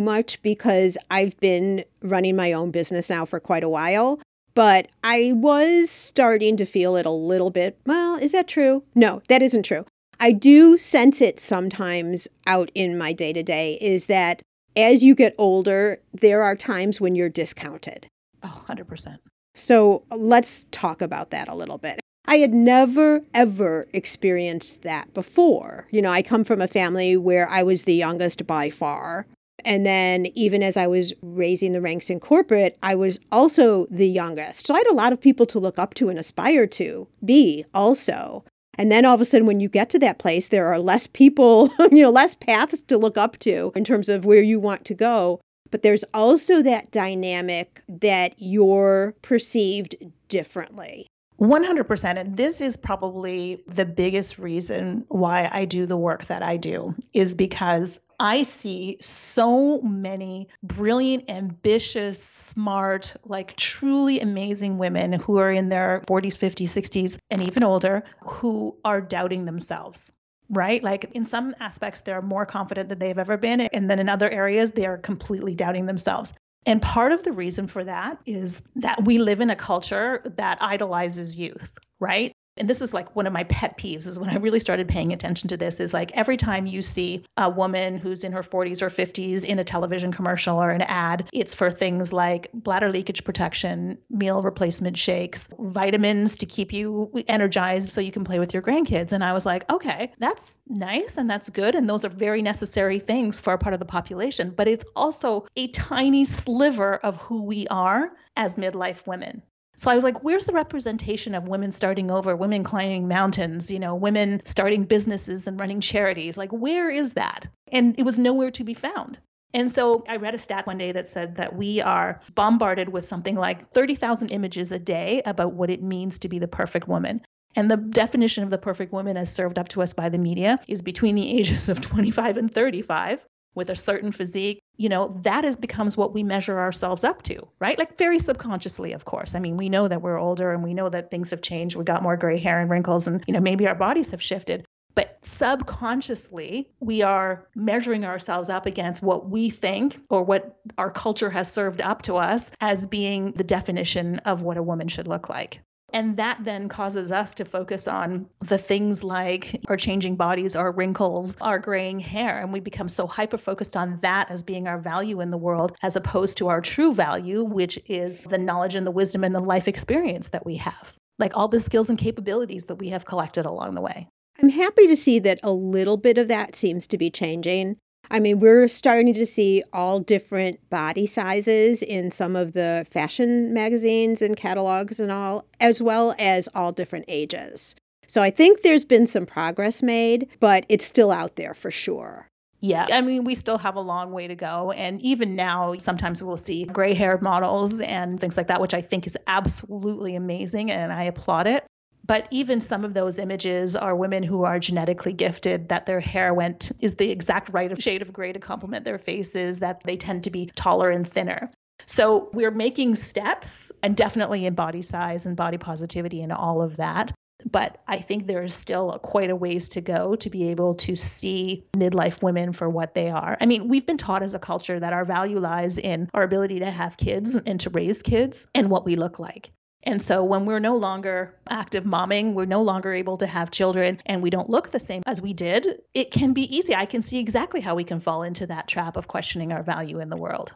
much 0.00 0.40
because 0.42 0.96
I've 1.10 1.38
been 1.40 1.84
running 2.02 2.34
my 2.34 2.52
own 2.52 2.70
business 2.70 3.10
now 3.10 3.24
for 3.26 3.40
quite 3.40 3.62
a 3.62 3.68
while, 3.68 4.20
but 4.54 4.88
I 5.04 5.32
was 5.34 5.90
starting 5.90 6.56
to 6.56 6.64
feel 6.64 6.96
it 6.96 7.06
a 7.06 7.10
little 7.10 7.50
bit. 7.50 7.78
Well, 7.86 8.16
is 8.16 8.32
that 8.32 8.48
true? 8.48 8.84
No, 8.94 9.20
that 9.28 9.42
isn't 9.42 9.64
true. 9.64 9.84
I 10.18 10.32
do 10.32 10.76
sense 10.76 11.20
it 11.20 11.40
sometimes 11.40 12.28
out 12.46 12.70
in 12.74 12.98
my 12.98 13.12
day 13.12 13.32
to 13.32 13.42
day 13.42 13.78
is 13.80 14.06
that 14.06 14.42
as 14.76 15.02
you 15.02 15.14
get 15.14 15.34
older, 15.38 16.00
there 16.12 16.42
are 16.42 16.54
times 16.54 17.00
when 17.00 17.14
you're 17.14 17.30
discounted. 17.30 18.06
Oh, 18.42 18.64
100%. 18.68 19.18
So 19.54 20.04
let's 20.10 20.64
talk 20.70 21.02
about 21.02 21.30
that 21.30 21.48
a 21.48 21.54
little 21.54 21.78
bit. 21.78 22.00
I 22.26 22.36
had 22.36 22.54
never, 22.54 23.22
ever 23.34 23.86
experienced 23.92 24.82
that 24.82 25.12
before. 25.14 25.88
You 25.90 26.00
know, 26.00 26.12
I 26.12 26.22
come 26.22 26.44
from 26.44 26.60
a 26.60 26.68
family 26.68 27.16
where 27.16 27.48
I 27.48 27.62
was 27.62 27.82
the 27.82 27.94
youngest 27.94 28.46
by 28.46 28.70
far. 28.70 29.26
And 29.64 29.84
then, 29.84 30.26
even 30.34 30.62
as 30.62 30.76
I 30.76 30.86
was 30.86 31.12
raising 31.20 31.72
the 31.72 31.80
ranks 31.80 32.08
in 32.08 32.20
corporate, 32.20 32.78
I 32.82 32.94
was 32.94 33.18
also 33.30 33.86
the 33.90 34.08
youngest. 34.08 34.66
So 34.66 34.74
I 34.74 34.78
had 34.78 34.86
a 34.86 34.94
lot 34.94 35.12
of 35.12 35.20
people 35.20 35.44
to 35.46 35.58
look 35.58 35.78
up 35.78 35.92
to 35.94 36.08
and 36.08 36.18
aspire 36.18 36.66
to 36.68 37.08
be 37.24 37.64
also. 37.74 38.44
And 38.78 38.90
then 38.90 39.04
all 39.04 39.14
of 39.14 39.20
a 39.20 39.24
sudden, 39.24 39.46
when 39.46 39.60
you 39.60 39.68
get 39.68 39.90
to 39.90 39.98
that 39.98 40.18
place, 40.18 40.48
there 40.48 40.72
are 40.72 40.78
less 40.78 41.06
people, 41.06 41.70
you 41.90 42.02
know, 42.02 42.10
less 42.10 42.34
paths 42.34 42.80
to 42.82 42.96
look 42.96 43.18
up 43.18 43.38
to 43.40 43.72
in 43.74 43.84
terms 43.84 44.08
of 44.08 44.24
where 44.24 44.42
you 44.42 44.58
want 44.58 44.84
to 44.86 44.94
go. 44.94 45.40
But 45.70 45.82
there's 45.82 46.04
also 46.14 46.62
that 46.62 46.90
dynamic 46.90 47.82
that 47.88 48.34
you're 48.38 49.14
perceived 49.22 49.94
differently. 50.28 51.06
100%. 51.40 52.18
And 52.18 52.36
this 52.36 52.60
is 52.60 52.76
probably 52.76 53.62
the 53.66 53.86
biggest 53.86 54.38
reason 54.38 55.04
why 55.08 55.48
I 55.50 55.64
do 55.64 55.86
the 55.86 55.96
work 55.96 56.26
that 56.26 56.42
I 56.42 56.58
do, 56.58 56.94
is 57.14 57.34
because 57.34 57.98
I 58.18 58.42
see 58.42 58.98
so 59.00 59.80
many 59.80 60.46
brilliant, 60.62 61.30
ambitious, 61.30 62.22
smart, 62.22 63.14
like 63.24 63.56
truly 63.56 64.20
amazing 64.20 64.76
women 64.76 65.14
who 65.14 65.38
are 65.38 65.50
in 65.50 65.70
their 65.70 66.02
40s, 66.06 66.36
50s, 66.36 66.68
60s, 66.68 67.16
and 67.30 67.42
even 67.42 67.64
older 67.64 68.04
who 68.20 68.76
are 68.84 69.00
doubting 69.00 69.46
themselves 69.46 70.12
right? 70.50 70.82
Like 70.82 71.10
in 71.12 71.24
some 71.24 71.54
aspects, 71.60 72.02
they're 72.02 72.22
more 72.22 72.44
confident 72.44 72.88
than 72.88 72.98
they've 72.98 73.18
ever 73.18 73.36
been. 73.36 73.60
And 73.60 73.90
then 73.90 73.98
in 73.98 74.08
other 74.08 74.28
areas, 74.30 74.72
they 74.72 74.86
are 74.86 74.98
completely 74.98 75.54
doubting 75.54 75.86
themselves. 75.86 76.32
And 76.66 76.82
part 76.82 77.12
of 77.12 77.22
the 77.24 77.32
reason 77.32 77.66
for 77.66 77.84
that 77.84 78.18
is 78.26 78.62
that 78.76 79.04
we 79.04 79.18
live 79.18 79.40
in 79.40 79.48
a 79.48 79.56
culture 79.56 80.20
that 80.36 80.58
idolizes 80.60 81.36
youth, 81.36 81.72
right? 82.00 82.32
And 82.60 82.68
this 82.68 82.82
is 82.82 82.92
like 82.92 83.16
one 83.16 83.26
of 83.26 83.32
my 83.32 83.44
pet 83.44 83.78
peeves 83.78 84.06
is 84.06 84.18
when 84.18 84.28
I 84.28 84.36
really 84.36 84.60
started 84.60 84.86
paying 84.86 85.14
attention 85.14 85.48
to 85.48 85.56
this 85.56 85.80
is 85.80 85.94
like 85.94 86.12
every 86.12 86.36
time 86.36 86.66
you 86.66 86.82
see 86.82 87.24
a 87.38 87.48
woman 87.48 87.96
who's 87.96 88.22
in 88.22 88.32
her 88.32 88.42
40s 88.42 88.82
or 88.82 88.90
50s 88.90 89.46
in 89.46 89.58
a 89.58 89.64
television 89.64 90.12
commercial 90.12 90.58
or 90.58 90.70
an 90.70 90.82
ad, 90.82 91.26
it's 91.32 91.54
for 91.54 91.70
things 91.70 92.12
like 92.12 92.50
bladder 92.52 92.90
leakage 92.90 93.24
protection, 93.24 93.96
meal 94.10 94.42
replacement 94.42 94.98
shakes, 94.98 95.48
vitamins 95.58 96.36
to 96.36 96.44
keep 96.44 96.70
you 96.70 97.10
energized 97.28 97.92
so 97.92 98.00
you 98.00 98.12
can 98.12 98.24
play 98.24 98.38
with 98.38 98.52
your 98.52 98.62
grandkids. 98.62 99.10
And 99.10 99.24
I 99.24 99.32
was 99.32 99.46
like, 99.46 99.68
okay, 99.72 100.12
that's 100.18 100.58
nice 100.68 101.16
and 101.16 101.30
that's 101.30 101.48
good. 101.48 101.74
And 101.74 101.88
those 101.88 102.04
are 102.04 102.10
very 102.10 102.42
necessary 102.42 102.98
things 102.98 103.40
for 103.40 103.54
a 103.54 103.58
part 103.58 103.72
of 103.72 103.80
the 103.80 103.86
population. 103.86 104.52
But 104.54 104.68
it's 104.68 104.84
also 104.94 105.46
a 105.56 105.68
tiny 105.68 106.26
sliver 106.26 106.96
of 106.96 107.16
who 107.16 107.42
we 107.42 107.66
are 107.68 108.12
as 108.36 108.56
midlife 108.56 109.06
women. 109.06 109.42
So 109.80 109.90
I 109.90 109.94
was 109.94 110.04
like, 110.04 110.22
where's 110.22 110.44
the 110.44 110.52
representation 110.52 111.34
of 111.34 111.48
women 111.48 111.72
starting 111.72 112.10
over, 112.10 112.36
women 112.36 112.62
climbing 112.62 113.08
mountains, 113.08 113.70
you 113.70 113.78
know, 113.78 113.94
women 113.94 114.42
starting 114.44 114.84
businesses 114.84 115.46
and 115.46 115.58
running 115.58 115.80
charities? 115.80 116.36
Like, 116.36 116.50
where 116.50 116.90
is 116.90 117.14
that? 117.14 117.46
And 117.72 117.98
it 117.98 118.02
was 118.02 118.18
nowhere 118.18 118.50
to 118.50 118.62
be 118.62 118.74
found. 118.74 119.18
And 119.54 119.72
so 119.72 120.04
I 120.06 120.16
read 120.16 120.34
a 120.34 120.38
stat 120.38 120.66
one 120.66 120.76
day 120.76 120.92
that 120.92 121.08
said 121.08 121.34
that 121.36 121.56
we 121.56 121.80
are 121.80 122.20
bombarded 122.34 122.90
with 122.90 123.06
something 123.06 123.36
like 123.36 123.72
30,000 123.72 124.28
images 124.28 124.70
a 124.70 124.78
day 124.78 125.22
about 125.24 125.54
what 125.54 125.70
it 125.70 125.82
means 125.82 126.18
to 126.18 126.28
be 126.28 126.38
the 126.38 126.46
perfect 126.46 126.86
woman. 126.86 127.22
And 127.56 127.70
the 127.70 127.78
definition 127.78 128.44
of 128.44 128.50
the 128.50 128.58
perfect 128.58 128.92
woman 128.92 129.16
as 129.16 129.32
served 129.32 129.58
up 129.58 129.68
to 129.68 129.80
us 129.80 129.94
by 129.94 130.10
the 130.10 130.18
media 130.18 130.60
is 130.68 130.82
between 130.82 131.14
the 131.14 131.38
ages 131.38 131.70
of 131.70 131.80
25 131.80 132.36
and 132.36 132.52
35 132.52 133.24
with 133.54 133.70
a 133.70 133.76
certain 133.76 134.12
physique, 134.12 134.60
you 134.80 134.88
know, 134.88 135.14
that 135.20 135.44
is 135.44 135.56
becomes 135.56 135.94
what 135.94 136.14
we 136.14 136.22
measure 136.22 136.58
ourselves 136.58 137.04
up 137.04 137.20
to, 137.20 137.46
right? 137.58 137.78
Like 137.78 137.98
very 137.98 138.18
subconsciously, 138.18 138.94
of 138.94 139.04
course. 139.04 139.34
I 139.34 139.38
mean, 139.38 139.58
we 139.58 139.68
know 139.68 139.88
that 139.88 140.00
we're 140.00 140.18
older 140.18 140.52
and 140.52 140.64
we 140.64 140.72
know 140.72 140.88
that 140.88 141.10
things 141.10 141.28
have 141.28 141.42
changed. 141.42 141.76
We 141.76 141.84
got 141.84 142.02
more 142.02 142.16
gray 142.16 142.38
hair 142.38 142.58
and 142.58 142.70
wrinkles 142.70 143.06
and, 143.06 143.22
you 143.26 143.34
know, 143.34 143.40
maybe 143.40 143.68
our 143.68 143.74
bodies 143.74 144.10
have 144.10 144.22
shifted. 144.22 144.64
But 144.94 145.18
subconsciously, 145.20 146.70
we 146.80 147.02
are 147.02 147.46
measuring 147.54 148.06
ourselves 148.06 148.48
up 148.48 148.64
against 148.64 149.02
what 149.02 149.28
we 149.28 149.50
think 149.50 150.00
or 150.08 150.22
what 150.22 150.58
our 150.78 150.90
culture 150.90 151.28
has 151.28 151.52
served 151.52 151.82
up 151.82 152.00
to 152.02 152.16
us 152.16 152.50
as 152.62 152.86
being 152.86 153.32
the 153.32 153.44
definition 153.44 154.16
of 154.20 154.40
what 154.40 154.56
a 154.56 154.62
woman 154.62 154.88
should 154.88 155.06
look 155.06 155.28
like. 155.28 155.60
And 155.92 156.16
that 156.16 156.44
then 156.44 156.68
causes 156.68 157.10
us 157.10 157.34
to 157.34 157.44
focus 157.44 157.88
on 157.88 158.26
the 158.40 158.58
things 158.58 159.02
like 159.02 159.60
our 159.68 159.76
changing 159.76 160.16
bodies, 160.16 160.54
our 160.54 160.72
wrinkles, 160.72 161.36
our 161.40 161.58
graying 161.58 162.00
hair. 162.00 162.40
And 162.40 162.52
we 162.52 162.60
become 162.60 162.88
so 162.88 163.06
hyper 163.06 163.38
focused 163.38 163.76
on 163.76 163.98
that 164.02 164.30
as 164.30 164.42
being 164.42 164.68
our 164.68 164.78
value 164.78 165.20
in 165.20 165.30
the 165.30 165.38
world, 165.38 165.76
as 165.82 165.96
opposed 165.96 166.36
to 166.38 166.48
our 166.48 166.60
true 166.60 166.94
value, 166.94 167.42
which 167.42 167.78
is 167.86 168.20
the 168.20 168.38
knowledge 168.38 168.74
and 168.74 168.86
the 168.86 168.90
wisdom 168.90 169.24
and 169.24 169.34
the 169.34 169.40
life 169.40 169.68
experience 169.68 170.28
that 170.28 170.46
we 170.46 170.56
have, 170.56 170.92
like 171.18 171.36
all 171.36 171.48
the 171.48 171.60
skills 171.60 171.90
and 171.90 171.98
capabilities 171.98 172.66
that 172.66 172.76
we 172.76 172.88
have 172.88 173.04
collected 173.04 173.46
along 173.46 173.72
the 173.72 173.80
way. 173.80 174.06
I'm 174.42 174.48
happy 174.48 174.86
to 174.86 174.96
see 174.96 175.18
that 175.18 175.40
a 175.42 175.52
little 175.52 175.96
bit 175.96 176.16
of 176.16 176.28
that 176.28 176.54
seems 176.54 176.86
to 176.88 176.98
be 176.98 177.10
changing. 177.10 177.76
I 178.10 178.18
mean, 178.18 178.40
we're 178.40 178.66
starting 178.66 179.14
to 179.14 179.24
see 179.24 179.62
all 179.72 180.00
different 180.00 180.68
body 180.68 181.06
sizes 181.06 181.82
in 181.82 182.10
some 182.10 182.34
of 182.34 182.54
the 182.54 182.86
fashion 182.90 183.54
magazines 183.54 184.20
and 184.20 184.36
catalogs 184.36 184.98
and 184.98 185.12
all, 185.12 185.44
as 185.60 185.80
well 185.80 186.14
as 186.18 186.48
all 186.54 186.72
different 186.72 187.04
ages. 187.06 187.74
So 188.08 188.20
I 188.20 188.30
think 188.30 188.62
there's 188.62 188.84
been 188.84 189.06
some 189.06 189.26
progress 189.26 189.82
made, 189.82 190.28
but 190.40 190.66
it's 190.68 190.84
still 190.84 191.12
out 191.12 191.36
there 191.36 191.54
for 191.54 191.70
sure. 191.70 192.26
Yeah, 192.58 192.88
I 192.90 193.00
mean, 193.00 193.24
we 193.24 193.34
still 193.34 193.56
have 193.56 193.76
a 193.76 193.80
long 193.80 194.12
way 194.12 194.26
to 194.26 194.34
go. 194.34 194.72
And 194.72 195.00
even 195.00 195.34
now, 195.34 195.74
sometimes 195.78 196.22
we'll 196.22 196.36
see 196.36 196.64
gray 196.64 196.92
haired 196.92 197.22
models 197.22 197.80
and 197.80 198.20
things 198.20 198.36
like 198.36 198.48
that, 198.48 198.60
which 198.60 198.74
I 198.74 198.82
think 198.82 199.06
is 199.06 199.16
absolutely 199.28 200.16
amazing 200.16 200.70
and 200.70 200.92
I 200.92 201.04
applaud 201.04 201.46
it. 201.46 201.64
But 202.10 202.26
even 202.32 202.58
some 202.58 202.84
of 202.84 202.94
those 202.94 203.18
images 203.18 203.76
are 203.76 203.94
women 203.94 204.24
who 204.24 204.42
are 204.42 204.58
genetically 204.58 205.12
gifted, 205.12 205.68
that 205.68 205.86
their 205.86 206.00
hair 206.00 206.34
went 206.34 206.72
is 206.80 206.96
the 206.96 207.12
exact 207.12 207.48
right 207.50 207.80
shade 207.80 208.02
of 208.02 208.12
gray 208.12 208.32
to 208.32 208.40
complement 208.40 208.84
their 208.84 208.98
faces, 208.98 209.60
that 209.60 209.84
they 209.84 209.96
tend 209.96 210.24
to 210.24 210.30
be 210.30 210.46
taller 210.56 210.90
and 210.90 211.06
thinner. 211.06 211.52
So 211.86 212.28
we're 212.32 212.50
making 212.50 212.96
steps 212.96 213.70
and 213.84 213.96
definitely 213.96 214.44
in 214.44 214.54
body 214.54 214.82
size 214.82 215.24
and 215.24 215.36
body 215.36 215.56
positivity 215.56 216.20
and 216.20 216.32
all 216.32 216.60
of 216.60 216.78
that. 216.78 217.12
But 217.48 217.80
I 217.86 217.98
think 217.98 218.26
there's 218.26 218.56
still 218.56 218.98
quite 219.04 219.30
a 219.30 219.36
ways 219.36 219.68
to 219.68 219.80
go 219.80 220.16
to 220.16 220.28
be 220.28 220.50
able 220.50 220.74
to 220.74 220.96
see 220.96 221.64
midlife 221.76 222.24
women 222.24 222.52
for 222.52 222.68
what 222.68 222.94
they 222.94 223.08
are. 223.08 223.36
I 223.40 223.46
mean, 223.46 223.68
we've 223.68 223.86
been 223.86 223.96
taught 223.96 224.24
as 224.24 224.34
a 224.34 224.40
culture 224.40 224.80
that 224.80 224.92
our 224.92 225.04
value 225.04 225.38
lies 225.38 225.78
in 225.78 226.10
our 226.12 226.24
ability 226.24 226.58
to 226.58 226.72
have 226.72 226.96
kids 226.96 227.36
and 227.36 227.60
to 227.60 227.70
raise 227.70 228.02
kids 228.02 228.48
and 228.56 228.68
what 228.68 228.84
we 228.84 228.96
look 228.96 229.20
like. 229.20 229.52
And 229.84 230.02
so 230.02 230.22
when 230.22 230.44
we're 230.44 230.58
no 230.58 230.76
longer 230.76 231.34
active 231.48 231.84
momming, 231.84 232.34
we're 232.34 232.44
no 232.44 232.60
longer 232.60 232.92
able 232.92 233.16
to 233.16 233.26
have 233.26 233.50
children, 233.50 234.00
and 234.04 234.22
we 234.22 234.28
don't 234.28 234.50
look 234.50 234.70
the 234.70 234.78
same 234.78 235.02
as 235.06 235.22
we 235.22 235.32
did, 235.32 235.80
it 235.94 236.10
can 236.10 236.34
be 236.34 236.54
easy. 236.54 236.74
I 236.74 236.84
can 236.84 237.00
see 237.00 237.18
exactly 237.18 237.62
how 237.62 237.74
we 237.74 237.84
can 237.84 237.98
fall 237.98 238.22
into 238.22 238.46
that 238.48 238.68
trap 238.68 238.98
of 238.98 239.08
questioning 239.08 239.52
our 239.52 239.62
value 239.62 239.98
in 239.98 240.10
the 240.10 240.18
world. 240.18 240.52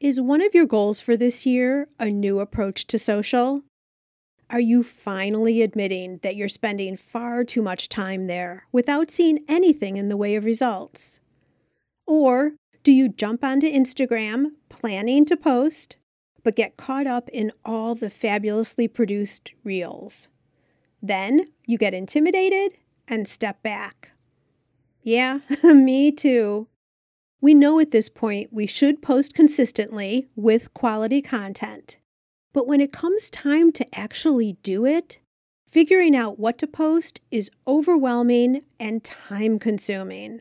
Is 0.00 0.18
one 0.18 0.40
of 0.40 0.54
your 0.54 0.64
goals 0.64 1.02
for 1.02 1.18
this 1.18 1.44
year 1.44 1.86
a 1.98 2.06
new 2.06 2.40
approach 2.40 2.86
to 2.86 2.98
social? 2.98 3.62
Are 4.48 4.58
you 4.58 4.82
finally 4.82 5.60
admitting 5.60 6.18
that 6.22 6.34
you're 6.34 6.48
spending 6.48 6.96
far 6.96 7.44
too 7.44 7.60
much 7.60 7.90
time 7.90 8.26
there 8.26 8.64
without 8.72 9.10
seeing 9.10 9.44
anything 9.46 9.98
in 9.98 10.08
the 10.08 10.16
way 10.16 10.34
of 10.34 10.46
results? 10.46 11.20
Or 12.06 12.54
do 12.82 12.92
you 12.92 13.08
jump 13.08 13.44
onto 13.44 13.70
Instagram 13.70 14.52
planning 14.68 15.24
to 15.26 15.36
post, 15.36 15.96
but 16.42 16.56
get 16.56 16.76
caught 16.76 17.06
up 17.06 17.28
in 17.30 17.52
all 17.64 17.94
the 17.94 18.10
fabulously 18.10 18.88
produced 18.88 19.52
reels? 19.64 20.28
Then 21.02 21.50
you 21.66 21.78
get 21.78 21.94
intimidated 21.94 22.78
and 23.06 23.28
step 23.28 23.62
back. 23.62 24.12
Yeah, 25.02 25.40
me 25.62 26.12
too. 26.12 26.68
We 27.40 27.54
know 27.54 27.80
at 27.80 27.90
this 27.90 28.08
point 28.08 28.52
we 28.52 28.66
should 28.66 29.02
post 29.02 29.34
consistently 29.34 30.28
with 30.36 30.74
quality 30.74 31.22
content. 31.22 31.98
But 32.52 32.66
when 32.66 32.80
it 32.80 32.92
comes 32.92 33.30
time 33.30 33.72
to 33.72 33.98
actually 33.98 34.54
do 34.62 34.84
it, 34.84 35.18
figuring 35.70 36.16
out 36.16 36.38
what 36.38 36.58
to 36.58 36.66
post 36.66 37.20
is 37.30 37.50
overwhelming 37.66 38.62
and 38.78 39.04
time 39.04 39.58
consuming. 39.58 40.40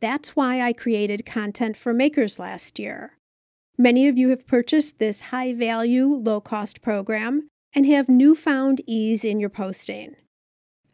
That's 0.00 0.36
why 0.36 0.60
I 0.60 0.72
created 0.72 1.26
Content 1.26 1.76
for 1.76 1.92
Makers 1.92 2.38
last 2.38 2.78
year. 2.78 3.14
Many 3.76 4.08
of 4.08 4.16
you 4.18 4.30
have 4.30 4.46
purchased 4.46 4.98
this 4.98 5.20
high 5.22 5.52
value, 5.52 6.06
low 6.06 6.40
cost 6.40 6.82
program 6.82 7.48
and 7.74 7.86
have 7.86 8.08
newfound 8.08 8.80
ease 8.86 9.24
in 9.24 9.40
your 9.40 9.50
posting. 9.50 10.16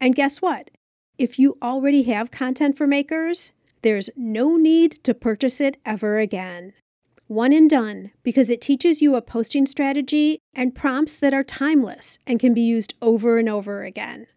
And 0.01 0.15
guess 0.15 0.41
what? 0.41 0.71
If 1.17 1.39
you 1.39 1.57
already 1.61 2.03
have 2.03 2.31
Content 2.31 2.77
for 2.77 2.85
Makers, 2.85 3.51
there's 3.81 4.09
no 4.15 4.57
need 4.57 5.03
to 5.03 5.13
purchase 5.13 5.61
it 5.61 5.77
ever 5.85 6.19
again. 6.19 6.73
One 7.27 7.53
and 7.53 7.69
done 7.69 8.11
because 8.23 8.49
it 8.49 8.61
teaches 8.61 9.01
you 9.01 9.15
a 9.15 9.21
posting 9.21 9.65
strategy 9.65 10.39
and 10.53 10.75
prompts 10.75 11.17
that 11.19 11.33
are 11.33 11.43
timeless 11.43 12.19
and 12.27 12.39
can 12.39 12.53
be 12.53 12.61
used 12.61 12.93
over 13.01 13.37
and 13.37 13.47
over 13.49 13.83
again. 13.83 14.27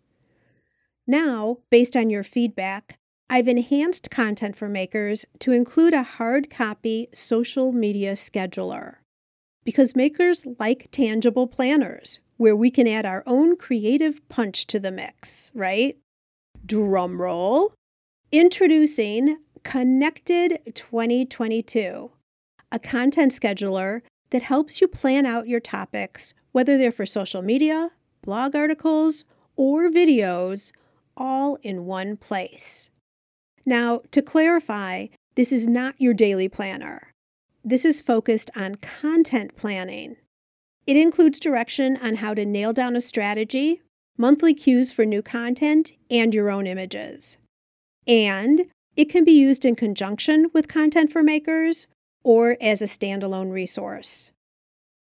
Now, 1.06 1.58
based 1.70 1.96
on 1.96 2.10
your 2.10 2.22
feedback, 2.22 2.97
I've 3.30 3.48
enhanced 3.48 4.10
content 4.10 4.56
for 4.56 4.70
makers 4.70 5.26
to 5.40 5.52
include 5.52 5.92
a 5.92 6.02
hard 6.02 6.48
copy 6.48 7.08
social 7.12 7.72
media 7.72 8.14
scheduler. 8.14 8.96
Because 9.64 9.94
makers 9.94 10.44
like 10.58 10.88
tangible 10.90 11.46
planners, 11.46 12.20
where 12.38 12.56
we 12.56 12.70
can 12.70 12.88
add 12.88 13.04
our 13.04 13.22
own 13.26 13.56
creative 13.56 14.26
punch 14.30 14.66
to 14.68 14.80
the 14.80 14.90
mix, 14.90 15.50
right? 15.54 15.98
Drum 16.64 17.20
roll. 17.20 17.74
Introducing 18.32 19.36
Connected 19.62 20.60
2022, 20.74 22.10
a 22.72 22.78
content 22.78 23.32
scheduler 23.32 24.00
that 24.30 24.42
helps 24.42 24.80
you 24.80 24.88
plan 24.88 25.26
out 25.26 25.48
your 25.48 25.60
topics, 25.60 26.32
whether 26.52 26.78
they're 26.78 26.92
for 26.92 27.04
social 27.04 27.42
media, 27.42 27.90
blog 28.22 28.56
articles, 28.56 29.24
or 29.56 29.90
videos, 29.90 30.72
all 31.14 31.58
in 31.62 31.84
one 31.84 32.16
place. 32.16 32.88
Now, 33.68 34.00
to 34.12 34.22
clarify, 34.22 35.08
this 35.34 35.52
is 35.52 35.66
not 35.66 35.94
your 35.98 36.14
daily 36.14 36.48
planner. 36.48 37.12
This 37.62 37.84
is 37.84 38.00
focused 38.00 38.50
on 38.56 38.76
content 38.76 39.56
planning. 39.56 40.16
It 40.86 40.96
includes 40.96 41.38
direction 41.38 41.98
on 41.98 42.14
how 42.14 42.32
to 42.32 42.46
nail 42.46 42.72
down 42.72 42.96
a 42.96 43.00
strategy, 43.02 43.82
monthly 44.16 44.54
cues 44.54 44.90
for 44.90 45.04
new 45.04 45.20
content, 45.20 45.92
and 46.10 46.32
your 46.32 46.48
own 46.48 46.66
images. 46.66 47.36
And 48.06 48.70
it 48.96 49.10
can 49.10 49.22
be 49.22 49.38
used 49.38 49.66
in 49.66 49.76
conjunction 49.76 50.46
with 50.54 50.66
Content 50.66 51.12
for 51.12 51.22
Makers 51.22 51.88
or 52.24 52.56
as 52.62 52.80
a 52.80 52.86
standalone 52.86 53.52
resource. 53.52 54.30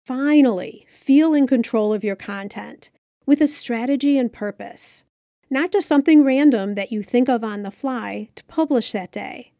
Finally, 0.06 0.87
feel 0.88 1.34
in 1.34 1.46
control 1.46 1.92
of 1.92 2.02
your 2.02 2.16
content 2.16 2.88
with 3.26 3.42
a 3.42 3.46
strategy 3.46 4.16
and 4.16 4.32
purpose 4.32 5.04
not 5.50 5.72
just 5.72 5.88
something 5.88 6.24
random 6.24 6.74
that 6.74 6.92
you 6.92 7.02
think 7.02 7.28
of 7.28 7.44
on 7.44 7.62
the 7.62 7.70
fly 7.70 8.28
to 8.34 8.44
publish 8.44 8.92
that 8.92 9.12
day. 9.12 9.52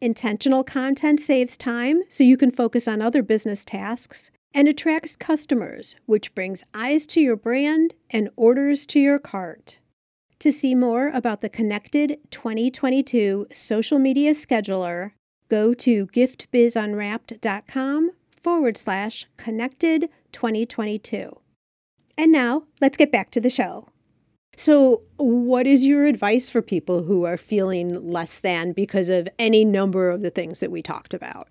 Intentional 0.00 0.64
content 0.64 1.20
saves 1.20 1.56
time 1.56 2.02
so 2.08 2.24
you 2.24 2.36
can 2.36 2.50
focus 2.50 2.88
on 2.88 3.02
other 3.02 3.22
business 3.22 3.64
tasks 3.64 4.30
and 4.54 4.66
attracts 4.66 5.16
customers, 5.16 5.94
which 6.06 6.34
brings 6.34 6.64
eyes 6.74 7.06
to 7.06 7.20
your 7.20 7.36
brand 7.36 7.94
and 8.08 8.30
orders 8.36 8.86
to 8.86 8.98
your 8.98 9.18
cart. 9.18 9.78
To 10.40 10.50
see 10.50 10.74
more 10.74 11.08
about 11.08 11.42
the 11.42 11.50
Connected 11.50 12.18
2022 12.30 13.48
social 13.52 13.98
media 13.98 14.32
scheduler, 14.32 15.12
go 15.50 15.74
to 15.74 16.06
giftbizunwrapped.com 16.06 18.10
forward 18.42 18.78
slash 18.78 19.26
connected 19.36 20.08
2022. 20.32 21.38
And 22.16 22.32
now 22.32 22.62
let's 22.80 22.96
get 22.96 23.12
back 23.12 23.30
to 23.32 23.40
the 23.40 23.50
show. 23.50 23.88
So, 24.60 25.00
what 25.16 25.66
is 25.66 25.86
your 25.86 26.04
advice 26.04 26.50
for 26.50 26.60
people 26.60 27.02
who 27.02 27.24
are 27.24 27.38
feeling 27.38 28.10
less 28.10 28.40
than 28.40 28.72
because 28.72 29.08
of 29.08 29.26
any 29.38 29.64
number 29.64 30.10
of 30.10 30.20
the 30.20 30.28
things 30.28 30.60
that 30.60 30.70
we 30.70 30.82
talked 30.82 31.14
about? 31.14 31.48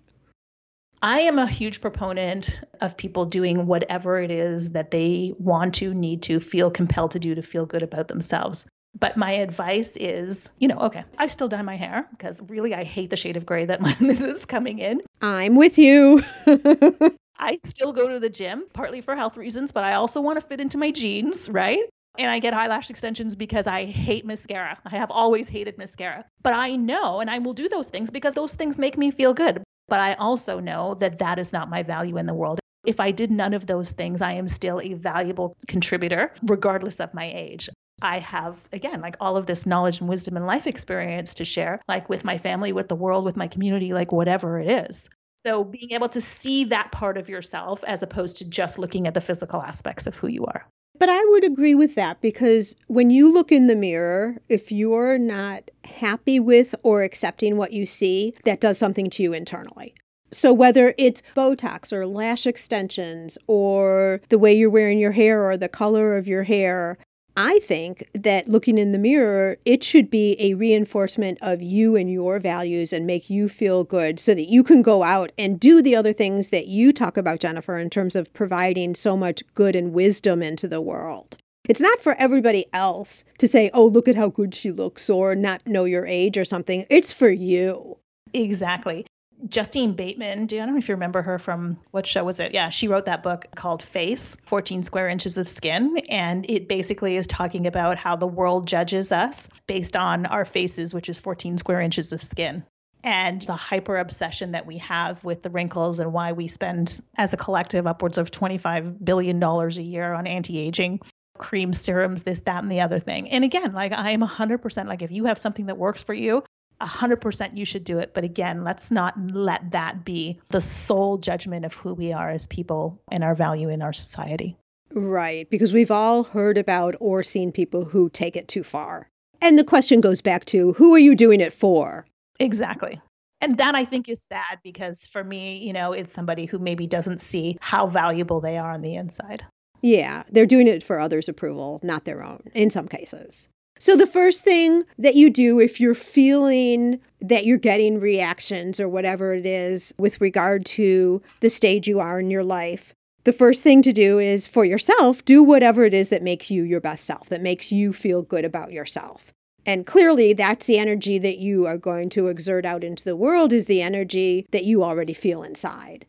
I 1.02 1.22
am 1.22 1.36
a 1.36 1.48
huge 1.48 1.80
proponent 1.80 2.60
of 2.80 2.96
people 2.96 3.24
doing 3.24 3.66
whatever 3.66 4.20
it 4.20 4.30
is 4.30 4.70
that 4.74 4.92
they 4.92 5.34
want 5.40 5.74
to, 5.74 5.92
need 5.92 6.22
to, 6.22 6.38
feel 6.38 6.70
compelled 6.70 7.10
to 7.10 7.18
do 7.18 7.34
to 7.34 7.42
feel 7.42 7.66
good 7.66 7.82
about 7.82 8.06
themselves. 8.06 8.64
But 8.96 9.16
my 9.16 9.32
advice 9.32 9.96
is, 9.96 10.48
you 10.60 10.68
know, 10.68 10.78
okay, 10.78 11.02
I 11.18 11.26
still 11.26 11.48
dye 11.48 11.62
my 11.62 11.76
hair 11.76 12.06
because 12.12 12.40
really 12.48 12.76
I 12.76 12.84
hate 12.84 13.10
the 13.10 13.16
shade 13.16 13.36
of 13.36 13.44
gray 13.44 13.64
that 13.64 13.80
mine 13.80 13.96
is 13.98 14.46
coming 14.46 14.78
in. 14.78 15.02
I'm 15.20 15.56
with 15.56 15.78
you. 15.78 16.22
I 17.40 17.56
still 17.56 17.92
go 17.92 18.08
to 18.08 18.20
the 18.20 18.30
gym, 18.30 18.66
partly 18.72 19.00
for 19.00 19.16
health 19.16 19.36
reasons, 19.36 19.72
but 19.72 19.82
I 19.82 19.94
also 19.94 20.20
want 20.20 20.38
to 20.38 20.46
fit 20.46 20.60
into 20.60 20.78
my 20.78 20.92
jeans, 20.92 21.48
right? 21.48 21.88
And 22.20 22.30
I 22.30 22.38
get 22.38 22.52
eyelash 22.52 22.90
extensions 22.90 23.34
because 23.34 23.66
I 23.66 23.86
hate 23.86 24.26
mascara. 24.26 24.78
I 24.84 24.90
have 24.90 25.10
always 25.10 25.48
hated 25.48 25.78
mascara. 25.78 26.26
But 26.42 26.52
I 26.52 26.76
know, 26.76 27.18
and 27.18 27.30
I 27.30 27.38
will 27.38 27.54
do 27.54 27.66
those 27.66 27.88
things 27.88 28.10
because 28.10 28.34
those 28.34 28.54
things 28.54 28.76
make 28.76 28.98
me 28.98 29.10
feel 29.10 29.32
good. 29.32 29.62
But 29.88 30.00
I 30.00 30.12
also 30.14 30.60
know 30.60 30.96
that 30.96 31.18
that 31.18 31.38
is 31.38 31.50
not 31.54 31.70
my 31.70 31.82
value 31.82 32.18
in 32.18 32.26
the 32.26 32.34
world. 32.34 32.60
If 32.84 33.00
I 33.00 33.10
did 33.10 33.30
none 33.30 33.54
of 33.54 33.68
those 33.68 33.92
things, 33.92 34.20
I 34.20 34.32
am 34.32 34.48
still 34.48 34.82
a 34.82 34.92
valuable 34.92 35.56
contributor, 35.66 36.34
regardless 36.42 37.00
of 37.00 37.14
my 37.14 37.24
age. 37.34 37.70
I 38.02 38.18
have, 38.18 38.68
again, 38.70 39.00
like 39.00 39.16
all 39.18 39.38
of 39.38 39.46
this 39.46 39.64
knowledge 39.64 40.00
and 40.00 40.08
wisdom 40.08 40.36
and 40.36 40.46
life 40.46 40.66
experience 40.66 41.32
to 41.34 41.46
share, 41.46 41.80
like 41.88 42.10
with 42.10 42.22
my 42.22 42.36
family, 42.36 42.70
with 42.70 42.88
the 42.88 42.96
world, 42.96 43.24
with 43.24 43.38
my 43.38 43.46
community, 43.46 43.94
like 43.94 44.12
whatever 44.12 44.60
it 44.60 44.68
is. 44.68 45.08
So 45.38 45.64
being 45.64 45.92
able 45.92 46.10
to 46.10 46.20
see 46.20 46.64
that 46.64 46.92
part 46.92 47.16
of 47.16 47.30
yourself 47.30 47.82
as 47.84 48.02
opposed 48.02 48.36
to 48.38 48.44
just 48.44 48.78
looking 48.78 49.06
at 49.06 49.14
the 49.14 49.22
physical 49.22 49.62
aspects 49.62 50.06
of 50.06 50.16
who 50.16 50.28
you 50.28 50.44
are. 50.44 50.66
But 51.00 51.08
I 51.08 51.24
would 51.30 51.44
agree 51.44 51.74
with 51.74 51.94
that 51.94 52.20
because 52.20 52.76
when 52.86 53.08
you 53.08 53.32
look 53.32 53.50
in 53.50 53.68
the 53.68 53.74
mirror, 53.74 54.36
if 54.50 54.70
you're 54.70 55.16
not 55.16 55.70
happy 55.84 56.38
with 56.38 56.74
or 56.82 57.02
accepting 57.02 57.56
what 57.56 57.72
you 57.72 57.86
see, 57.86 58.34
that 58.44 58.60
does 58.60 58.76
something 58.76 59.08
to 59.10 59.22
you 59.22 59.32
internally. 59.32 59.94
So, 60.30 60.52
whether 60.52 60.94
it's 60.98 61.22
Botox 61.34 61.90
or 61.90 62.06
lash 62.06 62.46
extensions 62.46 63.38
or 63.46 64.20
the 64.28 64.38
way 64.38 64.52
you're 64.52 64.70
wearing 64.70 64.98
your 64.98 65.12
hair 65.12 65.42
or 65.42 65.56
the 65.56 65.70
color 65.70 66.18
of 66.18 66.28
your 66.28 66.44
hair, 66.44 66.98
I 67.42 67.58
think 67.60 68.06
that 68.12 68.48
looking 68.48 68.76
in 68.76 68.92
the 68.92 68.98
mirror, 68.98 69.56
it 69.64 69.82
should 69.82 70.10
be 70.10 70.36
a 70.38 70.52
reinforcement 70.52 71.38
of 71.40 71.62
you 71.62 71.96
and 71.96 72.12
your 72.12 72.38
values 72.38 72.92
and 72.92 73.06
make 73.06 73.30
you 73.30 73.48
feel 73.48 73.82
good 73.82 74.20
so 74.20 74.34
that 74.34 74.50
you 74.50 74.62
can 74.62 74.82
go 74.82 75.02
out 75.02 75.32
and 75.38 75.58
do 75.58 75.80
the 75.80 75.96
other 75.96 76.12
things 76.12 76.48
that 76.48 76.66
you 76.66 76.92
talk 76.92 77.16
about, 77.16 77.40
Jennifer, 77.40 77.78
in 77.78 77.88
terms 77.88 78.14
of 78.14 78.30
providing 78.34 78.94
so 78.94 79.16
much 79.16 79.42
good 79.54 79.74
and 79.74 79.94
wisdom 79.94 80.42
into 80.42 80.68
the 80.68 80.82
world. 80.82 81.38
It's 81.66 81.80
not 81.80 82.02
for 82.02 82.14
everybody 82.18 82.66
else 82.74 83.24
to 83.38 83.48
say, 83.48 83.70
oh, 83.72 83.86
look 83.86 84.06
at 84.06 84.16
how 84.16 84.28
good 84.28 84.54
she 84.54 84.70
looks 84.70 85.08
or 85.08 85.34
not 85.34 85.66
know 85.66 85.84
your 85.84 86.04
age 86.04 86.36
or 86.36 86.44
something. 86.44 86.84
It's 86.90 87.10
for 87.10 87.30
you. 87.30 87.96
Exactly. 88.34 89.06
Justine 89.48 89.92
Bateman, 89.92 90.46
do 90.46 90.56
I 90.56 90.60
don't 90.60 90.74
know 90.74 90.78
if 90.78 90.88
you 90.88 90.94
remember 90.94 91.22
her 91.22 91.38
from 91.38 91.78
what 91.90 92.06
show 92.06 92.24
was 92.24 92.40
it? 92.40 92.52
Yeah, 92.52 92.68
she 92.68 92.88
wrote 92.88 93.04
that 93.06 93.22
book 93.22 93.46
called 93.54 93.82
Face 93.82 94.36
14 94.44 94.82
Square 94.82 95.08
Inches 95.08 95.38
of 95.38 95.48
Skin. 95.48 95.98
And 96.08 96.48
it 96.48 96.68
basically 96.68 97.16
is 97.16 97.26
talking 97.26 97.66
about 97.66 97.98
how 97.98 98.16
the 98.16 98.26
world 98.26 98.66
judges 98.66 99.12
us 99.12 99.48
based 99.66 99.96
on 99.96 100.26
our 100.26 100.44
faces, 100.44 100.94
which 100.94 101.08
is 101.08 101.18
14 101.18 101.58
square 101.58 101.80
inches 101.80 102.12
of 102.12 102.22
skin. 102.22 102.64
And 103.02 103.42
the 103.42 103.54
hyper 103.54 103.98
obsession 103.98 104.52
that 104.52 104.66
we 104.66 104.76
have 104.78 105.24
with 105.24 105.42
the 105.42 105.50
wrinkles 105.50 106.00
and 106.00 106.12
why 106.12 106.32
we 106.32 106.46
spend, 106.46 107.00
as 107.16 107.32
a 107.32 107.36
collective, 107.38 107.86
upwards 107.86 108.18
of 108.18 108.30
$25 108.30 109.02
billion 109.02 109.42
a 109.42 109.68
year 109.80 110.12
on 110.12 110.26
anti 110.26 110.58
aging 110.58 111.00
cream 111.38 111.72
serums, 111.72 112.22
this, 112.22 112.40
that, 112.40 112.62
and 112.62 112.70
the 112.70 112.80
other 112.80 112.98
thing. 112.98 113.28
And 113.30 113.42
again, 113.42 113.72
like 113.72 113.92
I 113.92 114.10
am 114.10 114.20
100% 114.20 114.86
like 114.86 115.02
if 115.02 115.10
you 115.10 115.24
have 115.24 115.38
something 115.38 115.66
that 115.66 115.78
works 115.78 116.02
for 116.02 116.12
you, 116.12 116.44
100% 116.80 117.56
you 117.56 117.64
should 117.64 117.84
do 117.84 117.98
it. 117.98 118.14
But 118.14 118.24
again, 118.24 118.64
let's 118.64 118.90
not 118.90 119.14
let 119.32 119.70
that 119.70 120.04
be 120.04 120.38
the 120.50 120.60
sole 120.60 121.18
judgment 121.18 121.64
of 121.64 121.74
who 121.74 121.94
we 121.94 122.12
are 122.12 122.30
as 122.30 122.46
people 122.46 123.00
and 123.10 123.22
our 123.22 123.34
value 123.34 123.68
in 123.68 123.82
our 123.82 123.92
society. 123.92 124.56
Right, 124.92 125.48
because 125.50 125.72
we've 125.72 125.90
all 125.90 126.24
heard 126.24 126.58
about 126.58 126.96
or 126.98 127.22
seen 127.22 127.52
people 127.52 127.84
who 127.84 128.10
take 128.10 128.36
it 128.36 128.48
too 128.48 128.64
far. 128.64 129.08
And 129.40 129.58
the 129.58 129.64
question 129.64 130.00
goes 130.00 130.20
back 130.20 130.44
to 130.46 130.72
who 130.74 130.94
are 130.94 130.98
you 130.98 131.14
doing 131.14 131.40
it 131.40 131.52
for? 131.52 132.06
Exactly. 132.38 133.00
And 133.40 133.56
that 133.56 133.74
I 133.74 133.84
think 133.84 134.08
is 134.08 134.22
sad 134.22 134.58
because 134.62 135.06
for 135.06 135.24
me, 135.24 135.56
you 135.58 135.72
know, 135.72 135.92
it's 135.92 136.12
somebody 136.12 136.44
who 136.44 136.58
maybe 136.58 136.86
doesn't 136.86 137.20
see 137.20 137.56
how 137.60 137.86
valuable 137.86 138.40
they 138.40 138.58
are 138.58 138.72
on 138.72 138.82
the 138.82 138.94
inside. 138.96 139.44
Yeah, 139.80 140.24
they're 140.30 140.44
doing 140.44 140.66
it 140.66 140.82
for 140.82 141.00
others' 141.00 141.28
approval, 141.28 141.80
not 141.82 142.04
their 142.04 142.22
own 142.22 142.42
in 142.52 142.68
some 142.68 142.86
cases. 142.86 143.48
So, 143.80 143.96
the 143.96 144.06
first 144.06 144.42
thing 144.42 144.84
that 144.98 145.14
you 145.14 145.30
do 145.30 145.58
if 145.58 145.80
you're 145.80 145.94
feeling 145.94 147.00
that 147.22 147.46
you're 147.46 147.56
getting 147.56 147.98
reactions 147.98 148.78
or 148.78 148.90
whatever 148.90 149.32
it 149.32 149.46
is 149.46 149.94
with 149.98 150.20
regard 150.20 150.66
to 150.66 151.22
the 151.40 151.48
stage 151.48 151.88
you 151.88 151.98
are 151.98 152.20
in 152.20 152.30
your 152.30 152.44
life, 152.44 152.92
the 153.24 153.32
first 153.32 153.62
thing 153.62 153.80
to 153.80 153.92
do 153.92 154.18
is 154.18 154.46
for 154.46 154.66
yourself, 154.66 155.24
do 155.24 155.42
whatever 155.42 155.86
it 155.86 155.94
is 155.94 156.10
that 156.10 156.22
makes 156.22 156.50
you 156.50 156.62
your 156.62 156.80
best 156.80 157.06
self, 157.06 157.30
that 157.30 157.40
makes 157.40 157.72
you 157.72 157.94
feel 157.94 158.20
good 158.20 158.44
about 158.44 158.70
yourself. 158.70 159.32
And 159.64 159.86
clearly, 159.86 160.34
that's 160.34 160.66
the 160.66 160.78
energy 160.78 161.18
that 161.18 161.38
you 161.38 161.66
are 161.66 161.78
going 161.78 162.10
to 162.10 162.28
exert 162.28 162.66
out 162.66 162.84
into 162.84 163.04
the 163.04 163.16
world, 163.16 163.50
is 163.50 163.64
the 163.64 163.80
energy 163.80 164.46
that 164.50 164.64
you 164.64 164.84
already 164.84 165.14
feel 165.14 165.42
inside. 165.42 166.04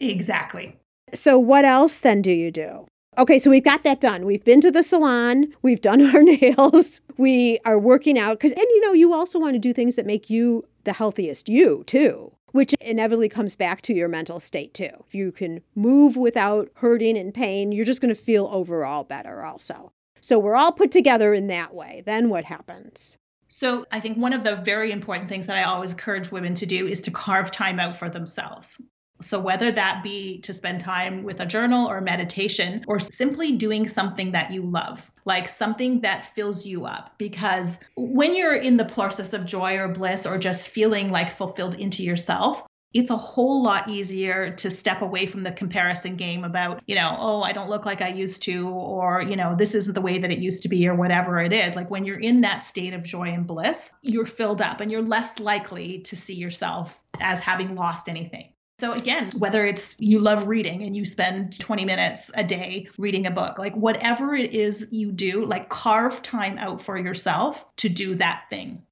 Exactly. 0.00 0.76
So, 1.14 1.38
what 1.38 1.64
else 1.64 2.00
then 2.00 2.22
do 2.22 2.32
you 2.32 2.50
do? 2.50 2.86
Okay, 3.18 3.40
so 3.40 3.50
we've 3.50 3.64
got 3.64 3.82
that 3.82 4.00
done. 4.00 4.24
We've 4.24 4.44
been 4.44 4.60
to 4.60 4.70
the 4.70 4.84
salon, 4.84 5.52
we've 5.62 5.80
done 5.80 6.00
our 6.14 6.22
nails, 6.22 7.00
we 7.16 7.58
are 7.64 7.78
working 7.78 8.16
out. 8.16 8.38
Because, 8.38 8.52
and 8.52 8.60
you 8.60 8.80
know, 8.80 8.92
you 8.92 9.12
also 9.12 9.40
want 9.40 9.54
to 9.54 9.58
do 9.58 9.72
things 9.72 9.96
that 9.96 10.06
make 10.06 10.30
you 10.30 10.64
the 10.84 10.92
healthiest 10.92 11.48
you, 11.48 11.82
too, 11.88 12.32
which 12.52 12.74
inevitably 12.80 13.28
comes 13.28 13.56
back 13.56 13.82
to 13.82 13.92
your 13.92 14.06
mental 14.06 14.38
state, 14.38 14.72
too. 14.72 14.90
If 15.04 15.16
you 15.16 15.32
can 15.32 15.62
move 15.74 16.16
without 16.16 16.70
hurting 16.76 17.18
and 17.18 17.34
pain, 17.34 17.72
you're 17.72 17.84
just 17.84 18.00
going 18.00 18.14
to 18.14 18.20
feel 18.20 18.48
overall 18.52 19.02
better, 19.02 19.44
also. 19.44 19.90
So 20.20 20.38
we're 20.38 20.56
all 20.56 20.72
put 20.72 20.92
together 20.92 21.34
in 21.34 21.48
that 21.48 21.74
way. 21.74 22.04
Then 22.06 22.30
what 22.30 22.44
happens? 22.44 23.16
So, 23.50 23.86
I 23.90 23.98
think 23.98 24.18
one 24.18 24.34
of 24.34 24.44
the 24.44 24.56
very 24.56 24.92
important 24.92 25.30
things 25.30 25.46
that 25.46 25.56
I 25.56 25.62
always 25.62 25.92
encourage 25.92 26.30
women 26.30 26.54
to 26.56 26.66
do 26.66 26.86
is 26.86 27.00
to 27.00 27.10
carve 27.10 27.50
time 27.50 27.80
out 27.80 27.96
for 27.96 28.10
themselves. 28.10 28.80
So, 29.20 29.40
whether 29.40 29.72
that 29.72 30.02
be 30.02 30.38
to 30.40 30.54
spend 30.54 30.80
time 30.80 31.22
with 31.24 31.40
a 31.40 31.46
journal 31.46 31.88
or 31.88 32.00
meditation, 32.00 32.84
or 32.86 33.00
simply 33.00 33.52
doing 33.52 33.86
something 33.86 34.32
that 34.32 34.52
you 34.52 34.62
love, 34.62 35.10
like 35.24 35.48
something 35.48 36.00
that 36.02 36.34
fills 36.34 36.64
you 36.64 36.86
up. 36.86 37.14
Because 37.18 37.78
when 37.96 38.34
you're 38.34 38.54
in 38.54 38.76
the 38.76 38.84
process 38.84 39.32
of 39.32 39.44
joy 39.44 39.76
or 39.76 39.88
bliss 39.88 40.26
or 40.26 40.38
just 40.38 40.68
feeling 40.68 41.10
like 41.10 41.36
fulfilled 41.36 41.74
into 41.74 42.02
yourself, 42.02 42.62
it's 42.94 43.10
a 43.10 43.16
whole 43.16 43.62
lot 43.62 43.88
easier 43.88 44.50
to 44.50 44.70
step 44.70 45.02
away 45.02 45.26
from 45.26 45.42
the 45.42 45.52
comparison 45.52 46.16
game 46.16 46.42
about, 46.44 46.82
you 46.86 46.94
know, 46.94 47.16
oh, 47.18 47.42
I 47.42 47.52
don't 47.52 47.68
look 47.68 47.84
like 47.84 48.00
I 48.00 48.08
used 48.08 48.42
to, 48.44 48.68
or, 48.68 49.20
you 49.20 49.36
know, 49.36 49.54
this 49.54 49.74
isn't 49.74 49.92
the 49.92 50.00
way 50.00 50.18
that 50.18 50.32
it 50.32 50.38
used 50.38 50.62
to 50.62 50.68
be, 50.68 50.88
or 50.88 50.94
whatever 50.94 51.38
it 51.38 51.52
is. 51.52 51.76
Like 51.76 51.90
when 51.90 52.04
you're 52.06 52.20
in 52.20 52.40
that 52.42 52.64
state 52.64 52.94
of 52.94 53.02
joy 53.02 53.28
and 53.28 53.46
bliss, 53.46 53.92
you're 54.00 54.26
filled 54.26 54.62
up 54.62 54.80
and 54.80 54.90
you're 54.90 55.02
less 55.02 55.38
likely 55.38 55.98
to 56.00 56.16
see 56.16 56.34
yourself 56.34 56.98
as 57.20 57.40
having 57.40 57.74
lost 57.74 58.08
anything. 58.08 58.52
So, 58.80 58.92
again, 58.92 59.32
whether 59.36 59.66
it's 59.66 59.98
you 59.98 60.20
love 60.20 60.46
reading 60.46 60.84
and 60.84 60.94
you 60.94 61.04
spend 61.04 61.58
20 61.58 61.84
minutes 61.84 62.30
a 62.34 62.44
day 62.44 62.88
reading 62.96 63.26
a 63.26 63.30
book, 63.30 63.58
like 63.58 63.74
whatever 63.74 64.36
it 64.36 64.54
is 64.54 64.86
you 64.92 65.10
do, 65.10 65.44
like 65.44 65.68
carve 65.68 66.22
time 66.22 66.58
out 66.58 66.80
for 66.80 66.96
yourself 66.96 67.64
to 67.78 67.88
do 67.88 68.14
that 68.16 68.44
thing. 68.50 68.82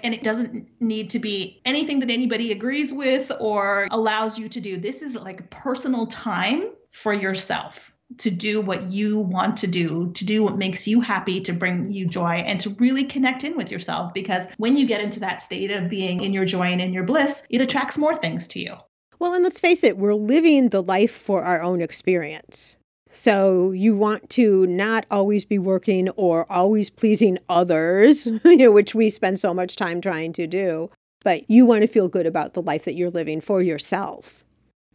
And 0.00 0.14
it 0.14 0.24
doesn't 0.24 0.68
need 0.80 1.10
to 1.10 1.20
be 1.20 1.60
anything 1.64 2.00
that 2.00 2.10
anybody 2.10 2.50
agrees 2.50 2.92
with 2.92 3.30
or 3.38 3.86
allows 3.92 4.36
you 4.36 4.48
to 4.48 4.60
do. 4.60 4.78
This 4.78 5.00
is 5.00 5.14
like 5.14 5.48
personal 5.48 6.06
time 6.06 6.70
for 6.90 7.12
yourself 7.12 7.92
to 8.18 8.30
do 8.32 8.60
what 8.60 8.90
you 8.90 9.18
want 9.18 9.58
to 9.58 9.68
do, 9.68 10.10
to 10.14 10.24
do 10.24 10.42
what 10.42 10.58
makes 10.58 10.88
you 10.88 11.00
happy, 11.00 11.40
to 11.42 11.52
bring 11.52 11.88
you 11.88 12.06
joy, 12.06 12.34
and 12.34 12.58
to 12.60 12.70
really 12.70 13.04
connect 13.04 13.44
in 13.44 13.56
with 13.56 13.70
yourself. 13.70 14.12
Because 14.12 14.46
when 14.56 14.76
you 14.76 14.86
get 14.86 15.00
into 15.00 15.20
that 15.20 15.40
state 15.40 15.70
of 15.70 15.88
being 15.88 16.20
in 16.20 16.32
your 16.32 16.44
joy 16.44 16.64
and 16.64 16.80
in 16.80 16.92
your 16.92 17.04
bliss, 17.04 17.44
it 17.48 17.60
attracts 17.60 17.96
more 17.96 18.16
things 18.16 18.48
to 18.48 18.58
you. 18.58 18.74
Well, 19.20 19.34
and 19.34 19.44
let's 19.44 19.60
face 19.60 19.84
it, 19.84 19.98
we're 19.98 20.14
living 20.14 20.70
the 20.70 20.82
life 20.82 21.12
for 21.12 21.44
our 21.44 21.62
own 21.62 21.82
experience. 21.82 22.76
So 23.10 23.70
you 23.70 23.94
want 23.94 24.30
to 24.30 24.66
not 24.66 25.04
always 25.10 25.44
be 25.44 25.58
working 25.58 26.08
or 26.10 26.50
always 26.50 26.88
pleasing 26.88 27.38
others, 27.46 28.26
you 28.44 28.56
know, 28.56 28.70
which 28.70 28.94
we 28.94 29.10
spend 29.10 29.38
so 29.38 29.52
much 29.52 29.76
time 29.76 30.00
trying 30.00 30.32
to 30.34 30.46
do, 30.46 30.90
but 31.22 31.48
you 31.50 31.66
want 31.66 31.82
to 31.82 31.86
feel 31.86 32.08
good 32.08 32.24
about 32.24 32.54
the 32.54 32.62
life 32.62 32.84
that 32.86 32.94
you're 32.94 33.10
living 33.10 33.42
for 33.42 33.60
yourself. 33.60 34.42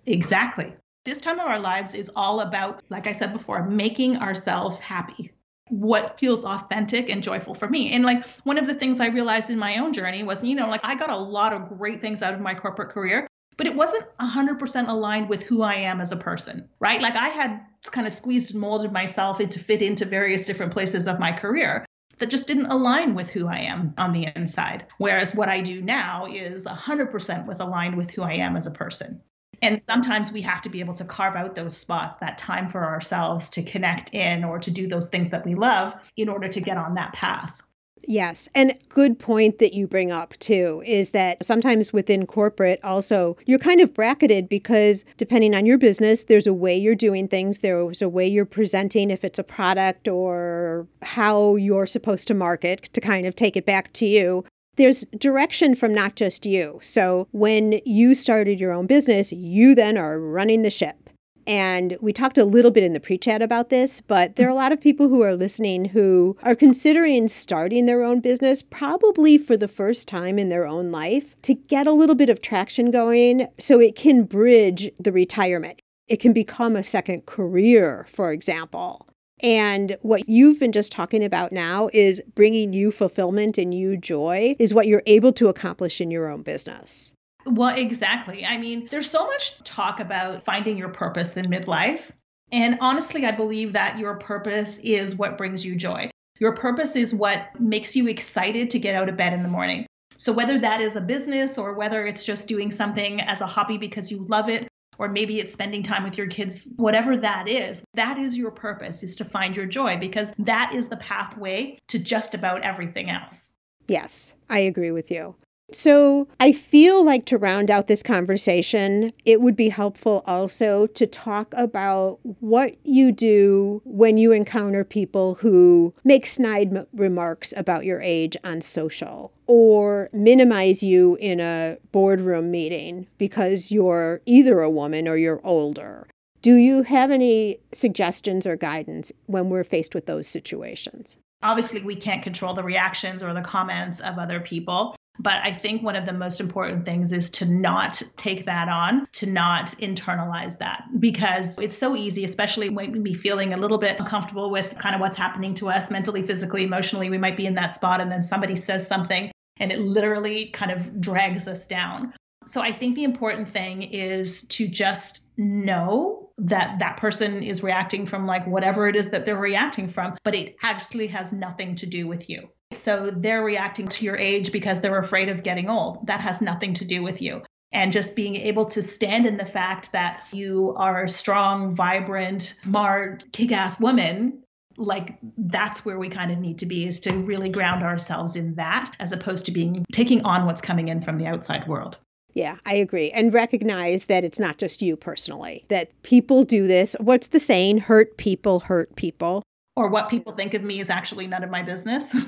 Exactly. 0.08 0.74
This 1.04 1.20
time 1.20 1.40
of 1.40 1.46
our 1.46 1.60
lives 1.60 1.94
is 1.94 2.10
all 2.16 2.40
about, 2.40 2.82
like 2.90 3.06
I 3.06 3.12
said 3.12 3.32
before, 3.32 3.64
making 3.70 4.18
ourselves 4.18 4.80
happy. 4.80 5.32
What 5.70 6.20
feels 6.20 6.44
authentic 6.44 7.12
and 7.12 7.22
joyful 7.22 7.54
for 7.54 7.70
me. 7.70 7.92
And 7.92 8.04
like 8.04 8.28
one 8.44 8.58
of 8.58 8.66
the 8.66 8.74
things 8.74 9.00
I 9.00 9.08
realized 9.08 9.52
in 9.52 9.60
my 9.60 9.78
own 9.78 9.94
journey 9.94 10.24
was, 10.24 10.44
you 10.44 10.56
know, 10.56 10.68
like 10.68 10.84
I 10.84 10.96
got 10.96 11.12
a 11.12 11.18
lot 11.18 11.54
of 11.54 11.78
great 11.78 12.02
things 12.02 12.24
out 12.24 12.34
of 12.34 12.40
my 12.40 12.56
corporate 12.56 12.90
career, 12.90 13.28
but 13.58 13.68
it 13.68 13.76
wasn't 13.76 14.06
100% 14.20 14.90
aligned 14.90 15.30
with 15.30 15.44
who 15.44 15.62
I 15.62 15.76
am 15.76 16.02
as 16.02 16.12
a 16.12 16.18
person, 16.18 16.68
right? 16.80 17.02
Like 17.02 17.16
I 17.16 17.30
had 17.30 17.62
kind 17.92 18.08
of 18.08 18.14
squeezed 18.14 18.52
and 18.52 18.62
molded 18.62 18.92
myself 18.92 19.40
into 19.40 19.60
fit 19.60 19.82
into 19.82 20.06
various 20.06 20.46
different 20.46 20.74
places 20.74 21.08
of 21.08 21.20
my 21.20 21.32
career 21.32 21.86
that 22.18 22.30
just 22.30 22.48
didn't 22.48 22.68
align 22.68 23.14
with 23.14 23.30
who 23.30 23.48
I 23.48 23.60
am 23.60 23.94
on 23.98 24.14
the 24.14 24.28
inside. 24.36 24.86
Whereas 24.98 25.36
what 25.36 25.50
I 25.50 25.62
do 25.62 25.82
now 25.82 26.26
is 26.28 26.66
100% 26.66 27.46
with 27.46 27.60
aligned 27.60 27.98
with 27.98 28.12
who 28.12 28.24
I 28.24 28.34
am 28.34 28.56
as 28.56 28.68
a 28.68 28.72
person. 28.72 29.22
And 29.62 29.82
sometimes 29.82 30.32
we 30.32 30.42
have 30.42 30.62
to 30.64 30.70
be 30.70 30.80
able 30.80 30.94
to 30.96 31.06
carve 31.06 31.36
out 31.36 31.56
those 31.56 31.78
spots, 31.78 32.18
that 32.20 32.38
time 32.38 32.70
for 32.70 32.84
ourselves 32.84 33.50
to 33.52 33.64
connect 33.64 34.14
in 34.14 34.44
or 34.44 34.60
to 34.60 34.72
do 34.72 34.88
those 34.88 35.10
things 35.10 35.30
that 35.30 35.46
we 35.46 35.56
love 35.56 35.96
in 36.18 36.30
order 36.30 36.48
to 36.48 36.62
get 36.62 36.78
on 36.78 36.96
that 36.96 37.14
path. 37.14 37.62
Yes. 38.08 38.50
And 38.54 38.78
good 38.90 39.20
point 39.20 39.60
that 39.60 39.74
you 39.74 39.88
bring 39.88 40.12
up 40.12 40.36
too 40.40 40.84
is 40.86 41.12
that 41.12 41.44
sometimes 41.46 41.92
within 41.92 42.28
corporate 42.28 42.80
also 42.84 43.38
you're 43.46 43.60
kind 43.60 43.82
of 43.82 43.94
bracketed 43.94 44.48
because 44.48 45.06
depending 45.18 45.56
on 45.56 45.66
your 45.66 45.78
business, 45.78 46.24
there's 46.24 46.48
a 46.48 46.54
way 46.54 46.78
you're 46.78 46.96
doing 46.96 47.28
things, 47.28 47.60
there's 47.60 48.02
a 48.02 48.10
way 48.10 48.28
you're 48.28 48.46
presenting 48.46 49.10
if 49.10 49.24
it's 49.24 49.40
a 49.40 49.44
product 49.44 50.08
or 50.08 50.88
how 51.02 51.56
you're 51.56 51.88
supposed 51.88 52.28
to 52.28 52.34
market 52.34 52.84
to 52.94 53.02
kind 53.02 53.26
of 53.26 53.36
take 53.36 53.58
it 53.58 53.66
back 53.66 53.92
to 53.94 54.06
you 54.06 54.44
there's 54.78 55.06
direction 55.18 55.76
from 55.76 55.94
not 55.94 56.16
just 56.16 56.46
you. 56.46 56.80
So 56.82 57.28
when 57.32 57.80
you 57.86 58.14
started 58.14 58.60
your 58.60 58.72
own 58.72 58.88
business, 58.88 59.32
you 59.32 59.76
then 59.76 59.98
are 59.98 60.20
running 60.20 60.64
the 60.64 60.70
ship. 60.70 61.05
And 61.48 61.98
we 62.02 62.12
talked 62.12 62.38
a 62.38 62.46
little 62.46 62.72
bit 62.72 62.84
in 62.84 62.94
the 62.94 63.00
pre 63.00 63.18
chat 63.18 63.42
about 63.42 63.70
this, 63.70 64.02
but 64.02 64.36
there 64.36 64.48
are 64.48 64.52
a 64.52 64.56
lot 64.56 64.72
of 64.72 64.82
people 64.82 65.10
who 65.10 65.22
are 65.22 65.36
listening 65.36 65.86
who 65.86 66.38
are 66.44 66.56
considering 66.56 67.28
starting 67.28 67.86
their 67.86 68.04
own 68.04 68.20
business, 68.20 68.62
probably 68.62 69.38
for 69.38 69.56
the 69.56 69.68
first 69.68 70.08
time 70.08 70.40
in 70.40 70.50
their 70.50 70.66
own 70.66 70.92
life, 70.92 71.36
to 71.44 71.54
get 71.54 71.88
a 71.88 71.92
little 71.92 72.16
bit 72.16 72.30
of 72.30 72.42
traction 72.42 72.90
going 72.90 73.48
so 73.60 73.80
it 73.80 73.96
can 73.96 74.24
bridge 74.24 74.92
the 75.00 75.12
retirement. 75.12 75.80
It 76.08 76.20
can 76.20 76.34
become 76.34 76.76
a 76.76 76.84
second 76.84 77.26
career, 77.26 78.06
for 78.10 78.32
example. 78.32 79.08
And 79.42 79.98
what 80.02 80.30
you've 80.30 80.60
been 80.60 80.72
just 80.72 80.92
talking 80.92 81.24
about 81.24 81.52
now 81.52 81.90
is 81.94 82.22
bringing 82.36 82.74
you 82.74 82.92
fulfillment 82.92 83.58
and 83.58 83.74
you 83.74 83.98
joy, 83.98 84.56
is 84.60 84.74
what 84.74 84.88
you're 84.88 85.04
able 85.06 85.34
to 85.34 85.50
accomplish 85.50 86.00
in 86.00 86.10
your 86.10 86.30
own 86.30 86.42
business. 86.42 87.14
Well, 87.46 87.76
exactly. 87.76 88.46
I 88.46 88.58
mean, 88.58 88.88
there's 88.90 89.10
so 89.10 89.26
much 89.26 89.64
talk 89.64 90.00
about 90.00 90.44
finding 90.44 90.78
your 90.78 90.90
purpose 90.90 91.38
in 91.38 91.46
midlife. 91.46 92.12
And 92.52 92.78
honestly, 92.82 93.26
I 93.26 93.32
believe 93.32 93.74
that 93.74 94.00
your 94.00 94.16
purpose 94.16 94.80
is 94.80 95.16
what 95.16 95.38
brings 95.38 95.66
you 95.66 95.76
joy. 95.76 96.10
Your 96.40 96.54
purpose 96.54 96.96
is 96.96 97.14
what 97.14 97.48
makes 97.60 97.96
you 97.96 98.08
excited 98.08 98.70
to 98.72 98.80
get 98.80 98.96
out 98.96 99.10
of 99.10 99.18
bed 99.18 99.34
in 99.34 99.44
the 99.44 99.50
morning. 99.50 99.86
So, 100.18 100.32
whether 100.32 100.60
that 100.60 100.82
is 100.82 100.96
a 100.96 101.02
business 101.02 101.58
or 101.58 101.74
whether 101.74 102.06
it's 102.06 102.26
just 102.26 102.48
doing 102.48 102.72
something 102.72 103.22
as 103.22 103.42
a 103.42 103.48
hobby 103.48 103.78
because 103.78 104.12
you 104.12 104.26
love 104.26 104.50
it, 104.50 104.68
or 104.98 105.10
maybe 105.10 105.40
it's 105.40 105.54
spending 105.54 105.84
time 105.84 106.04
with 106.04 106.18
your 106.18 106.28
kids, 106.28 106.70
whatever 106.78 107.18
that 107.18 107.50
is, 107.50 107.84
that 107.94 108.18
is 108.18 108.38
your 108.38 108.52
purpose, 108.52 109.04
is 109.04 109.16
to 109.18 109.26
find 109.26 109.56
your 109.56 109.66
joy 109.66 109.98
because 109.98 110.32
that 110.40 110.74
is 110.74 110.88
the 110.88 110.98
pathway 110.98 111.78
to 111.88 112.00
just 112.00 112.34
about 112.34 112.62
everything 112.62 113.10
else. 113.10 113.54
Yes, 113.88 114.34
I 114.50 114.60
agree 114.60 114.92
with 114.92 115.12
you. 115.12 115.36
So, 115.72 116.28
I 116.40 116.52
feel 116.52 117.04
like 117.04 117.26
to 117.26 117.40
round 117.40 117.72
out 117.72 117.88
this 117.88 118.04
conversation, 118.04 119.12
it 119.26 119.42
would 119.42 119.56
be 119.56 119.70
helpful 119.70 120.24
also 120.28 120.86
to 120.88 121.08
talk 121.08 121.54
about 121.58 122.20
what 122.40 122.76
you 122.84 123.12
do 123.12 123.82
when 123.84 124.18
you 124.18 124.32
encounter 124.32 124.84
people 124.84 125.36
who 125.36 125.94
make 126.04 126.28
snide 126.28 126.86
remarks 126.94 127.52
about 127.58 127.84
your 127.84 128.00
age 128.00 128.38
on 128.44 128.62
social 128.62 129.34
or 129.48 130.10
minimize 130.14 130.84
you 130.84 131.18
in 131.20 131.40
a 131.40 131.78
boardroom 131.92 132.52
meeting 132.52 133.08
because 133.18 133.72
you're 133.72 134.22
either 134.28 134.62
a 134.62 134.70
woman 134.70 135.08
or 135.08 135.18
you're 135.18 135.42
older. 135.44 136.08
Do 136.44 136.56
you 136.56 136.84
have 136.84 137.10
any 137.10 137.58
suggestions 137.74 138.46
or 138.46 138.56
guidance 138.56 139.12
when 139.26 139.50
we're 139.50 139.64
faced 139.64 139.96
with 139.96 140.06
those 140.06 140.28
situations? 140.28 141.18
Obviously, 141.42 141.82
we 141.82 141.96
can't 141.96 142.22
control 142.22 142.54
the 142.54 142.64
reactions 142.64 143.24
or 143.24 143.34
the 143.34 143.42
comments 143.42 144.00
of 144.00 144.20
other 144.20 144.40
people. 144.40 144.96
But 145.20 145.36
I 145.44 145.52
think 145.52 145.82
one 145.82 145.96
of 145.96 146.06
the 146.06 146.14
most 146.14 146.40
important 146.40 146.86
things 146.86 147.14
is 147.14 147.30
to 147.32 147.46
not 147.46 148.02
take 148.18 148.46
that 148.46 148.68
on, 148.68 149.08
to 149.14 149.26
not 149.26 149.68
internalize 149.80 150.58
that, 150.58 150.84
because 151.00 151.58
it's 151.58 151.78
so 151.78 151.96
easy, 151.96 152.26
especially 152.26 152.70
when 152.70 152.92
we 152.92 153.00
be 153.00 153.14
feeling 153.14 153.54
a 153.54 153.58
little 153.58 153.78
bit 153.78 154.00
uncomfortable 154.00 154.50
with 154.52 154.78
kind 154.78 154.94
of 154.94 155.02
what's 155.02 155.16
happening 155.16 155.54
to 155.56 155.70
us 155.70 155.90
mentally, 155.90 156.22
physically, 156.22 156.64
emotionally. 156.64 157.10
We 157.10 157.18
might 157.18 157.38
be 157.38 157.46
in 157.46 157.56
that 157.56 157.74
spot, 157.74 158.02
and 158.02 158.12
then 158.12 158.24
somebody 158.24 158.56
says 158.56 158.86
something, 158.86 159.32
and 159.58 159.72
it 159.72 159.80
literally 159.80 160.48
kind 160.48 160.72
of 160.72 161.00
drags 161.00 161.48
us 161.48 161.66
down. 161.66 162.14
So 162.46 162.62
I 162.62 162.72
think 162.72 162.96
the 162.96 163.06
important 163.06 163.48
thing 163.48 163.84
is 163.84 164.44
to 164.50 164.68
just 164.68 165.22
know 165.38 166.30
that 166.38 166.80
that 166.80 166.98
person 166.98 167.42
is 167.42 167.64
reacting 167.64 168.06
from 168.06 168.28
like 168.28 168.46
whatever 168.46 168.88
it 168.88 168.96
is 168.96 169.10
that 169.10 169.26
they're 169.26 169.38
reacting 169.38 169.90
from, 169.90 170.18
but 170.24 170.36
it 170.36 170.56
actually 170.62 171.08
has 171.08 171.32
nothing 171.32 171.76
to 171.78 171.86
do 171.86 172.06
with 172.08 172.30
you. 172.30 172.50
So 172.74 173.12
they're 173.12 173.44
reacting 173.44 173.88
to 173.88 174.06
your 174.06 174.18
age 174.18 174.52
because 174.52 174.82
they're 174.82 175.00
afraid 175.00 175.30
of 175.30 175.44
getting 175.44 175.70
old. 175.70 176.08
That 176.08 176.22
has 176.22 176.42
nothing 176.42 176.74
to 176.76 176.86
do 176.86 177.04
with 177.04 177.22
you. 177.22 177.44
And 177.72 177.92
just 177.92 178.16
being 178.16 178.36
able 178.38 178.66
to 178.66 178.82
stand 178.82 179.26
in 179.26 179.38
the 179.38 179.46
fact 179.46 179.92
that 179.92 180.24
you 180.32 180.74
are 180.78 181.04
a 181.04 181.10
strong, 181.10 181.76
vibrant, 181.76 182.56
smart, 182.64 183.26
kick 183.32 183.52
ass 183.52 183.80
woman 183.80 184.42
like 184.78 185.18
that's 185.38 185.86
where 185.86 185.98
we 185.98 186.10
kind 186.10 186.32
of 186.32 186.40
need 186.40 186.60
to 186.60 186.66
be 186.66 186.86
is 186.86 187.00
to 187.02 187.14
really 187.14 187.50
ground 187.50 187.84
ourselves 187.84 188.36
in 188.36 188.56
that 188.56 188.92
as 189.00 189.12
opposed 189.12 189.46
to 189.46 189.52
being 189.52 189.86
taking 189.92 190.24
on 190.24 190.46
what's 190.46 190.62
coming 190.62 190.88
in 190.88 191.02
from 191.02 191.18
the 191.18 191.28
outside 191.28 191.68
world. 191.68 191.98
Yeah, 192.34 192.58
I 192.66 192.76
agree. 192.76 193.12
And 193.12 193.34
recognize 193.34 194.06
that 194.08 194.26
it's 194.26 194.40
not 194.40 194.58
just 194.58 194.82
you 194.82 194.98
personally, 194.98 195.66
that 195.70 195.90
people 196.04 196.44
do 196.44 196.68
this. 196.68 196.96
What's 197.00 197.28
the 197.28 197.40
saying? 197.40 197.78
Hurt 197.80 198.18
people 198.18 198.62
hurt 198.62 198.96
people. 198.98 199.42
Or 199.78 199.88
what 199.90 200.10
people 200.10 200.34
think 200.34 200.54
of 200.54 200.64
me 200.64 200.82
is 200.82 200.90
actually 200.90 201.28
none 201.28 201.44
of 201.44 201.50
my 201.50 201.64
business. 201.64 202.16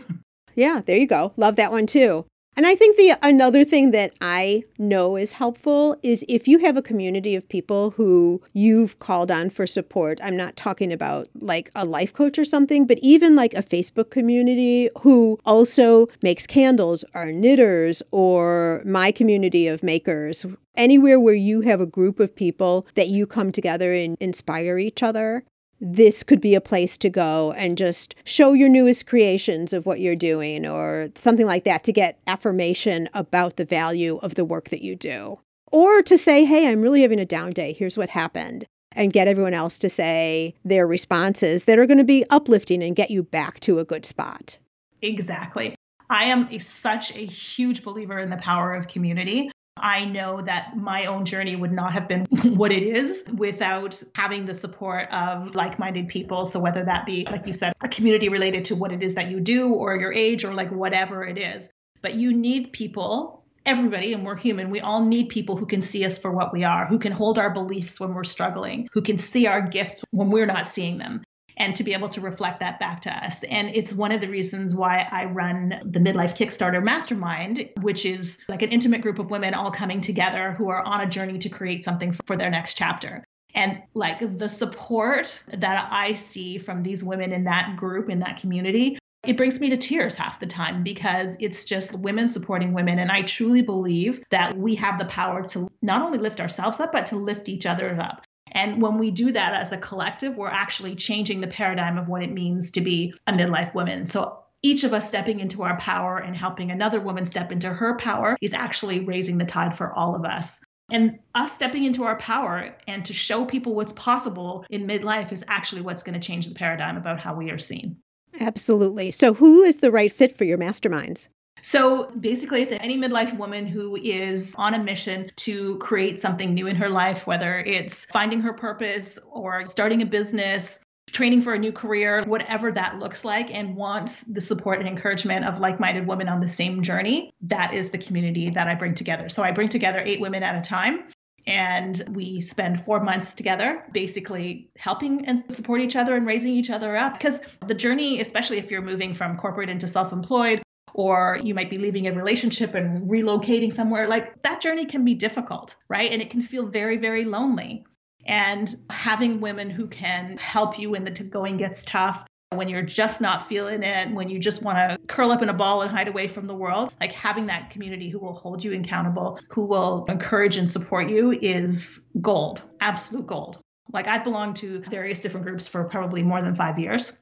Yeah, 0.57 0.81
there 0.83 0.97
you 0.97 1.07
go. 1.07 1.33
Love 1.37 1.55
that 1.57 1.71
one 1.71 1.85
too. 1.85 2.25
And 2.55 2.65
I 2.65 2.73
think 2.73 2.97
the 2.97 3.13
another 3.21 3.63
thing 3.63 3.91
that 3.91 4.13
I 4.19 4.63
know 4.79 5.15
is 5.15 5.33
helpful 5.33 5.95
is 6.01 6.25
if 6.27 6.47
you 6.47 6.57
have 6.57 6.75
a 6.75 6.81
community 6.81 7.35
of 7.35 7.47
people 7.47 7.91
who 7.91 8.41
you've 8.53 8.97
called 8.97 9.29
on 9.29 9.51
for 9.51 9.67
support. 9.67 10.19
I'm 10.23 10.35
not 10.35 10.55
talking 10.55 10.91
about 10.91 11.29
like 11.39 11.69
a 11.75 11.85
life 11.85 12.11
coach 12.11 12.39
or 12.39 12.43
something, 12.43 12.87
but 12.87 12.97
even 13.03 13.35
like 13.35 13.53
a 13.53 13.61
Facebook 13.61 14.09
community 14.09 14.89
who 15.01 15.37
also 15.45 16.07
makes 16.23 16.47
candles 16.47 17.05
or 17.13 17.27
knitters 17.27 18.01
or 18.09 18.81
my 18.83 19.11
community 19.11 19.67
of 19.67 19.83
makers. 19.83 20.43
Anywhere 20.75 21.19
where 21.19 21.35
you 21.35 21.61
have 21.61 21.79
a 21.79 21.85
group 21.85 22.19
of 22.19 22.35
people 22.35 22.87
that 22.95 23.09
you 23.09 23.27
come 23.27 23.51
together 23.51 23.93
and 23.93 24.17
inspire 24.19 24.79
each 24.79 25.03
other 25.03 25.43
this 25.79 26.23
could 26.23 26.41
be 26.41 26.55
a 26.55 26.61
place 26.61 26.97
to 26.97 27.09
go 27.09 27.51
and 27.53 27.77
just 27.77 28.15
show 28.23 28.53
your 28.53 28.69
newest 28.69 29.05
creations 29.05 29.73
of 29.73 29.85
what 29.85 29.99
you're 29.99 30.15
doing 30.15 30.65
or 30.65 31.09
something 31.15 31.45
like 31.45 31.63
that 31.65 31.83
to 31.83 31.91
get 31.91 32.19
affirmation 32.27 33.09
about 33.13 33.57
the 33.57 33.65
value 33.65 34.17
of 34.17 34.35
the 34.35 34.45
work 34.45 34.69
that 34.69 34.81
you 34.81 34.95
do. 34.95 35.39
Or 35.71 36.01
to 36.01 36.17
say, 36.17 36.45
hey, 36.45 36.67
I'm 36.67 36.81
really 36.81 37.01
having 37.01 37.19
a 37.19 37.25
down 37.25 37.51
day. 37.51 37.73
Here's 37.73 37.97
what 37.97 38.09
happened. 38.09 38.65
And 38.93 39.13
get 39.13 39.27
everyone 39.27 39.53
else 39.53 39.77
to 39.79 39.89
say 39.89 40.55
their 40.65 40.87
responses 40.87 41.65
that 41.65 41.77
are 41.77 41.85
going 41.85 41.99
to 41.99 42.03
be 42.03 42.25
uplifting 42.29 42.81
and 42.81 42.95
get 42.95 43.11
you 43.11 43.21
back 43.21 43.59
to 43.59 43.79
a 43.79 43.85
good 43.85 44.05
spot. 44.05 44.57
Exactly. 45.01 45.75
I 46.09 46.23
am 46.25 46.47
a, 46.49 46.57
such 46.57 47.15
a 47.15 47.25
huge 47.25 47.83
believer 47.83 48.17
in 48.17 48.29
the 48.29 48.37
power 48.37 48.73
of 48.73 48.87
community. 48.87 49.51
I 49.81 50.05
know 50.05 50.41
that 50.41 50.75
my 50.75 51.05
own 51.05 51.25
journey 51.25 51.55
would 51.55 51.71
not 51.71 51.93
have 51.93 52.07
been 52.07 52.25
what 52.55 52.71
it 52.71 52.83
is 52.83 53.23
without 53.33 54.01
having 54.15 54.45
the 54.45 54.53
support 54.53 55.09
of 55.11 55.55
like 55.55 55.79
minded 55.79 56.07
people. 56.07 56.45
So, 56.45 56.59
whether 56.59 56.83
that 56.85 57.05
be, 57.05 57.25
like 57.29 57.47
you 57.47 57.53
said, 57.53 57.73
a 57.81 57.87
community 57.87 58.29
related 58.29 58.65
to 58.65 58.75
what 58.75 58.91
it 58.91 59.03
is 59.03 59.15
that 59.15 59.29
you 59.29 59.39
do 59.39 59.73
or 59.73 59.95
your 59.95 60.13
age 60.13 60.43
or 60.43 60.53
like 60.53 60.71
whatever 60.71 61.23
it 61.23 61.37
is. 61.37 61.69
But 62.01 62.15
you 62.15 62.33
need 62.33 62.73
people, 62.73 63.43
everybody, 63.65 64.13
and 64.13 64.25
we're 64.25 64.35
human, 64.35 64.69
we 64.69 64.81
all 64.81 65.03
need 65.03 65.29
people 65.29 65.57
who 65.57 65.65
can 65.65 65.81
see 65.81 66.05
us 66.05 66.17
for 66.17 66.31
what 66.31 66.53
we 66.53 66.63
are, 66.63 66.85
who 66.85 66.99
can 66.99 67.11
hold 67.11 67.39
our 67.39 67.49
beliefs 67.49 67.99
when 67.99 68.13
we're 68.13 68.23
struggling, 68.23 68.87
who 68.93 69.01
can 69.01 69.17
see 69.17 69.47
our 69.47 69.61
gifts 69.61 70.03
when 70.11 70.29
we're 70.29 70.45
not 70.45 70.67
seeing 70.67 70.97
them 70.97 71.23
and 71.57 71.75
to 71.75 71.83
be 71.83 71.93
able 71.93 72.07
to 72.09 72.21
reflect 72.21 72.59
that 72.59 72.79
back 72.79 73.01
to 73.01 73.25
us. 73.25 73.43
And 73.45 73.69
it's 73.73 73.93
one 73.93 74.11
of 74.11 74.21
the 74.21 74.29
reasons 74.29 74.73
why 74.73 75.07
I 75.11 75.25
run 75.25 75.79
the 75.83 75.99
Midlife 75.99 76.35
Kickstarter 76.35 76.83
Mastermind, 76.83 77.69
which 77.81 78.05
is 78.05 78.37
like 78.47 78.61
an 78.61 78.69
intimate 78.69 79.01
group 79.01 79.19
of 79.19 79.29
women 79.29 79.53
all 79.53 79.71
coming 79.71 79.99
together 79.99 80.53
who 80.53 80.69
are 80.69 80.83
on 80.83 81.01
a 81.01 81.09
journey 81.09 81.37
to 81.39 81.49
create 81.49 81.83
something 81.83 82.13
for 82.25 82.37
their 82.37 82.49
next 82.49 82.75
chapter. 82.75 83.23
And 83.55 83.81
like 83.95 84.37
the 84.37 84.49
support 84.49 85.41
that 85.51 85.87
I 85.91 86.11
see 86.11 86.57
from 86.59 86.83
these 86.83 87.03
women 87.03 87.31
in 87.31 87.43
that 87.45 87.75
group, 87.75 88.09
in 88.09 88.19
that 88.19 88.39
community, 88.39 88.99
it 89.25 89.35
brings 89.35 89.59
me 89.59 89.69
to 89.71 89.77
tears 89.77 90.15
half 90.15 90.39
the 90.39 90.45
time 90.45 90.83
because 90.83 91.35
it's 91.39 91.65
just 91.65 91.97
women 91.99 92.27
supporting 92.27 92.71
women. 92.71 92.99
And 92.99 93.11
I 93.11 93.23
truly 93.23 93.61
believe 93.61 94.23
that 94.29 94.55
we 94.55 94.75
have 94.75 94.99
the 94.99 95.05
power 95.05 95.45
to 95.49 95.67
not 95.81 96.03
only 96.03 96.19
lift 96.19 96.39
ourselves 96.39 96.79
up, 96.79 96.91
but 96.91 97.07
to 97.07 97.15
lift 97.15 97.49
each 97.49 97.65
other 97.65 97.99
up 97.99 98.26
And 98.51 98.81
when 98.81 98.97
we 98.97 99.11
do 99.11 99.31
that 99.31 99.53
as 99.53 99.71
a 99.71 99.77
collective, 99.77 100.35
we're 100.35 100.49
actually 100.49 100.95
changing 100.95 101.41
the 101.41 101.47
paradigm 101.47 101.97
of 101.97 102.07
what 102.07 102.23
it 102.23 102.31
means 102.31 102.71
to 102.71 102.81
be 102.81 103.13
a 103.27 103.33
midlife 103.33 103.73
woman. 103.73 104.05
So 104.05 104.43
each 104.63 104.83
of 104.83 104.93
us 104.93 105.07
stepping 105.07 105.39
into 105.39 105.63
our 105.63 105.77
power 105.77 106.17
and 106.17 106.35
helping 106.35 106.71
another 106.71 106.99
woman 106.99 107.25
step 107.25 107.51
into 107.51 107.71
her 107.71 107.95
power 107.97 108.37
is 108.41 108.53
actually 108.53 109.01
raising 109.01 109.37
the 109.37 109.45
tide 109.45 109.75
for 109.75 109.93
all 109.93 110.15
of 110.15 110.25
us. 110.25 110.61
And 110.89 111.19
us 111.35 111.51
stepping 111.51 111.83
into 111.83 112.05
our 112.05 112.17
power 112.17 112.73
and 112.87 113.05
to 113.05 113.13
show 113.13 113.45
people 113.45 113.75
what's 113.75 113.93
possible 113.93 114.65
in 114.69 114.87
midlife 114.87 115.31
is 115.31 115.43
actually 115.47 115.81
what's 115.81 116.01
going 116.01 116.19
to 116.19 116.25
change 116.25 116.47
the 116.47 116.55
paradigm 116.55 116.95
about 116.95 117.19
how 117.19 117.35
we 117.35 117.51
are 117.51 117.59
seen. 117.59 117.97
Absolutely. 118.39 119.11
So, 119.11 119.33
who 119.33 119.63
is 119.63 119.77
the 119.77 119.91
right 119.91 120.11
fit 120.11 120.37
for 120.37 120.43
your 120.45 120.57
masterminds? 120.57 121.27
So 121.61 122.11
basically, 122.19 122.61
it's 122.61 122.73
any 122.73 122.97
midlife 122.97 123.35
woman 123.37 123.65
who 123.65 123.97
is 123.97 124.55
on 124.57 124.73
a 124.73 124.83
mission 124.83 125.31
to 125.37 125.77
create 125.77 126.19
something 126.19 126.53
new 126.53 126.67
in 126.67 126.75
her 126.75 126.89
life, 126.89 127.27
whether 127.27 127.59
it's 127.59 128.05
finding 128.05 128.41
her 128.41 128.53
purpose 128.53 129.19
or 129.31 129.65
starting 129.65 130.01
a 130.01 130.05
business, 130.05 130.79
training 131.11 131.41
for 131.41 131.53
a 131.53 131.59
new 131.59 131.71
career, 131.71 132.23
whatever 132.25 132.71
that 132.71 132.99
looks 132.99 133.25
like, 133.25 133.53
and 133.53 133.75
wants 133.75 134.21
the 134.23 134.41
support 134.41 134.79
and 134.79 134.87
encouragement 134.87 135.45
of 135.45 135.59
like 135.59 135.79
minded 135.79 136.05
women 136.05 136.29
on 136.29 136.41
the 136.41 136.47
same 136.47 136.81
journey. 136.81 137.31
That 137.41 137.73
is 137.73 137.89
the 137.89 137.97
community 137.97 138.49
that 138.49 138.67
I 138.67 138.75
bring 138.75 138.93
together. 138.93 139.29
So 139.29 139.43
I 139.43 139.51
bring 139.51 139.69
together 139.69 140.01
eight 140.05 140.19
women 140.19 140.43
at 140.43 140.55
a 140.55 140.67
time. 140.67 141.05
And 141.47 142.03
we 142.09 142.41
spend 142.41 142.83
four 142.83 142.99
months 142.99 143.33
together, 143.33 143.85
basically 143.93 144.69
helping 144.77 145.25
and 145.27 145.49
support 145.49 145.79
each 145.79 145.95
other 145.95 146.17
and 146.17 146.27
raising 146.27 146.53
each 146.53 146.69
other 146.69 146.97
up. 146.97 147.13
Because 147.13 147.39
the 147.65 147.73
journey, 147.73 148.19
especially 148.19 148.57
if 148.57 148.69
you're 148.69 148.81
moving 148.81 149.13
from 149.13 149.37
corporate 149.37 149.69
into 149.69 149.87
self 149.87 150.11
employed, 150.11 150.61
or 150.97 151.39
you 151.43 151.53
might 151.53 151.69
be 151.69 151.77
leaving 151.77 152.07
a 152.07 152.11
relationship 152.11 152.73
and 152.73 153.09
relocating 153.09 153.73
somewhere, 153.73 154.07
like 154.09 154.41
that 154.41 154.59
journey 154.59 154.85
can 154.85 155.05
be 155.05 155.13
difficult, 155.13 155.75
right? 155.87 156.11
And 156.11 156.21
it 156.21 156.29
can 156.29 156.41
feel 156.41 156.65
very, 156.65 156.97
very 156.97 157.23
lonely 157.23 157.85
and 158.25 158.75
having 158.89 159.39
women 159.39 159.69
who 159.69 159.87
can 159.87 160.35
help 160.37 160.77
you 160.77 160.89
when 160.89 161.05
the 161.05 161.11
going 161.11 161.55
gets 161.55 161.85
tough 161.85 162.25
when 162.51 162.69
you're 162.69 162.81
just 162.81 163.19
not 163.19 163.47
feeling 163.47 163.83
it, 163.83 164.09
when 164.11 164.29
you 164.29 164.39
just 164.39 164.63
want 164.63 164.77
to 164.77 164.97
curl 165.07 165.31
up 165.31 165.41
in 165.41 165.49
a 165.49 165.53
ball 165.53 165.81
and 165.81 165.91
hide 165.91 166.07
away 166.07 166.27
from 166.29 166.47
the 166.47 166.55
world, 166.55 166.93
like 167.01 167.11
having 167.11 167.45
that 167.47 167.69
community 167.69 168.09
who 168.09 168.19
will 168.19 168.33
hold 168.33 168.63
you 168.63 168.73
accountable, 168.79 169.37
who 169.49 169.65
will 169.65 170.05
encourage 170.07 170.55
and 170.55 170.69
support 170.71 171.09
you 171.09 171.33
is 171.33 172.01
gold, 172.21 172.63
absolute 172.79 173.27
gold. 173.27 173.59
Like 173.91 174.07
I've 174.07 174.23
belonged 174.23 174.55
to 174.57 174.79
various 174.89 175.19
different 175.19 175.45
groups 175.45 175.67
for 175.67 175.83
probably 175.85 176.23
more 176.23 176.41
than 176.41 176.55
five 176.55 176.79
years, 176.79 177.19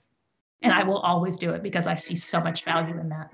and 0.62 0.72
I 0.72 0.84
will 0.84 1.00
always 1.00 1.38
do 1.38 1.52
it 1.52 1.64
because 1.64 1.88
I 1.88 1.96
see 1.96 2.16
so 2.16 2.40
much 2.40 2.64
value 2.64 3.00
in 3.00 3.10
that. 3.10 3.30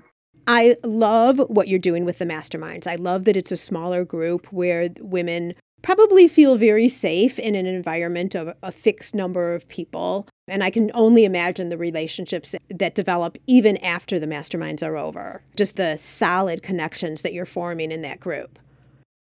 I 0.46 0.76
love 0.82 1.38
what 1.48 1.68
you're 1.68 1.78
doing 1.78 2.04
with 2.04 2.18
the 2.18 2.24
masterminds. 2.24 2.86
I 2.86 2.96
love 2.96 3.24
that 3.24 3.36
it's 3.36 3.52
a 3.52 3.56
smaller 3.56 4.04
group 4.04 4.46
where 4.52 4.88
women 5.00 5.54
probably 5.82 6.28
feel 6.28 6.56
very 6.56 6.88
safe 6.88 7.38
in 7.38 7.54
an 7.54 7.66
environment 7.66 8.34
of 8.34 8.54
a 8.62 8.72
fixed 8.72 9.14
number 9.14 9.54
of 9.54 9.68
people. 9.68 10.28
And 10.48 10.62
I 10.62 10.70
can 10.70 10.90
only 10.94 11.24
imagine 11.24 11.68
the 11.68 11.78
relationships 11.78 12.54
that 12.70 12.94
develop 12.94 13.36
even 13.46 13.76
after 13.78 14.18
the 14.18 14.26
masterminds 14.26 14.86
are 14.86 14.96
over, 14.96 15.42
just 15.56 15.76
the 15.76 15.96
solid 15.96 16.62
connections 16.62 17.22
that 17.22 17.32
you're 17.32 17.46
forming 17.46 17.90
in 17.90 18.02
that 18.02 18.20
group. 18.20 18.58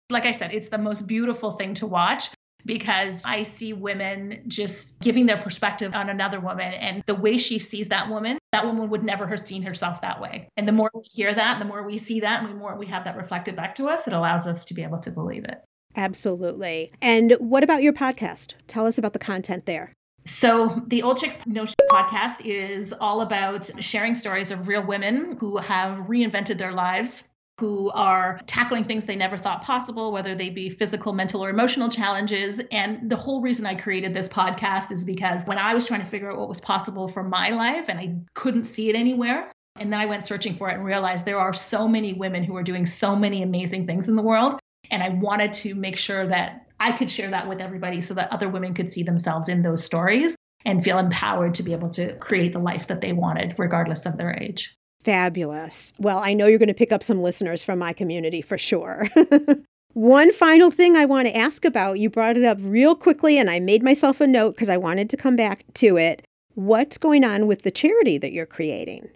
Like 0.10 0.26
I 0.26 0.32
said, 0.32 0.54
it's 0.54 0.70
the 0.70 0.78
most 0.78 1.06
beautiful 1.06 1.52
thing 1.52 1.74
to 1.76 1.88
watch 1.88 2.30
because 2.66 3.24
I 3.26 3.44
see 3.44 3.74
women 3.74 4.44
just 4.48 5.00
giving 5.00 5.26
their 5.26 5.38
perspective 5.38 5.94
on 5.96 6.10
another 6.10 6.40
woman 6.40 6.74
and 6.74 7.04
the 7.06 7.16
way 7.16 7.38
she 7.38 7.60
sees 7.60 7.88
that 7.90 8.10
woman, 8.10 8.38
that 8.52 8.66
woman 8.66 8.90
would 8.90 9.04
never 9.04 9.28
have 9.28 9.40
seen 9.40 9.62
herself 9.62 10.02
that 10.02 10.22
way. 10.22 10.50
And 10.58 10.68
the 10.68 10.72
more 10.72 10.92
we 10.94 11.04
hear 11.12 11.34
that, 11.34 11.60
the 11.60 11.66
more 11.66 11.84
we 11.84 11.98
see 11.98 12.20
that, 12.22 12.42
and 12.42 12.52
the 12.52 12.56
more 12.56 12.76
we 12.76 12.88
have 12.88 13.06
that 13.06 13.16
reflected 13.16 13.56
back 13.56 13.76
to 13.76 13.88
us, 13.88 14.08
it 14.08 14.14
allows 14.14 14.46
us 14.46 14.66
to 14.66 14.74
be 14.74 14.84
able 14.84 15.00
to 15.00 15.12
believe 15.12 15.46
it. 15.46 15.64
Absolutely. 15.96 16.92
And 17.02 17.34
what 17.40 17.64
about 17.64 17.82
your 17.82 17.94
podcast? 17.94 18.54
Tell 18.68 18.86
us 18.86 18.98
about 18.98 19.14
the 19.14 19.20
content 19.20 19.66
there. 19.66 19.94
So, 20.26 20.84
the 20.88 21.04
Old 21.04 21.18
Chicks 21.18 21.40
Know 21.48 21.66
Shit 21.66 21.76
podcast 21.90 22.46
is 22.46 22.94
all 22.94 23.22
about 23.22 23.70
sharing 23.82 24.14
stories 24.14 24.52
of 24.52 24.68
real 24.68 24.86
women 24.86 25.38
who 25.40 25.56
have 25.56 26.00
reinvented 26.00 26.58
their 26.58 26.74
lives, 26.74 27.24
who 27.60 27.90
are 27.92 28.40
tackling 28.46 28.84
things 28.84 29.06
they 29.06 29.16
never 29.16 29.38
thought 29.38 29.64
possible, 29.64 30.12
whether 30.12 30.36
they 30.36 30.50
be 30.50 30.70
physical, 30.70 31.12
mental, 31.12 31.44
or 31.44 31.50
emotional 31.50 31.90
challenges. 31.90 32.62
And 32.72 33.10
the 33.10 33.16
whole 33.16 33.42
reason 33.42 33.66
I 33.66 33.74
created 33.74 34.14
this 34.14 34.30
podcast 34.30 34.92
is 34.92 35.04
because 35.04 35.44
when 35.46 35.58
I 35.58 35.74
was 35.74 35.88
trying 35.88 36.02
to 36.02 36.06
figure 36.06 36.32
out 36.32 36.38
what 36.38 36.50
was 36.50 36.60
possible 36.60 37.08
for 37.08 37.24
my 37.24 37.50
life 37.50 37.86
and 37.90 38.00
I 38.00 38.16
couldn't 38.36 38.66
see 38.66 38.90
it 38.90 38.96
anywhere, 38.96 39.52
and 39.80 39.92
then 39.92 40.00
I 40.00 40.06
went 40.06 40.26
searching 40.26 40.56
for 40.56 40.70
it 40.70 40.76
and 40.76 40.86
realized 40.86 41.26
there 41.26 41.40
are 41.40 41.54
so 41.54 41.88
many 41.88 42.14
women 42.14 42.44
who 42.44 42.56
are 42.56 42.64
doing 42.64 42.86
so 42.86 43.16
many 43.16 43.44
amazing 43.44 43.88
things 43.88 44.08
in 44.08 44.16
the 44.16 44.22
world. 44.22 44.60
And 44.92 45.04
I 45.04 45.10
wanted 45.10 45.54
to 45.54 45.76
make 45.76 45.98
sure 45.98 46.28
that 46.28 46.68
I 46.80 46.92
could 46.92 47.10
share 47.10 47.30
that 47.32 47.48
with 47.48 47.60
everybody 47.60 48.02
so 48.02 48.14
that 48.14 48.32
other 48.32 48.50
women 48.50 48.74
could 48.74 48.90
see 48.90 49.04
themselves 49.04 49.50
in 49.50 49.62
those 49.62 49.84
stories 49.84 50.36
and 50.66 50.84
feel 50.84 51.00
empowered 51.00 51.54
to 51.56 51.64
be 51.64 51.74
able 51.74 51.90
to 51.90 52.16
create 52.18 52.54
the 52.54 52.60
life 52.60 52.88
that 52.88 53.02
they 53.02 53.14
wanted, 53.14 53.56
regardless 53.58 54.06
of 54.06 54.18
their 54.18 54.34
age. 54.40 54.76
Fabulous. 55.08 55.94
Well, 56.00 56.18
I 56.18 56.34
know 56.34 56.48
you're 56.48 56.60
going 56.60 56.68
to 56.68 56.74
pick 56.74 56.92
up 56.92 57.02
some 57.02 57.22
listeners 57.22 57.64
from 57.64 57.80
my 57.80 57.94
community 57.94 58.42
for 58.42 58.58
sure. 58.58 59.08
One 59.94 60.34
final 60.34 60.70
thing 60.70 60.98
I 60.98 61.06
want 61.06 61.30
to 61.30 61.38
ask 61.38 61.64
about 61.64 61.98
you 61.98 62.10
brought 62.10 62.36
it 62.36 62.44
up 62.44 62.58
real 62.60 62.94
quickly, 62.94 63.38
and 63.38 63.50
I 63.50 63.62
made 63.62 63.84
myself 63.84 64.20
a 64.20 64.28
note 64.28 64.56
because 64.56 64.70
I 64.70 64.76
wanted 64.76 65.10
to 65.12 65.16
come 65.16 65.38
back 65.38 65.64
to 65.76 65.96
it. 65.96 66.28
What's 66.56 66.98
going 66.98 67.24
on 67.24 67.48
with 67.48 67.62
the 67.62 67.72
charity 67.72 68.18
that 68.18 68.34
you're 68.34 68.46
creating? 68.46 69.08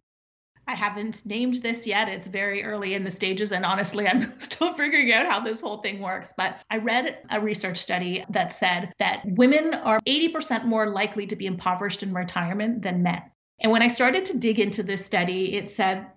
I 0.66 0.76
haven't 0.76 1.26
named 1.26 1.56
this 1.56 1.86
yet. 1.86 2.08
It's 2.08 2.28
very 2.28 2.64
early 2.64 2.94
in 2.94 3.04
the 3.04 3.12
stages. 3.12 3.52
And 3.52 3.66
honestly, 3.66 4.08
I'm 4.08 4.40
still 4.40 4.74
figuring 4.74 5.12
out 5.12 5.26
how 5.26 5.42
this 5.42 5.60
whole 5.60 5.82
thing 5.82 6.00
works. 6.00 6.34
But 6.38 6.62
I 6.70 6.78
read 6.78 7.18
a 7.32 7.42
research 7.42 7.80
study 7.80 8.24
that 8.30 8.54
said 8.54 8.94
that 9.00 9.24
women 9.26 9.74
are 9.74 10.00
80% 10.08 10.64
more 10.64 10.90
likely 10.90 11.28
to 11.28 11.36
be 11.36 11.48
impoverished 11.48 12.02
in 12.02 12.14
retirement 12.14 12.82
than 12.82 13.04
men. 13.04 13.24
And 13.62 13.72
when 13.72 13.82
I 13.82 13.88
started 13.88 14.26
to 14.26 14.38
dig 14.38 14.60
into 14.60 14.84
this 14.84 15.06
study, 15.06 15.56
it 15.56 15.70
said 15.70 16.08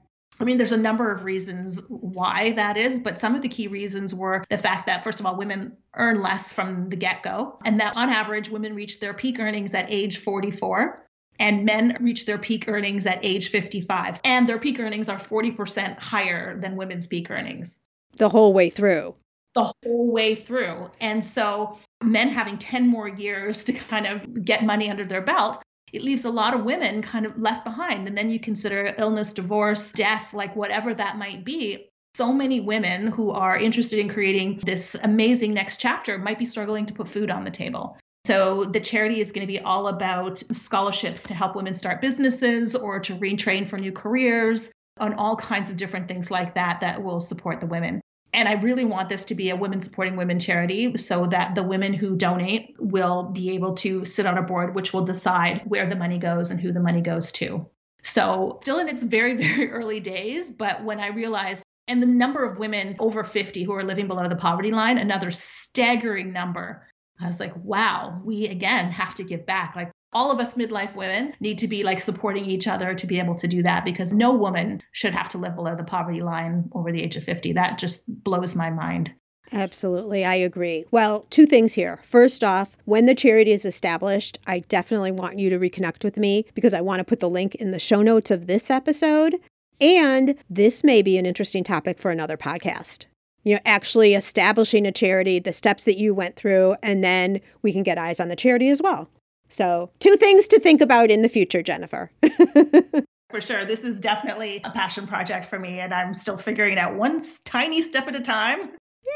I 0.40 0.44
mean, 0.44 0.58
there's 0.58 0.72
a 0.72 0.76
number 0.76 1.12
of 1.12 1.22
reasons 1.22 1.80
why 1.88 2.52
that 2.52 2.76
is, 2.76 2.98
but 2.98 3.20
some 3.20 3.36
of 3.36 3.42
the 3.42 3.48
key 3.48 3.68
reasons 3.68 4.12
were 4.12 4.44
the 4.50 4.58
fact 4.58 4.86
that, 4.86 5.04
first 5.04 5.20
of 5.20 5.26
all, 5.26 5.36
women 5.36 5.76
earn 5.94 6.22
less 6.22 6.52
from 6.52 6.88
the 6.88 6.96
get 6.96 7.22
go, 7.22 7.58
and 7.64 7.78
that 7.80 7.96
on 7.96 8.08
average, 8.08 8.50
women 8.50 8.74
reach 8.74 8.98
their 8.98 9.14
peak 9.14 9.38
earnings 9.38 9.72
at 9.74 9.86
age 9.88 10.18
44 10.18 11.06
and 11.40 11.64
men 11.64 11.96
reach 12.00 12.26
their 12.26 12.38
peak 12.38 12.68
earnings 12.68 13.06
at 13.06 13.18
age 13.22 13.50
55 13.50 14.20
and 14.24 14.48
their 14.48 14.58
peak 14.58 14.78
earnings 14.78 15.08
are 15.08 15.18
40% 15.18 15.98
higher 15.98 16.58
than 16.60 16.76
women's 16.76 17.06
peak 17.06 17.30
earnings. 17.30 17.80
The 18.16 18.28
whole 18.28 18.52
way 18.52 18.70
through. 18.70 19.14
The 19.54 19.72
whole 19.82 20.10
way 20.10 20.36
through. 20.36 20.90
And 21.00 21.24
so 21.24 21.78
men 22.02 22.28
having 22.28 22.58
10 22.58 22.86
more 22.86 23.08
years 23.08 23.64
to 23.64 23.72
kind 23.72 24.06
of 24.06 24.44
get 24.44 24.64
money 24.64 24.90
under 24.90 25.04
their 25.04 25.22
belt 25.22 25.62
it 25.94 26.02
leaves 26.02 26.24
a 26.24 26.30
lot 26.30 26.54
of 26.54 26.64
women 26.64 27.00
kind 27.02 27.24
of 27.24 27.38
left 27.38 27.64
behind. 27.64 28.08
And 28.08 28.18
then 28.18 28.28
you 28.28 28.40
consider 28.40 28.92
illness 28.98 29.32
divorce 29.32 29.92
death 29.92 30.34
like 30.34 30.54
whatever 30.56 30.92
that 30.92 31.18
might 31.18 31.44
be. 31.44 31.88
So 32.16 32.32
many 32.32 32.60
women 32.60 33.06
who 33.06 33.30
are 33.30 33.56
interested 33.56 34.00
in 34.00 34.08
creating 34.08 34.60
this 34.64 34.96
amazing 35.02 35.54
next 35.54 35.78
chapter 35.78 36.18
might 36.18 36.38
be 36.38 36.44
struggling 36.44 36.84
to 36.86 36.94
put 36.94 37.08
food 37.08 37.30
on 37.30 37.44
the 37.44 37.50
table. 37.50 37.96
So 38.26 38.64
the 38.64 38.80
charity 38.80 39.20
is 39.20 39.32
going 39.32 39.46
to 39.46 39.52
be 39.52 39.60
all 39.60 39.88
about 39.88 40.38
scholarships 40.38 41.22
to 41.24 41.34
help 41.34 41.54
women 41.54 41.74
start 41.74 42.00
businesses 42.00 42.74
or 42.74 42.98
to 43.00 43.14
retrain 43.16 43.68
for 43.68 43.78
new 43.78 43.92
careers 43.92 44.72
on 44.98 45.14
all 45.14 45.36
kinds 45.36 45.70
of 45.70 45.76
different 45.76 46.08
things 46.08 46.30
like 46.30 46.54
that 46.54 46.80
that 46.80 47.02
will 47.02 47.20
support 47.20 47.60
the 47.60 47.66
women. 47.66 48.00
And 48.34 48.48
I 48.48 48.54
really 48.54 48.84
want 48.84 49.08
this 49.08 49.24
to 49.26 49.34
be 49.34 49.50
a 49.50 49.56
women 49.56 49.80
supporting 49.80 50.16
women 50.16 50.40
charity 50.40 50.98
so 50.98 51.26
that 51.26 51.54
the 51.54 51.62
women 51.62 51.94
who 51.94 52.16
donate 52.16 52.74
will 52.78 53.22
be 53.22 53.54
able 53.54 53.74
to 53.76 54.04
sit 54.04 54.26
on 54.26 54.36
a 54.36 54.42
board 54.42 54.74
which 54.74 54.92
will 54.92 55.04
decide 55.04 55.62
where 55.64 55.88
the 55.88 55.96
money 55.96 56.18
goes 56.18 56.50
and 56.50 56.60
who 56.60 56.72
the 56.72 56.80
money 56.80 57.00
goes 57.00 57.32
to. 57.32 57.66
So, 58.02 58.58
still 58.62 58.78
in 58.78 58.88
its 58.88 59.02
very, 59.02 59.34
very 59.36 59.70
early 59.70 60.00
days, 60.00 60.50
but 60.50 60.84
when 60.84 61.00
I 61.00 61.06
realized, 61.06 61.62
and 61.86 62.02
the 62.02 62.06
number 62.06 62.44
of 62.44 62.58
women 62.58 62.96
over 62.98 63.24
50 63.24 63.62
who 63.62 63.72
are 63.72 63.84
living 63.84 64.08
below 64.08 64.28
the 64.28 64.36
poverty 64.36 64.72
line, 64.72 64.98
another 64.98 65.30
staggering 65.30 66.32
number 66.32 66.86
I 67.20 67.26
was 67.26 67.40
like, 67.40 67.54
wow, 67.56 68.20
we 68.24 68.46
again 68.48 68.90
have 68.90 69.14
to 69.14 69.24
give 69.24 69.46
back. 69.46 69.76
Like 69.76 69.90
all 70.14 70.30
of 70.30 70.38
us 70.38 70.54
midlife 70.54 70.94
women 70.94 71.34
need 71.40 71.58
to 71.58 71.68
be 71.68 71.82
like 71.82 72.00
supporting 72.00 72.44
each 72.44 72.66
other 72.66 72.94
to 72.94 73.06
be 73.06 73.18
able 73.18 73.34
to 73.34 73.48
do 73.48 73.62
that 73.62 73.84
because 73.84 74.12
no 74.12 74.32
woman 74.32 74.82
should 74.92 75.14
have 75.14 75.28
to 75.30 75.38
live 75.38 75.56
below 75.56 75.74
the 75.74 75.84
poverty 75.84 76.22
line 76.22 76.70
over 76.72 76.92
the 76.92 77.02
age 77.02 77.16
of 77.16 77.24
50. 77.24 77.52
That 77.52 77.78
just 77.78 78.04
blows 78.22 78.54
my 78.54 78.70
mind. 78.70 79.12
Absolutely, 79.52 80.24
I 80.24 80.36
agree. 80.36 80.86
Well, 80.90 81.26
two 81.30 81.46
things 81.46 81.74
here. 81.74 82.00
First 82.04 82.42
off, 82.42 82.76
when 82.86 83.06
the 83.06 83.14
charity 83.14 83.52
is 83.52 83.64
established, 83.64 84.38
I 84.46 84.60
definitely 84.60 85.12
want 85.12 85.38
you 85.38 85.50
to 85.50 85.58
reconnect 85.58 86.02
with 86.02 86.16
me 86.16 86.46
because 86.54 86.72
I 86.72 86.80
want 86.80 87.00
to 87.00 87.04
put 87.04 87.20
the 87.20 87.28
link 87.28 87.54
in 87.56 87.70
the 87.70 87.78
show 87.78 88.00
notes 88.00 88.30
of 88.30 88.46
this 88.46 88.70
episode. 88.70 89.36
And 89.80 90.36
this 90.48 90.82
may 90.82 91.02
be 91.02 91.18
an 91.18 91.26
interesting 91.26 91.62
topic 91.62 91.98
for 91.98 92.10
another 92.10 92.36
podcast 92.36 93.06
you 93.44 93.54
know, 93.54 93.60
actually 93.64 94.14
establishing 94.14 94.86
a 94.86 94.92
charity, 94.92 95.38
the 95.38 95.52
steps 95.52 95.84
that 95.84 95.98
you 95.98 96.14
went 96.14 96.34
through, 96.34 96.74
and 96.82 97.04
then 97.04 97.40
we 97.62 97.72
can 97.72 97.82
get 97.82 97.98
eyes 97.98 98.18
on 98.18 98.28
the 98.28 98.36
charity 98.36 98.70
as 98.70 98.82
well. 98.82 99.08
So, 99.50 99.90
two 100.00 100.16
things 100.16 100.48
to 100.48 100.58
think 100.58 100.80
about 100.80 101.10
in 101.10 101.22
the 101.22 101.28
future, 101.28 101.62
Jennifer. 101.62 102.10
for 103.34 103.40
sure. 103.40 103.64
This 103.64 103.82
is 103.82 103.98
definitely 103.98 104.60
a 104.62 104.70
passion 104.70 105.06
project 105.08 105.46
for 105.46 105.58
me, 105.58 105.80
and 105.80 105.92
I'm 105.92 106.14
still 106.14 106.36
figuring 106.36 106.74
it 106.74 106.78
out 106.78 106.94
one 106.94 107.20
tiny 107.44 107.82
step 107.82 108.06
at 108.06 108.14
a 108.14 108.20
time. 108.20 108.70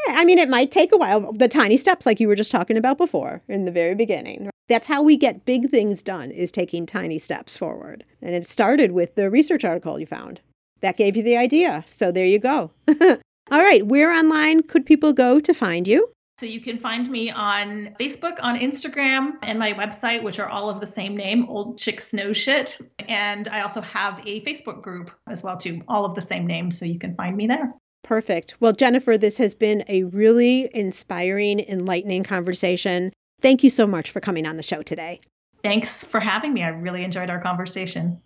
Yeah, 0.06 0.14
I 0.16 0.24
mean, 0.24 0.38
it 0.38 0.48
might 0.48 0.70
take 0.70 0.92
a 0.92 0.96
while. 0.96 1.32
The 1.32 1.46
tiny 1.46 1.76
steps, 1.76 2.04
like 2.04 2.18
you 2.18 2.26
were 2.26 2.34
just 2.34 2.50
talking 2.50 2.76
about 2.76 2.98
before 2.98 3.42
in 3.48 3.64
the 3.64 3.70
very 3.70 3.94
beginning. 3.94 4.50
That's 4.68 4.88
how 4.88 5.02
we 5.02 5.16
get 5.16 5.44
big 5.44 5.70
things 5.70 6.02
done, 6.02 6.32
is 6.32 6.50
taking 6.50 6.84
tiny 6.84 7.20
steps 7.20 7.56
forward. 7.56 8.04
And 8.20 8.34
it 8.34 8.46
started 8.46 8.90
with 8.90 9.14
the 9.14 9.30
research 9.30 9.64
article 9.64 10.00
you 10.00 10.06
found. 10.06 10.40
That 10.80 10.96
gave 10.96 11.16
you 11.16 11.22
the 11.22 11.36
idea. 11.36 11.84
So 11.86 12.10
there 12.10 12.26
you 12.26 12.40
go. 12.40 12.72
All 13.50 13.62
right, 13.62 13.86
where 13.86 14.12
online 14.12 14.64
could 14.64 14.84
people 14.84 15.12
go 15.12 15.38
to 15.40 15.54
find 15.54 15.86
you? 15.88 16.10
So 16.38 16.46
you 16.46 16.60
can 16.60 16.78
find 16.78 17.10
me 17.10 17.32
on 17.32 17.96
Facebook, 17.98 18.36
on 18.42 18.56
Instagram, 18.56 19.32
and 19.42 19.58
my 19.58 19.72
website, 19.72 20.22
which 20.22 20.38
are 20.38 20.48
all 20.48 20.70
of 20.70 20.78
the 20.78 20.86
same 20.86 21.16
name, 21.16 21.46
Old 21.48 21.78
Chicks 21.78 22.12
Know 22.12 22.32
Shit. 22.32 22.78
And 23.08 23.48
I 23.48 23.62
also 23.62 23.80
have 23.80 24.20
a 24.24 24.40
Facebook 24.44 24.80
group 24.80 25.10
as 25.28 25.42
well, 25.42 25.56
too, 25.56 25.82
all 25.88 26.04
of 26.04 26.14
the 26.14 26.22
same 26.22 26.46
name. 26.46 26.70
So 26.70 26.84
you 26.84 27.00
can 27.00 27.16
find 27.16 27.36
me 27.36 27.48
there. 27.48 27.74
Perfect. 28.04 28.54
Well, 28.60 28.70
Jennifer, 28.72 29.18
this 29.18 29.38
has 29.38 29.52
been 29.52 29.82
a 29.88 30.04
really 30.04 30.70
inspiring, 30.72 31.58
enlightening 31.58 32.22
conversation. 32.22 33.12
Thank 33.40 33.64
you 33.64 33.70
so 33.70 33.84
much 33.84 34.12
for 34.12 34.20
coming 34.20 34.46
on 34.46 34.56
the 34.56 34.62
show 34.62 34.82
today. 34.82 35.20
Thanks 35.64 36.04
for 36.04 36.20
having 36.20 36.54
me. 36.54 36.62
I 36.62 36.68
really 36.68 37.02
enjoyed 37.02 37.30
our 37.30 37.40
conversation. 37.40 38.22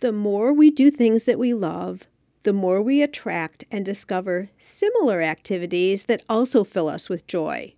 The 0.00 0.12
more 0.12 0.52
we 0.52 0.70
do 0.70 0.90
things 0.90 1.24
that 1.24 1.38
we 1.38 1.54
love, 1.54 2.06
the 2.48 2.52
more 2.54 2.80
we 2.80 3.02
attract 3.02 3.66
and 3.70 3.84
discover 3.84 4.48
similar 4.58 5.20
activities 5.20 6.04
that 6.04 6.22
also 6.30 6.64
fill 6.64 6.88
us 6.88 7.10
with 7.10 7.26
joy. 7.26 7.74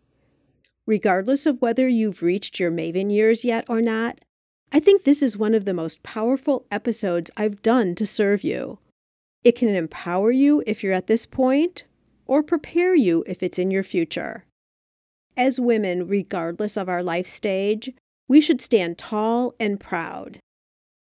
Regardless 0.87 1.45
of 1.45 1.61
whether 1.61 1.89
you've 1.89 2.23
reached 2.23 2.61
your 2.61 2.71
maven 2.71 3.11
years 3.11 3.45
yet 3.45 3.65
or 3.69 3.83
not, 3.83 4.21
I 4.71 4.79
think 4.79 5.03
this 5.03 5.25
is 5.25 5.37
one 5.37 5.57
of 5.57 5.65
the 5.65 5.75
most 5.75 6.05
powerful 6.05 6.67
episodes 6.71 7.33
I've 7.37 7.63
done 7.63 7.97
to 7.97 8.07
serve 8.07 8.45
you. 8.45 8.79
It 9.43 9.57
can 9.57 9.75
empower 9.75 10.31
you 10.31 10.63
if 10.69 10.85
you're 10.85 10.93
at 10.93 11.09
this 11.09 11.27
point, 11.27 11.83
or 12.29 12.41
prepare 12.41 12.95
you 12.95 13.25
if 13.27 13.43
it's 13.43 13.59
in 13.59 13.73
your 13.73 13.83
future. 13.83 14.45
As 15.37 15.59
women, 15.59 16.07
regardless 16.07 16.77
of 16.77 16.89
our 16.89 17.03
life 17.03 17.27
stage, 17.27 17.93
we 18.29 18.41
should 18.41 18.61
stand 18.61 18.99
tall 18.99 19.53
and 19.59 19.81
proud. 19.81 20.39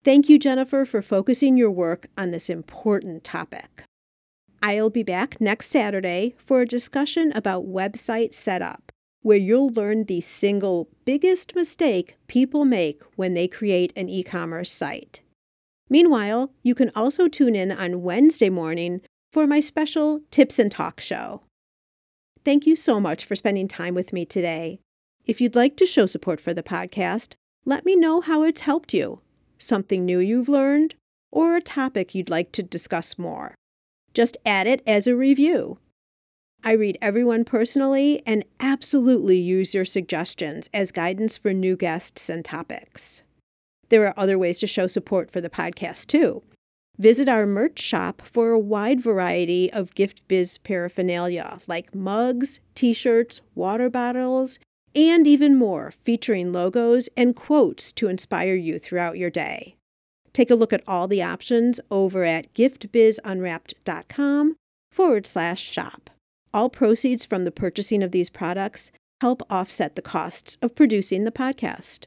Thank 0.02 0.30
you, 0.30 0.38
Jennifer, 0.38 0.86
for 0.86 1.02
focusing 1.02 1.58
your 1.58 1.70
work 1.70 2.06
on 2.16 2.30
this 2.30 2.48
important 2.48 3.22
topic. 3.22 3.84
I'll 4.62 4.88
be 4.88 5.02
back 5.02 5.40
next 5.40 5.66
Saturday 5.66 6.34
for 6.38 6.62
a 6.62 6.66
discussion 6.66 7.32
about 7.32 7.68
website 7.68 8.32
setup, 8.32 8.92
where 9.20 9.36
you'll 9.36 9.68
learn 9.68 10.04
the 10.04 10.22
single 10.22 10.88
biggest 11.04 11.54
mistake 11.54 12.16
people 12.28 12.64
make 12.64 13.02
when 13.16 13.34
they 13.34 13.46
create 13.46 13.92
an 13.94 14.08
e 14.08 14.22
commerce 14.22 14.72
site. 14.72 15.20
Meanwhile, 15.90 16.50
you 16.62 16.74
can 16.74 16.90
also 16.96 17.28
tune 17.28 17.54
in 17.54 17.70
on 17.70 18.02
Wednesday 18.02 18.48
morning 18.48 19.02
for 19.32 19.46
my 19.46 19.60
special 19.60 20.20
Tips 20.30 20.58
and 20.58 20.72
Talk 20.72 21.00
show. 21.00 21.42
Thank 22.42 22.66
you 22.66 22.74
so 22.74 23.00
much 23.00 23.26
for 23.26 23.36
spending 23.36 23.68
time 23.68 23.94
with 23.94 24.14
me 24.14 24.24
today. 24.24 24.80
If 25.26 25.42
you'd 25.42 25.56
like 25.56 25.76
to 25.76 25.84
show 25.84 26.06
support 26.06 26.40
for 26.40 26.54
the 26.54 26.62
podcast, 26.62 27.34
let 27.66 27.84
me 27.84 27.96
know 27.96 28.22
how 28.22 28.42
it's 28.44 28.62
helped 28.62 28.94
you, 28.94 29.20
something 29.60 30.04
new 30.04 30.18
you've 30.18 30.48
learned, 30.48 30.94
or 31.30 31.56
a 31.56 31.60
topic 31.60 32.14
you'd 32.14 32.30
like 32.30 32.50
to 32.52 32.62
discuss 32.62 33.18
more. 33.18 33.54
Just 34.14 34.36
add 34.44 34.66
it 34.66 34.82
as 34.86 35.06
a 35.06 35.14
review. 35.14 35.78
I 36.64 36.72
read 36.72 36.98
everyone 37.00 37.44
personally 37.44 38.22
and 38.26 38.44
absolutely 38.58 39.38
use 39.38 39.72
your 39.72 39.84
suggestions 39.84 40.68
as 40.74 40.90
guidance 40.92 41.36
for 41.36 41.54
new 41.54 41.76
guests 41.76 42.28
and 42.28 42.44
topics. 42.44 43.22
There 43.88 44.06
are 44.06 44.14
other 44.18 44.38
ways 44.38 44.58
to 44.58 44.66
show 44.66 44.86
support 44.86 45.30
for 45.30 45.40
the 45.40 45.48
podcast, 45.48 46.08
too. 46.08 46.42
Visit 46.98 47.28
our 47.30 47.46
merch 47.46 47.78
shop 47.78 48.20
for 48.24 48.50
a 48.50 48.58
wide 48.58 49.00
variety 49.00 49.72
of 49.72 49.94
gift 49.94 50.26
biz 50.28 50.58
paraphernalia 50.58 51.60
like 51.66 51.94
mugs, 51.94 52.60
t 52.74 52.92
shirts, 52.92 53.40
water 53.54 53.88
bottles, 53.88 54.58
and 54.94 55.26
even 55.26 55.56
more, 55.56 55.90
featuring 55.90 56.52
logos 56.52 57.08
and 57.16 57.36
quotes 57.36 57.92
to 57.92 58.08
inspire 58.08 58.54
you 58.54 58.78
throughout 58.78 59.18
your 59.18 59.30
day. 59.30 59.76
Take 60.32 60.50
a 60.50 60.54
look 60.54 60.72
at 60.72 60.84
all 60.86 61.08
the 61.08 61.22
options 61.22 61.80
over 61.90 62.24
at 62.24 62.54
giftbizunwrapped.com 62.54 64.56
forward 64.92 65.26
slash 65.26 65.62
shop. 65.62 66.10
All 66.52 66.68
proceeds 66.68 67.24
from 67.24 67.44
the 67.44 67.50
purchasing 67.50 68.02
of 68.02 68.12
these 68.12 68.30
products 68.30 68.92
help 69.20 69.42
offset 69.50 69.96
the 69.96 70.02
costs 70.02 70.56
of 70.62 70.74
producing 70.74 71.24
the 71.24 71.30
podcast. 71.30 72.06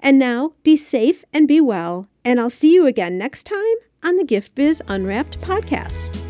And 0.00 0.18
now, 0.18 0.52
be 0.62 0.76
safe 0.76 1.24
and 1.32 1.48
be 1.48 1.60
well, 1.60 2.08
and 2.24 2.38
I'll 2.38 2.50
see 2.50 2.74
you 2.74 2.86
again 2.86 3.16
next 3.16 3.44
time 3.44 3.64
on 4.02 4.16
the 4.16 4.24
Gift 4.24 4.54
Biz 4.54 4.82
Unwrapped 4.86 5.40
podcast. 5.40 6.25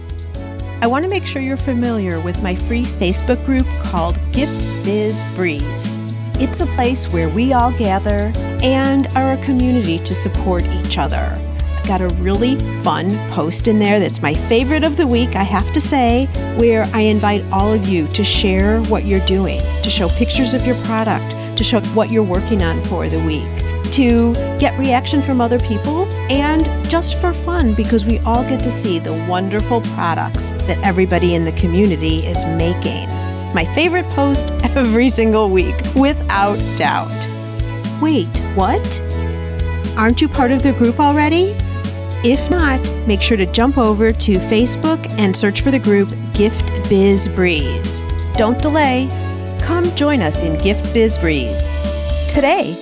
I 0.83 0.87
want 0.87 1.05
to 1.05 1.09
make 1.09 1.25
sure 1.25 1.41
you're 1.41 1.57
familiar 1.57 2.21
with 2.21 2.43
my 2.43 2.55
free 2.55 2.85
Facebook 2.85 3.43
group 3.47 3.67
called 3.81 4.19
Gift 4.33 4.53
Biz 4.85 5.25
Breeze. 5.35 5.97
It's 6.39 6.61
a 6.61 6.67
place 6.67 7.09
where 7.09 7.31
we 7.31 7.55
all 7.55 7.73
gather 7.73 8.31
and 8.63 9.07
are 9.17 9.33
a 9.33 9.43
community 9.43 9.99
to 10.01 10.15
support 10.15 10.63
each 10.67 10.99
other. 10.99 11.35
I've 11.75 11.89
got 11.89 12.03
a 12.03 12.09
really 12.17 12.59
fun 12.83 13.17
post 13.31 13.69
in 13.69 13.79
there 13.79 13.99
that's 13.99 14.21
my 14.21 14.35
favorite 14.35 14.85
of 14.85 14.99
the 14.99 15.07
week, 15.07 15.35
I 15.35 15.45
have 15.45 15.73
to 15.73 15.81
say, 15.81 16.27
where 16.59 16.85
I 16.93 17.01
invite 17.01 17.43
all 17.51 17.73
of 17.73 17.89
you 17.89 18.07
to 18.09 18.23
share 18.23 18.83
what 18.83 19.07
you're 19.07 19.25
doing, 19.25 19.61
to 19.83 19.89
show 19.89 20.11
pictures 20.11 20.53
of 20.53 20.67
your 20.67 20.77
product, 20.85 21.57
to 21.57 21.65
show 21.65 21.81
what 21.95 22.11
you're 22.11 22.23
working 22.23 22.63
on 22.63 22.79
for 22.83 23.09
the 23.09 23.25
week 23.25 23.66
to 23.93 24.35
get 24.59 24.79
reaction 24.79 25.23
from 25.23 25.41
other 25.41 25.59
people 25.59 26.07
and 26.31 26.65
just 26.91 27.21
for 27.21 27.33
fun 27.33 27.75
because 27.75 28.05
we 28.05 28.19
all 28.21 28.43
get 28.45 28.63
to 28.65 28.71
see 28.71 28.99
the 28.99 29.13
wonderful 29.29 29.81
products 29.81 30.51
that 30.67 30.79
everybody 30.83 31.35
in 31.35 31.45
the 31.45 31.53
community 31.53 32.19
is 32.27 32.45
making. 32.47 33.09
My 33.55 33.65
favorite 33.75 34.07
post 34.11 34.51
every 34.77 35.09
single 35.09 35.51
week, 35.51 35.75
without 35.95 36.59
doubt. 36.77 37.29
Wait, 38.03 38.29
what? 38.55 39.01
Aren't 39.97 40.21
you 40.21 40.29
part 40.29 40.51
of 40.51 40.63
the 40.63 40.73
group 40.73 41.01
already? 41.01 41.57
If 42.23 42.51
not, 42.51 42.81
make 43.07 43.23
sure 43.23 43.37
to 43.37 43.47
jump 43.47 43.79
over 43.79 44.13
to 44.13 44.33
Facebook 44.35 45.09
and 45.19 45.37
search 45.37 45.61
for 45.61 45.71
the 45.71 45.79
group 45.79 46.09
Gift 46.35 46.65
Biz 46.89 47.29
Breeze. 47.29 48.03
Don't 48.35 48.61
delay. 48.61 49.09
Come 49.61 49.85
join 49.97 50.21
us 50.21 50.43
in 50.43 50.59
Gift 50.59 50.93
Biz 50.93 51.19
Breeze. 51.19 51.75
Today, 52.29 52.75